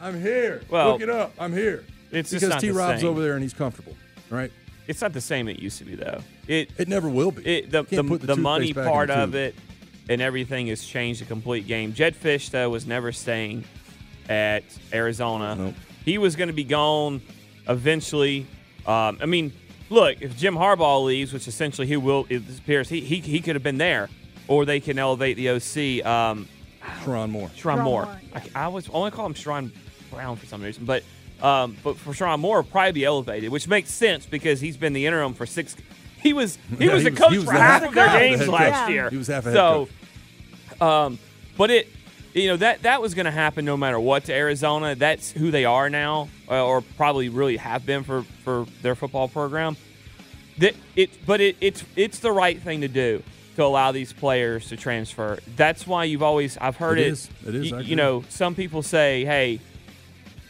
I'm 0.00 0.20
here. 0.20 0.62
Well, 0.68 0.92
Look 0.92 1.02
it 1.02 1.10
up, 1.10 1.32
I'm 1.38 1.52
here." 1.52 1.84
It's 2.10 2.32
because 2.32 2.60
T. 2.60 2.70
Rob's 2.70 3.04
over 3.04 3.20
there 3.20 3.34
and 3.34 3.42
he's 3.42 3.54
comfortable, 3.54 3.94
right? 4.30 4.50
It's 4.86 5.02
not 5.02 5.12
the 5.12 5.20
same 5.20 5.48
it 5.48 5.58
used 5.58 5.78
to 5.78 5.84
be 5.84 5.94
though. 5.94 6.20
It 6.46 6.70
it 6.78 6.88
never 6.88 7.08
will 7.08 7.30
be. 7.30 7.46
It, 7.46 7.70
the 7.70 7.82
the, 7.82 8.02
the 8.02 8.18
the 8.18 8.36
money 8.36 8.68
toothpaste 8.68 8.76
back 8.76 8.86
in 8.86 8.90
part 8.92 9.10
of 9.10 9.34
it 9.34 9.54
and 10.08 10.22
everything 10.22 10.68
has 10.68 10.84
changed 10.84 11.20
the 11.20 11.24
complete 11.24 11.66
game. 11.66 11.92
Jedd 11.92 12.14
Fisch 12.14 12.50
though 12.50 12.70
was 12.70 12.86
never 12.86 13.12
staying 13.12 13.64
at 14.28 14.64
Arizona. 14.92 15.74
He 16.04 16.18
was 16.18 16.36
going 16.36 16.48
to 16.48 16.54
be 16.54 16.64
gone 16.64 17.20
eventually. 17.68 18.46
Um, 18.86 19.18
I 19.20 19.26
mean, 19.26 19.52
look, 19.90 20.20
if 20.20 20.36
Jim 20.36 20.54
Harbaugh 20.54 21.04
leaves, 21.04 21.32
which 21.32 21.48
essentially 21.48 21.86
he 21.86 21.96
will, 21.96 22.26
it 22.28 22.42
appears 22.58 22.88
he 22.88 23.00
he, 23.00 23.20
he 23.20 23.40
could 23.40 23.56
have 23.56 23.62
been 23.62 23.78
there, 23.78 24.08
or 24.46 24.64
they 24.64 24.80
can 24.80 24.98
elevate 24.98 25.36
the 25.36 25.50
OC. 25.50 26.06
Um, 26.06 26.48
Sherrone 27.04 27.30
Moore. 27.30 27.48
Sherrone 27.48 27.78
Sherrone 27.78 27.84
Moore. 27.84 28.04
Moore, 28.04 28.20
I, 28.34 28.64
I 28.64 28.68
was 28.68 28.88
I 28.88 28.92
want 28.92 29.12
to 29.12 29.16
call 29.16 29.26
him 29.26 29.34
Sharon 29.34 29.72
Brown 30.10 30.36
for 30.36 30.46
some 30.46 30.62
reason, 30.62 30.84
but 30.84 31.02
um, 31.42 31.76
but 31.84 31.96
for 31.96 32.12
Sherrone 32.12 32.40
Moore, 32.40 32.62
probably 32.62 32.92
be 32.92 33.04
elevated, 33.04 33.50
which 33.50 33.68
makes 33.68 33.92
sense 33.92 34.26
because 34.26 34.60
he's 34.60 34.76
been 34.76 34.92
the 34.92 35.06
interim 35.06 35.34
for 35.34 35.46
six. 35.46 35.76
He 36.22 36.32
was 36.32 36.58
he 36.78 36.86
Yeah, 36.86 36.94
was 36.94 37.02
he 37.02 37.08
the 37.08 37.10
was- 37.12 37.18
coach 37.20 37.30
he 37.32 37.38
was 37.38 37.46
for 37.46 37.52
the 37.54 37.60
half 37.60 37.82
of 37.84 37.94
their 37.94 38.18
games 38.18 38.40
coach. 38.40 38.48
last 38.48 38.88
Yeah. 38.88 38.94
year. 38.94 39.10
He 39.10 39.16
was 39.16 39.26
half 39.28 39.46
a 39.46 39.50
head 39.50 39.54
so, 39.56 39.88
um, 40.80 41.18
but 41.56 41.70
it 41.70 41.88
you 42.34 42.48
know 42.48 42.56
that 42.56 42.82
that 42.82 43.00
was 43.02 43.14
going 43.14 43.24
to 43.26 43.30
happen 43.32 43.64
no 43.64 43.76
matter 43.76 43.98
what 43.98 44.24
to 44.24 44.34
Arizona. 44.34 44.94
That's 44.94 45.30
who 45.32 45.50
they 45.50 45.64
are 45.64 45.88
now, 45.90 46.28
uh, 46.50 46.64
or 46.64 46.82
probably 46.82 47.28
really 47.28 47.56
have 47.56 47.84
been 47.86 48.04
for 48.04 48.22
for 48.44 48.66
their 48.82 48.94
football 48.94 49.28
program. 49.28 49.76
That 50.58 50.74
it, 50.96 51.10
but 51.26 51.40
it, 51.40 51.56
it's 51.60 51.84
it's 51.96 52.18
the 52.20 52.32
right 52.32 52.60
thing 52.60 52.80
to 52.82 52.88
do 52.88 53.22
to 53.56 53.64
allow 53.64 53.90
these 53.92 54.12
players 54.12 54.68
to 54.68 54.76
transfer. 54.76 55.38
That's 55.56 55.86
why 55.86 56.04
you've 56.04 56.22
always 56.22 56.56
I've 56.58 56.76
heard 56.76 56.98
It 56.98 57.06
it. 57.06 57.10
is. 57.12 57.30
It 57.46 57.54
is. 57.54 57.72
y- 57.72 57.78
I 57.78 57.80
You, 57.82 57.96
know, 57.96 58.24
some 58.28 58.54
people 58.54 58.82
say, 58.82 59.24
"Hey, 59.24 59.60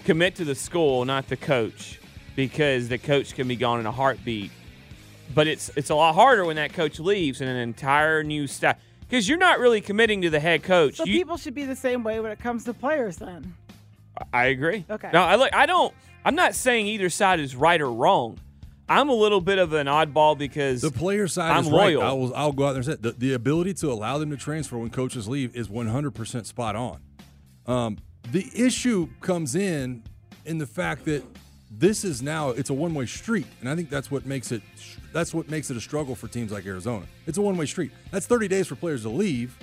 commit 0.05 0.35
to 0.37 0.45
the 0.45 0.55
school, 0.55 1.05
not 1.05 1.29
the 1.29 1.37
coach, 1.37 2.01
because 2.37 2.89
the 2.89 2.99
coach 2.99 3.35
can 3.35 3.49
be 3.49 3.57
gone 3.57 3.81
in 3.81 3.87
a 3.87 3.93
heartbeat." 3.93 4.51
But 5.35 5.47
it's 5.47 5.71
it's 5.77 5.91
a 5.91 5.95
lot 5.95 6.15
harder 6.15 6.45
when 6.45 6.57
that 6.57 6.73
coach 6.73 6.99
leaves 6.99 7.41
and 7.41 7.49
an 7.51 7.57
entire 7.57 8.23
new 8.23 8.47
staff 8.47 8.79
because 9.01 9.29
you're 9.29 9.39
not 9.39 9.59
really 9.59 9.81
committing 9.81 10.23
to 10.23 10.31
the 10.31 10.41
head 10.41 10.63
coach. 10.63 10.97
So 10.97 11.05
You- 11.05 11.15
people 11.19 11.37
should 11.37 11.55
be 11.55 11.65
the 11.65 11.77
same 11.77 12.03
way 12.05 12.21
when 12.21 12.33
it 12.33 12.39
comes 12.39 12.65
to 12.65 12.75
players 12.75 13.17
then. 13.17 13.55
I 14.33 14.47
agree. 14.47 14.85
Okay. 14.91 15.11
No, 15.13 15.23
I 15.23 15.37
look. 15.37 15.55
I 15.55 15.67
don't. 15.67 15.95
I'm 16.25 16.35
not 16.35 16.55
saying 16.55 16.87
either 16.87 17.09
side 17.09 17.41
is 17.41 17.55
right 17.55 17.81
or 17.81 17.93
wrong. 17.93 18.39
I'm 18.89 19.11
a 19.11 19.15
little 19.15 19.41
bit 19.43 19.59
of 19.59 19.75
an 19.75 19.87
oddball 19.87 20.37
because 20.37 20.81
The 20.81 20.91
player 20.91 21.29
side 21.29 21.53
I'm 21.53 21.65
is 21.65 21.71
loyal. 21.71 22.01
right. 22.01 22.09
I 22.09 22.13
will, 22.15 22.35
I'll 22.35 22.53
go 22.53 22.65
out 22.65 22.73
there 22.73 22.79
and 22.79 22.87
say 22.87 22.97
the, 22.99 23.13
the 23.13 23.35
ability 23.35 23.75
to 23.75 23.93
allow 23.93 24.17
them 24.19 24.31
to 24.31 24.37
transfer 24.37 24.79
when 24.79 24.89
coaches 24.89 25.29
leave 25.29 25.55
is 25.55 25.69
100% 25.69 26.47
spot 26.47 26.75
on. 26.75 27.01
Um, 27.67 27.99
the 28.33 28.51
issue 28.55 29.11
comes 29.21 29.55
in 29.55 30.03
in 30.47 30.57
the 30.57 30.67
fact 30.67 31.05
that 31.05 31.23
this 31.71 32.03
is 32.03 32.23
now 32.23 32.49
it's 32.49 32.71
a 32.71 32.75
one 32.75 32.95
way 32.95 33.05
street, 33.05 33.47
and 33.61 33.69
I 33.69 33.77
think 33.77 33.91
that's 33.91 34.11
what 34.11 34.25
makes 34.25 34.51
it 34.53 34.63
that's 35.13 35.33
what 35.35 35.49
makes 35.49 35.71
it 35.71 35.77
a 35.77 35.81
struggle 35.81 36.15
for 36.15 36.29
teams 36.29 36.53
like 36.53 36.67
Arizona. 36.67 37.07
It's 37.27 37.39
a 37.39 37.43
one 37.43 37.57
way 37.57 37.67
street. 37.67 37.91
That's 38.11 38.27
30 38.27 38.49
days 38.49 38.67
for 38.67 38.75
players 38.77 39.03
to 39.03 39.09
leave, 39.09 39.57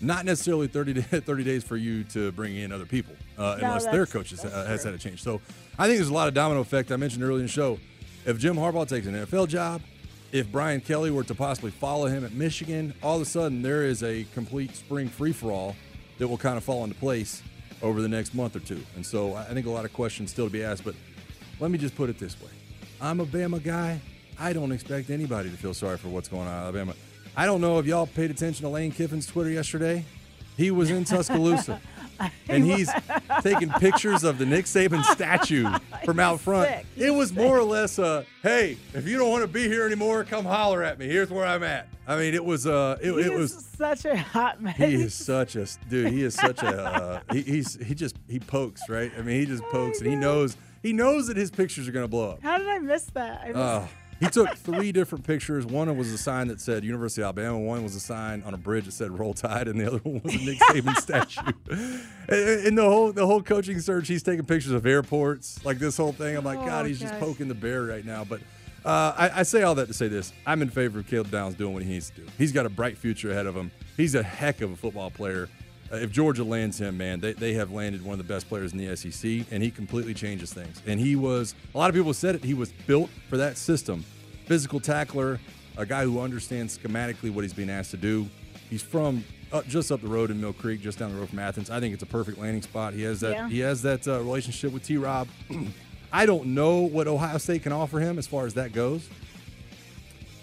not 0.00 0.24
necessarily 0.24 0.66
30 0.66 0.92
day, 0.94 1.00
30 1.02 1.44
days 1.44 1.64
for 1.64 1.76
you 1.76 2.04
to 2.04 2.32
bring 2.32 2.56
in 2.56 2.72
other 2.72 2.86
people, 2.86 3.14
uh, 3.38 3.56
No, 3.60 3.66
unless 3.68 3.84
their 3.84 3.92
that's- 3.92 4.12
coaches 4.12 4.42
that's 4.42 4.54
uh, 4.54 4.64
has 4.66 4.84
had 4.84 4.94
a 4.94 4.98
change. 4.98 5.22
So 5.22 5.40
I 5.78 5.86
think 5.86 5.98
there's 5.98 6.08
a 6.10 6.14
lot 6.14 6.28
of 6.28 6.34
domino 6.34 6.60
effect. 6.60 6.92
I 6.92 6.96
mentioned 6.96 7.22
earlier 7.24 7.40
in 7.40 7.46
the 7.46 7.52
show. 7.52 7.78
If 8.26 8.38
Jim 8.38 8.56
Harbaugh 8.56 8.88
takes 8.88 9.06
an 9.06 9.14
NFL 9.14 9.48
job, 9.48 9.82
if 10.32 10.50
Brian 10.50 10.80
Kelly 10.80 11.10
were 11.10 11.24
to 11.24 11.34
possibly 11.34 11.70
follow 11.70 12.06
him 12.06 12.24
at 12.24 12.32
Michigan, 12.32 12.92
all 13.02 13.16
of 13.16 13.22
a 13.22 13.26
sudden 13.26 13.62
there 13.62 13.84
is 13.84 14.02
a 14.02 14.24
complete 14.34 14.74
spring 14.74 15.08
free 15.08 15.32
for 15.32 15.52
all 15.52 15.76
that 16.18 16.26
will 16.26 16.38
kind 16.38 16.56
of 16.56 16.64
fall 16.64 16.84
into 16.84 16.96
place 16.96 17.42
over 17.82 18.00
the 18.00 18.08
next 18.08 18.34
month 18.34 18.56
or 18.56 18.60
two. 18.60 18.80
And 18.96 19.04
so 19.04 19.34
I 19.34 19.44
think 19.44 19.66
a 19.66 19.70
lot 19.70 19.84
of 19.84 19.92
questions 19.92 20.30
still 20.30 20.46
to 20.46 20.50
be 20.52 20.62
asked. 20.64 20.84
But 20.84 20.94
let 21.60 21.70
me 21.70 21.76
just 21.78 21.94
put 21.94 22.08
it 22.08 22.18
this 22.18 22.40
way 22.40 22.48
I'm 23.00 23.20
a 23.20 23.26
Bama 23.26 23.62
guy. 23.62 24.00
I 24.38 24.52
don't 24.52 24.72
expect 24.72 25.10
anybody 25.10 25.50
to 25.50 25.56
feel 25.56 25.74
sorry 25.74 25.96
for 25.96 26.08
what's 26.08 26.28
going 26.28 26.46
on 26.46 26.54
in 26.54 26.62
Alabama. 26.62 26.94
I 27.36 27.46
don't 27.46 27.60
know 27.60 27.78
if 27.78 27.86
y'all 27.86 28.06
paid 28.06 28.30
attention 28.30 28.62
to 28.64 28.68
Lane 28.68 28.92
Kiffin's 28.92 29.26
Twitter 29.26 29.50
yesterday. 29.50 30.04
He 30.56 30.70
was 30.70 30.90
in 30.90 31.04
Tuscaloosa. 31.04 31.80
And 32.48 32.64
he's 32.64 32.88
taking 33.42 33.68
pictures 33.70 34.22
of 34.22 34.38
the 34.38 34.46
Nick 34.46 34.66
Saban 34.66 35.02
statue 35.12 35.68
from 36.04 36.20
out 36.20 36.38
front. 36.38 36.68
sick. 36.68 36.86
It 36.96 37.10
was 37.10 37.32
more 37.32 37.58
or 37.58 37.64
less 37.64 37.98
a, 37.98 38.24
hey, 38.40 38.76
if 38.92 39.08
you 39.08 39.18
don't 39.18 39.30
want 39.30 39.42
to 39.42 39.48
be 39.48 39.64
here 39.64 39.84
anymore, 39.84 40.22
come 40.22 40.44
holler 40.44 40.84
at 40.84 40.96
me. 40.96 41.08
Here's 41.08 41.28
where 41.28 41.44
I'm 41.44 41.64
at. 41.64 41.88
I 42.06 42.16
mean, 42.16 42.32
it 42.34 42.44
was, 42.44 42.68
uh, 42.68 42.98
it, 43.02 43.12
He 43.14 43.18
it 43.20 43.32
is 43.32 43.56
was, 43.56 43.64
such 43.76 44.04
a 44.04 44.16
hot 44.16 44.62
mess. 44.62 44.76
he 44.76 44.94
is 44.94 45.12
such 45.26 45.56
a 45.56 45.66
dude. 45.90 46.12
He 46.12 46.22
is 46.22 46.34
such 46.34 46.62
a, 46.62 46.84
uh, 46.84 47.20
he, 47.32 47.42
he's, 47.42 47.84
he 47.84 47.96
just, 47.96 48.14
he 48.28 48.38
pokes, 48.38 48.82
right? 48.88 49.10
I 49.18 49.22
mean, 49.22 49.40
he 49.40 49.46
just 49.46 49.64
pokes 49.64 49.98
and 50.00 50.08
he 50.08 50.14
knows, 50.14 50.56
he 50.84 50.92
knows 50.92 51.26
that 51.26 51.36
his 51.36 51.50
pictures 51.50 51.88
are 51.88 51.92
going 51.92 52.04
to 52.04 52.08
blow 52.08 52.30
up. 52.30 52.42
How 52.44 52.58
did 52.58 52.68
I 52.68 52.78
miss 52.78 53.06
that? 53.14 53.40
I 53.42 53.46
missed 53.48 53.56
Uh, 53.58 53.86
he 54.20 54.26
took 54.26 54.56
three 54.56 54.92
different 54.92 55.24
pictures. 55.26 55.66
One 55.66 55.94
was 55.96 56.12
a 56.12 56.18
sign 56.18 56.48
that 56.48 56.60
said 56.60 56.84
University 56.84 57.22
of 57.22 57.26
Alabama. 57.26 57.58
One 57.58 57.82
was 57.82 57.94
a 57.94 58.00
sign 58.00 58.42
on 58.44 58.54
a 58.54 58.58
bridge 58.58 58.86
that 58.86 58.92
said 58.92 59.16
Roll 59.18 59.34
Tide, 59.34 59.68
and 59.68 59.80
the 59.80 59.86
other 59.86 59.98
one 59.98 60.20
was 60.24 60.34
a 60.34 60.38
Nick 60.38 60.58
Saban 60.60 60.96
statue. 60.96 61.52
And, 62.26 62.66
and 62.68 62.78
the 62.78 62.84
whole 62.84 63.12
the 63.12 63.26
whole 63.26 63.42
coaching 63.42 63.80
search, 63.80 64.08
he's 64.08 64.22
taking 64.22 64.46
pictures 64.46 64.72
of 64.72 64.86
airports, 64.86 65.62
like 65.62 65.78
this 65.78 65.98
whole 65.98 66.12
thing. 66.12 66.34
I'm 66.36 66.44
like, 66.44 66.58
Oh, 66.58 66.64
God, 66.64 66.86
he's 66.86 66.98
just 66.98 67.12
poking 67.20 67.48
the 67.48 67.54
bear 67.54 67.82
right 67.82 68.04
now. 68.04 68.24
But 68.24 68.40
uh, 68.82 69.12
I, 69.16 69.40
I 69.40 69.42
say 69.42 69.62
all 69.62 69.74
that 69.74 69.88
to 69.88 69.94
say 69.94 70.08
this: 70.08 70.32
I'm 70.46 70.62
in 70.62 70.70
favor 70.70 71.00
of 71.00 71.06
Caleb 71.06 71.30
Downs 71.30 71.54
doing 71.54 71.74
what 71.74 71.82
he 71.82 71.90
needs 71.90 72.08
to 72.10 72.22
do. 72.22 72.26
He's 72.38 72.50
got 72.52 72.64
a 72.64 72.70
bright 72.70 72.96
future 72.96 73.30
ahead 73.30 73.44
of 73.46 73.54
him. 73.54 73.70
He's 73.96 74.14
a 74.14 74.22
heck 74.22 74.62
of 74.62 74.72
a 74.72 74.76
football 74.76 75.10
player. 75.10 75.48
Uh, 75.94 75.98
if 75.98 76.10
Georgia 76.10 76.42
lands 76.42 76.80
him, 76.80 76.96
man, 76.96 77.20
they, 77.20 77.32
they 77.34 77.52
have 77.54 77.70
landed 77.70 78.04
one 78.04 78.18
of 78.18 78.18
the 78.26 78.32
best 78.32 78.48
players 78.48 78.72
in 78.72 78.78
the 78.78 78.96
SEC, 78.96 79.46
and 79.52 79.62
he 79.62 79.70
completely 79.70 80.12
changes 80.14 80.52
things. 80.52 80.82
And 80.86 80.98
he 80.98 81.14
was, 81.14 81.54
a 81.74 81.78
lot 81.78 81.88
of 81.88 81.94
people 81.94 82.12
said 82.12 82.34
it, 82.34 82.42
he 82.44 82.54
was 82.54 82.72
built 82.86 83.10
for 83.28 83.36
that 83.36 83.56
system. 83.56 84.04
Physical 84.46 84.80
tackler, 84.80 85.38
a 85.76 85.86
guy 85.86 86.02
who 86.04 86.20
understands 86.20 86.76
schematically 86.76 87.32
what 87.32 87.44
he's 87.44 87.52
being 87.52 87.70
asked 87.70 87.92
to 87.92 87.96
do. 87.96 88.28
He's 88.70 88.82
from 88.82 89.24
up, 89.52 89.66
just 89.68 89.92
up 89.92 90.00
the 90.00 90.08
road 90.08 90.30
in 90.30 90.40
Mill 90.40 90.52
Creek, 90.52 90.80
just 90.80 90.98
down 90.98 91.12
the 91.12 91.18
road 91.18 91.28
from 91.28 91.38
Athens. 91.38 91.70
I 91.70 91.78
think 91.78 91.94
it's 91.94 92.02
a 92.02 92.06
perfect 92.06 92.38
landing 92.38 92.62
spot. 92.62 92.92
He 92.92 93.02
has 93.02 93.20
that 93.20 93.32
Yeah. 93.32 93.48
he 93.48 93.60
has 93.60 93.82
that 93.82 94.08
uh, 94.08 94.18
relationship 94.18 94.72
with 94.72 94.82
T. 94.82 94.96
Rob. 94.96 95.28
I 96.12 96.26
don't 96.26 96.46
know 96.54 96.78
what 96.80 97.06
Ohio 97.06 97.38
State 97.38 97.62
can 97.62 97.72
offer 97.72 98.00
him 98.00 98.18
as 98.18 98.26
far 98.26 98.46
as 98.46 98.54
that 98.54 98.72
goes. 98.72 99.08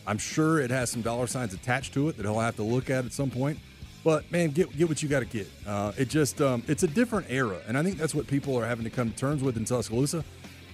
I'm 0.07 0.17
sure 0.17 0.59
it 0.59 0.71
has 0.71 0.89
some 0.89 1.01
dollar 1.01 1.27
signs 1.27 1.53
attached 1.53 1.93
to 1.93 2.09
it 2.09 2.17
that 2.17 2.23
he'll 2.23 2.39
have 2.39 2.55
to 2.55 2.63
look 2.63 2.89
at 2.89 3.05
at 3.05 3.13
some 3.13 3.29
point. 3.29 3.59
But 4.03 4.31
man, 4.31 4.49
get 4.51 4.75
get 4.77 4.89
what 4.89 5.03
you 5.03 5.09
got 5.09 5.19
to 5.19 5.25
get. 5.25 5.47
Uh, 5.65 5.91
it 5.97 6.09
just 6.09 6.41
um, 6.41 6.63
it's 6.67 6.83
a 6.83 6.87
different 6.87 7.27
era, 7.29 7.59
and 7.67 7.77
I 7.77 7.83
think 7.83 7.97
that's 7.97 8.15
what 8.15 8.27
people 8.27 8.57
are 8.57 8.65
having 8.65 8.83
to 8.83 8.89
come 8.89 9.11
to 9.11 9.17
terms 9.17 9.43
with 9.43 9.57
in 9.57 9.65
Tuscaloosa. 9.65 10.23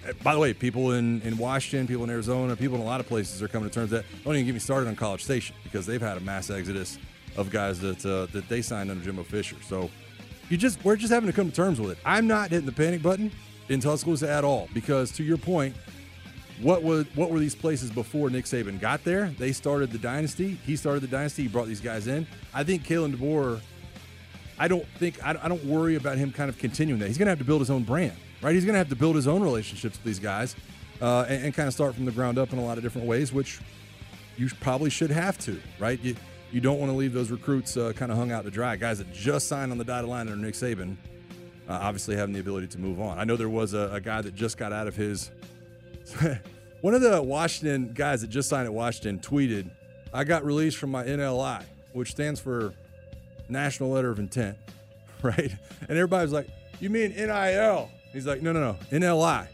Uh, 0.08 0.14
By 0.24 0.34
the 0.34 0.40
way, 0.40 0.54
people 0.54 0.94
in, 0.94 1.22
in 1.24 1.38
Washington, 1.38 1.88
people 1.88 2.06
in 2.06 2.10
Arizona, 2.10 2.56
people 2.56 2.78
in 2.78 2.84
a 2.84 2.86
lot 2.86 3.02
of 3.02 3.08
places 3.08 3.44
are 3.44 3.48
coming 3.50 3.70
to 3.70 3.74
terms 3.74 3.92
that. 3.92 4.06
Don't 4.24 4.34
even 4.36 4.46
get 4.46 4.54
me 4.54 4.60
started 4.60 4.88
on 4.88 4.96
College 4.96 5.24
Station 5.24 5.56
because 5.64 5.86
they've 5.86 6.02
had 6.02 6.18
a 6.18 6.22
mass 6.22 6.50
exodus 6.50 6.98
of 7.36 7.50
guys 7.50 7.80
that 7.82 8.06
uh, 8.06 8.28
that 8.32 8.48
they 8.48 8.62
signed 8.62 8.90
under 8.90 9.04
Jimbo 9.04 9.24
Fisher. 9.24 9.58
So 9.68 9.90
you 10.50 10.56
just 10.56 10.84
we're 10.86 10.96
just 10.96 11.12
having 11.12 11.28
to 11.28 11.36
come 11.36 11.50
to 11.50 11.56
terms 11.56 11.82
with 11.82 11.92
it. 11.92 11.98
I'm 12.06 12.28
not 12.28 12.52
hitting 12.52 12.66
the 12.66 12.72
panic 12.72 13.02
button 13.04 13.32
in 13.68 13.82
Tuscaloosa 13.82 14.30
at 14.30 14.46
all 14.46 14.70
because 14.74 15.12
to 15.14 15.24
your 15.24 15.38
point, 15.38 15.76
what 16.62 16.84
was 16.84 17.06
what 17.16 17.30
were 17.30 17.40
these 17.40 17.56
places 17.56 17.92
before 17.92 18.30
Nick 18.30 18.46
Saban 18.46 18.80
got 18.80 19.04
there? 19.04 19.30
They 19.38 19.52
started 19.52 19.92
the 19.92 19.98
dynasty. 19.98 20.58
He 20.66 20.76
started 20.76 21.02
the 21.02 21.08
dynasty. 21.08 21.44
He 21.44 21.48
brought 21.48 21.68
these 21.68 21.82
guys 21.82 22.08
in. 22.08 22.26
I 22.54 22.64
think 22.64 22.84
Kalen 22.84 23.16
DeBoer. 23.16 23.62
I 24.60 24.68
don't 24.68 24.86
think 24.98 25.24
I, 25.24 25.38
I 25.42 25.48
don't 25.48 25.64
worry 25.66 25.96
about 25.96 26.18
him 26.18 26.32
kind 26.32 26.50
of 26.50 26.58
continuing 26.58 27.00
that. 27.02 27.08
He's 27.08 27.18
going 27.18 27.28
to 27.28 27.32
have 27.32 27.40
to 27.40 27.46
build 27.46 27.62
his 27.62 27.70
own 27.70 27.84
brand, 27.84 28.14
right? 28.42 28.56
He's 28.56 28.66
going 28.66 28.74
to 28.74 28.80
have 28.80 28.90
to 28.90 28.96
build 28.96 29.16
his 29.16 29.28
own 29.28 29.44
relationships 29.44 29.98
with 29.98 30.04
these 30.04 30.20
guys, 30.20 30.56
uh, 31.00 31.26
and, 31.30 31.46
and 31.46 31.54
kind 31.54 31.68
of 31.68 31.74
start 31.74 31.94
from 31.94 32.06
the 32.06 32.12
ground 32.12 32.40
up 32.40 32.52
in 32.54 32.60
a 32.60 32.66
lot 32.66 32.78
of 32.78 32.84
different 32.84 33.08
ways, 33.08 33.32
which 33.32 33.60
you 34.36 34.50
probably 34.60 34.90
should 34.90 35.12
have 35.12 35.38
to, 35.40 35.62
right? 35.80 36.00
You 36.02 36.16
you 36.52 36.60
don't 36.60 36.80
want 36.80 36.92
to 36.92 36.98
leave 36.98 37.14
those 37.14 37.30
recruits 37.30 37.78
uh, 37.78 37.94
kind 37.94 38.12
of 38.12 38.18
hung 38.18 38.32
out 38.32 38.46
to 38.46 38.52
dry. 38.52 38.78
Guys 38.78 38.98
that 38.98 39.14
just 39.14 39.48
signed 39.48 39.72
on 39.72 39.78
the 39.78 39.84
dotted 39.84 40.10
line 40.10 40.28
under 40.28 40.36
Nick 40.36 40.56
Saban, 40.56 40.96
uh, 41.70 41.74
obviously 41.74 42.16
having 42.16 42.34
the 42.34 42.40
ability 42.40 42.68
to 42.68 42.80
move 42.80 43.00
on. 43.00 43.20
I 43.20 43.26
know 43.26 43.36
there 43.36 43.50
was 43.50 43.74
a, 43.74 43.92
a 43.94 44.02
guy 44.02 44.22
that 44.22 44.34
just 44.34 44.58
got 44.58 44.74
out 44.74 44.88
of 44.88 44.96
his 44.96 45.30
one 46.82 46.94
of 46.94 47.02
the 47.02 47.22
Washington 47.22 47.92
guys 47.94 48.22
that 48.22 48.30
just 48.30 48.50
signed 48.50 48.66
at 48.66 48.74
Washington 48.74 49.20
tweeted, 49.20 49.70
I 50.14 50.24
got 50.24 50.46
released 50.46 50.78
from 50.78 50.92
my 50.92 51.04
NLI, 51.04 51.64
which 51.94 52.12
stands 52.12 52.40
for 52.40 52.74
National 53.50 53.90
Letter 53.90 54.10
of 54.10 54.20
Intent, 54.20 54.58
right? 55.22 55.52
And 55.82 55.98
everybody 55.98 56.24
was 56.24 56.34
like, 56.34 56.48
You 56.80 56.90
mean 56.90 57.12
NIL? 57.12 57.90
He's 58.14 58.26
like, 58.26 58.42
No, 58.42 58.52
no, 58.52 58.60
no, 58.60 58.78
NLI. 58.92 59.48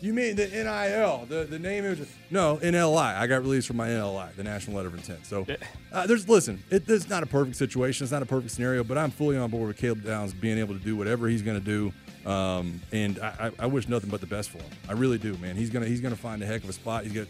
You 0.00 0.14
mean 0.14 0.36
the 0.36 0.46
NIL, 0.46 1.26
the, 1.28 1.44
the 1.44 1.58
name 1.58 1.84
image? 1.84 2.06
No, 2.30 2.58
NLI. 2.58 3.16
I 3.16 3.26
got 3.26 3.42
released 3.42 3.66
from 3.66 3.78
my 3.78 3.88
NLI, 3.88 4.32
the 4.36 4.44
National 4.44 4.76
Letter 4.76 4.88
of 4.88 4.94
Intent. 4.94 5.26
So 5.26 5.44
uh, 5.92 6.06
there's, 6.06 6.28
listen, 6.28 6.62
it, 6.70 6.88
it's 6.88 7.08
not 7.08 7.24
a 7.24 7.26
perfect 7.26 7.56
situation. 7.56 8.04
It's 8.04 8.12
not 8.12 8.22
a 8.22 8.26
perfect 8.26 8.52
scenario, 8.52 8.84
but 8.84 8.96
I'm 8.96 9.10
fully 9.10 9.36
on 9.36 9.50
board 9.50 9.66
with 9.66 9.76
Caleb 9.76 10.04
Downs 10.04 10.32
being 10.32 10.58
able 10.58 10.74
to 10.78 10.80
do 10.80 10.94
whatever 10.94 11.26
he's 11.26 11.42
going 11.42 11.58
to 11.58 11.64
do. 11.64 11.92
Um, 12.28 12.82
and 12.92 13.18
I, 13.20 13.46
I, 13.46 13.50
I 13.60 13.66
wish 13.66 13.88
nothing 13.88 14.10
but 14.10 14.20
the 14.20 14.26
best 14.26 14.50
for 14.50 14.58
him. 14.58 14.70
I 14.88 14.92
really 14.92 15.16
do, 15.16 15.34
man. 15.38 15.56
He's 15.56 15.70
gonna 15.70 15.86
he's 15.86 16.02
gonna 16.02 16.14
find 16.14 16.42
a 16.42 16.46
heck 16.46 16.62
of 16.62 16.68
a 16.68 16.74
spot. 16.74 17.04
He's 17.04 17.14
got 17.14 17.26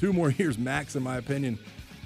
two 0.00 0.12
more 0.12 0.30
years 0.38 0.58
max, 0.58 0.96
in 0.96 1.02
my 1.02 1.18
opinion, 1.18 1.58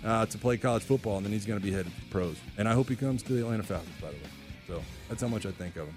uh, 0.04 0.26
to 0.26 0.36
play 0.36 0.58
college 0.58 0.82
football, 0.82 1.16
and 1.16 1.24
then 1.24 1.32
he's 1.32 1.46
gonna 1.46 1.60
be 1.60 1.72
headed 1.72 1.92
to 1.94 2.00
the 2.00 2.10
pros. 2.10 2.36
And 2.58 2.68
I 2.68 2.74
hope 2.74 2.90
he 2.90 2.96
comes 2.96 3.22
to 3.24 3.32
the 3.32 3.40
Atlanta 3.40 3.62
Falcons, 3.62 3.88
by 4.02 4.08
the 4.08 4.16
way. 4.16 4.22
So 4.66 4.82
that's 5.08 5.22
how 5.22 5.28
much 5.28 5.46
I 5.46 5.50
think 5.50 5.76
of 5.76 5.86
him. 5.86 5.96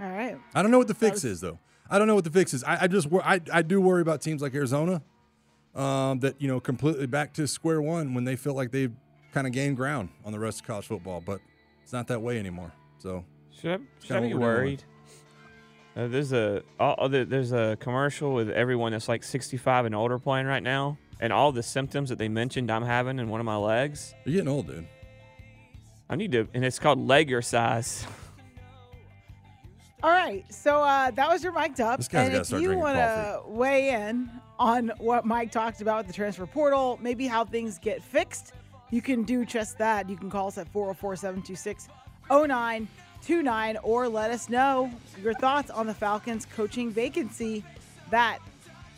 All 0.00 0.10
right. 0.10 0.36
I 0.54 0.62
don't 0.62 0.70
know 0.72 0.78
what 0.78 0.88
the 0.88 0.94
fix 0.94 1.22
is 1.22 1.40
though. 1.40 1.58
I 1.88 1.98
don't 1.98 2.08
know 2.08 2.16
what 2.16 2.24
the 2.24 2.30
fix 2.30 2.52
is. 2.52 2.64
I, 2.64 2.82
I 2.82 2.86
just 2.88 3.06
I, 3.12 3.40
I 3.52 3.62
do 3.62 3.80
worry 3.80 4.02
about 4.02 4.20
teams 4.22 4.42
like 4.42 4.52
Arizona 4.54 5.00
um, 5.76 6.18
that 6.20 6.40
you 6.40 6.48
know 6.48 6.58
completely 6.58 7.06
back 7.06 7.34
to 7.34 7.46
square 7.46 7.80
one 7.80 8.14
when 8.14 8.24
they 8.24 8.34
feel 8.34 8.54
like 8.54 8.72
they've 8.72 8.92
kind 9.32 9.46
of 9.46 9.52
gained 9.52 9.76
ground 9.76 10.08
on 10.24 10.32
the 10.32 10.38
rest 10.38 10.60
of 10.62 10.66
college 10.66 10.86
football, 10.86 11.20
but 11.20 11.40
it's 11.82 11.92
not 11.92 12.08
that 12.08 12.20
way 12.20 12.38
anymore. 12.38 12.72
So 12.98 13.24
Should 13.52 13.80
I, 13.80 14.04
should 14.04 14.16
I 14.16 14.20
be 14.20 14.34
what 14.34 14.40
we're 14.40 14.56
worried? 14.56 14.84
Uh, 15.96 16.08
there's 16.08 16.32
a 16.32 16.62
all, 16.78 16.94
all 16.94 17.08
there's 17.08 17.52
a 17.52 17.76
commercial 17.80 18.34
with 18.34 18.50
everyone 18.50 18.92
that's 18.92 19.08
like 19.08 19.24
65 19.24 19.86
and 19.86 19.94
older 19.94 20.18
playing 20.18 20.46
right 20.46 20.62
now, 20.62 20.98
and 21.20 21.32
all 21.32 21.52
the 21.52 21.62
symptoms 21.62 22.10
that 22.10 22.18
they 22.18 22.28
mentioned 22.28 22.70
I'm 22.70 22.84
having 22.84 23.18
in 23.18 23.28
one 23.28 23.40
of 23.40 23.46
my 23.46 23.56
legs. 23.56 24.14
You're 24.24 24.34
getting 24.34 24.48
old, 24.48 24.66
dude. 24.66 24.86
I 26.08 26.16
need 26.16 26.32
to, 26.32 26.46
and 26.52 26.64
it's 26.64 26.78
called 26.78 26.98
leg 26.98 27.34
size. 27.42 28.06
All 30.02 30.10
right. 30.10 30.44
So 30.52 30.82
uh, 30.82 31.10
that 31.12 31.28
was 31.28 31.42
your 31.42 31.52
mic'd 31.52 31.80
up. 31.80 31.98
This 31.98 32.08
guy's 32.08 32.26
and 32.26 32.32
gotta 32.32 32.40
if 32.42 32.46
start 32.46 32.62
you 32.62 32.76
want 32.76 32.96
to 32.96 33.40
weigh 33.46 33.90
in 33.90 34.30
on 34.58 34.92
what 34.98 35.24
Mike 35.24 35.50
talked 35.50 35.80
about 35.80 35.98
with 35.98 36.06
the 36.08 36.12
transfer 36.12 36.46
portal, 36.46 36.98
maybe 37.02 37.26
how 37.26 37.44
things 37.44 37.78
get 37.78 38.02
fixed, 38.02 38.52
you 38.90 39.02
can 39.02 39.24
do 39.24 39.44
just 39.44 39.78
that. 39.78 40.08
You 40.08 40.16
can 40.16 40.30
call 40.30 40.48
us 40.48 40.58
at 40.58 40.68
404 40.68 41.16
726 41.16 41.88
0929 43.26 43.78
or 43.82 44.08
let 44.08 44.30
us 44.30 44.48
know 44.48 44.90
your 45.22 45.34
thoughts 45.34 45.70
on 45.70 45.86
the 45.86 45.94
Falcons 45.94 46.46
coaching 46.46 46.90
vacancy. 46.90 47.62
That 48.10 48.38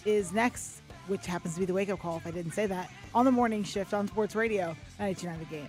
is 0.04 0.32
next, 0.32 0.82
which 1.06 1.26
happens 1.26 1.54
to 1.54 1.60
be 1.60 1.66
the 1.66 1.72
wake 1.72 1.88
up 1.88 2.00
call 2.00 2.18
if 2.18 2.26
I 2.26 2.30
didn't 2.30 2.52
say 2.52 2.66
that, 2.66 2.90
on 3.14 3.24
the 3.24 3.32
morning 3.32 3.64
shift 3.64 3.94
on 3.94 4.06
Sports 4.08 4.36
Radio 4.36 4.76
929 4.98 5.38
The 5.38 5.44
Game. 5.46 5.68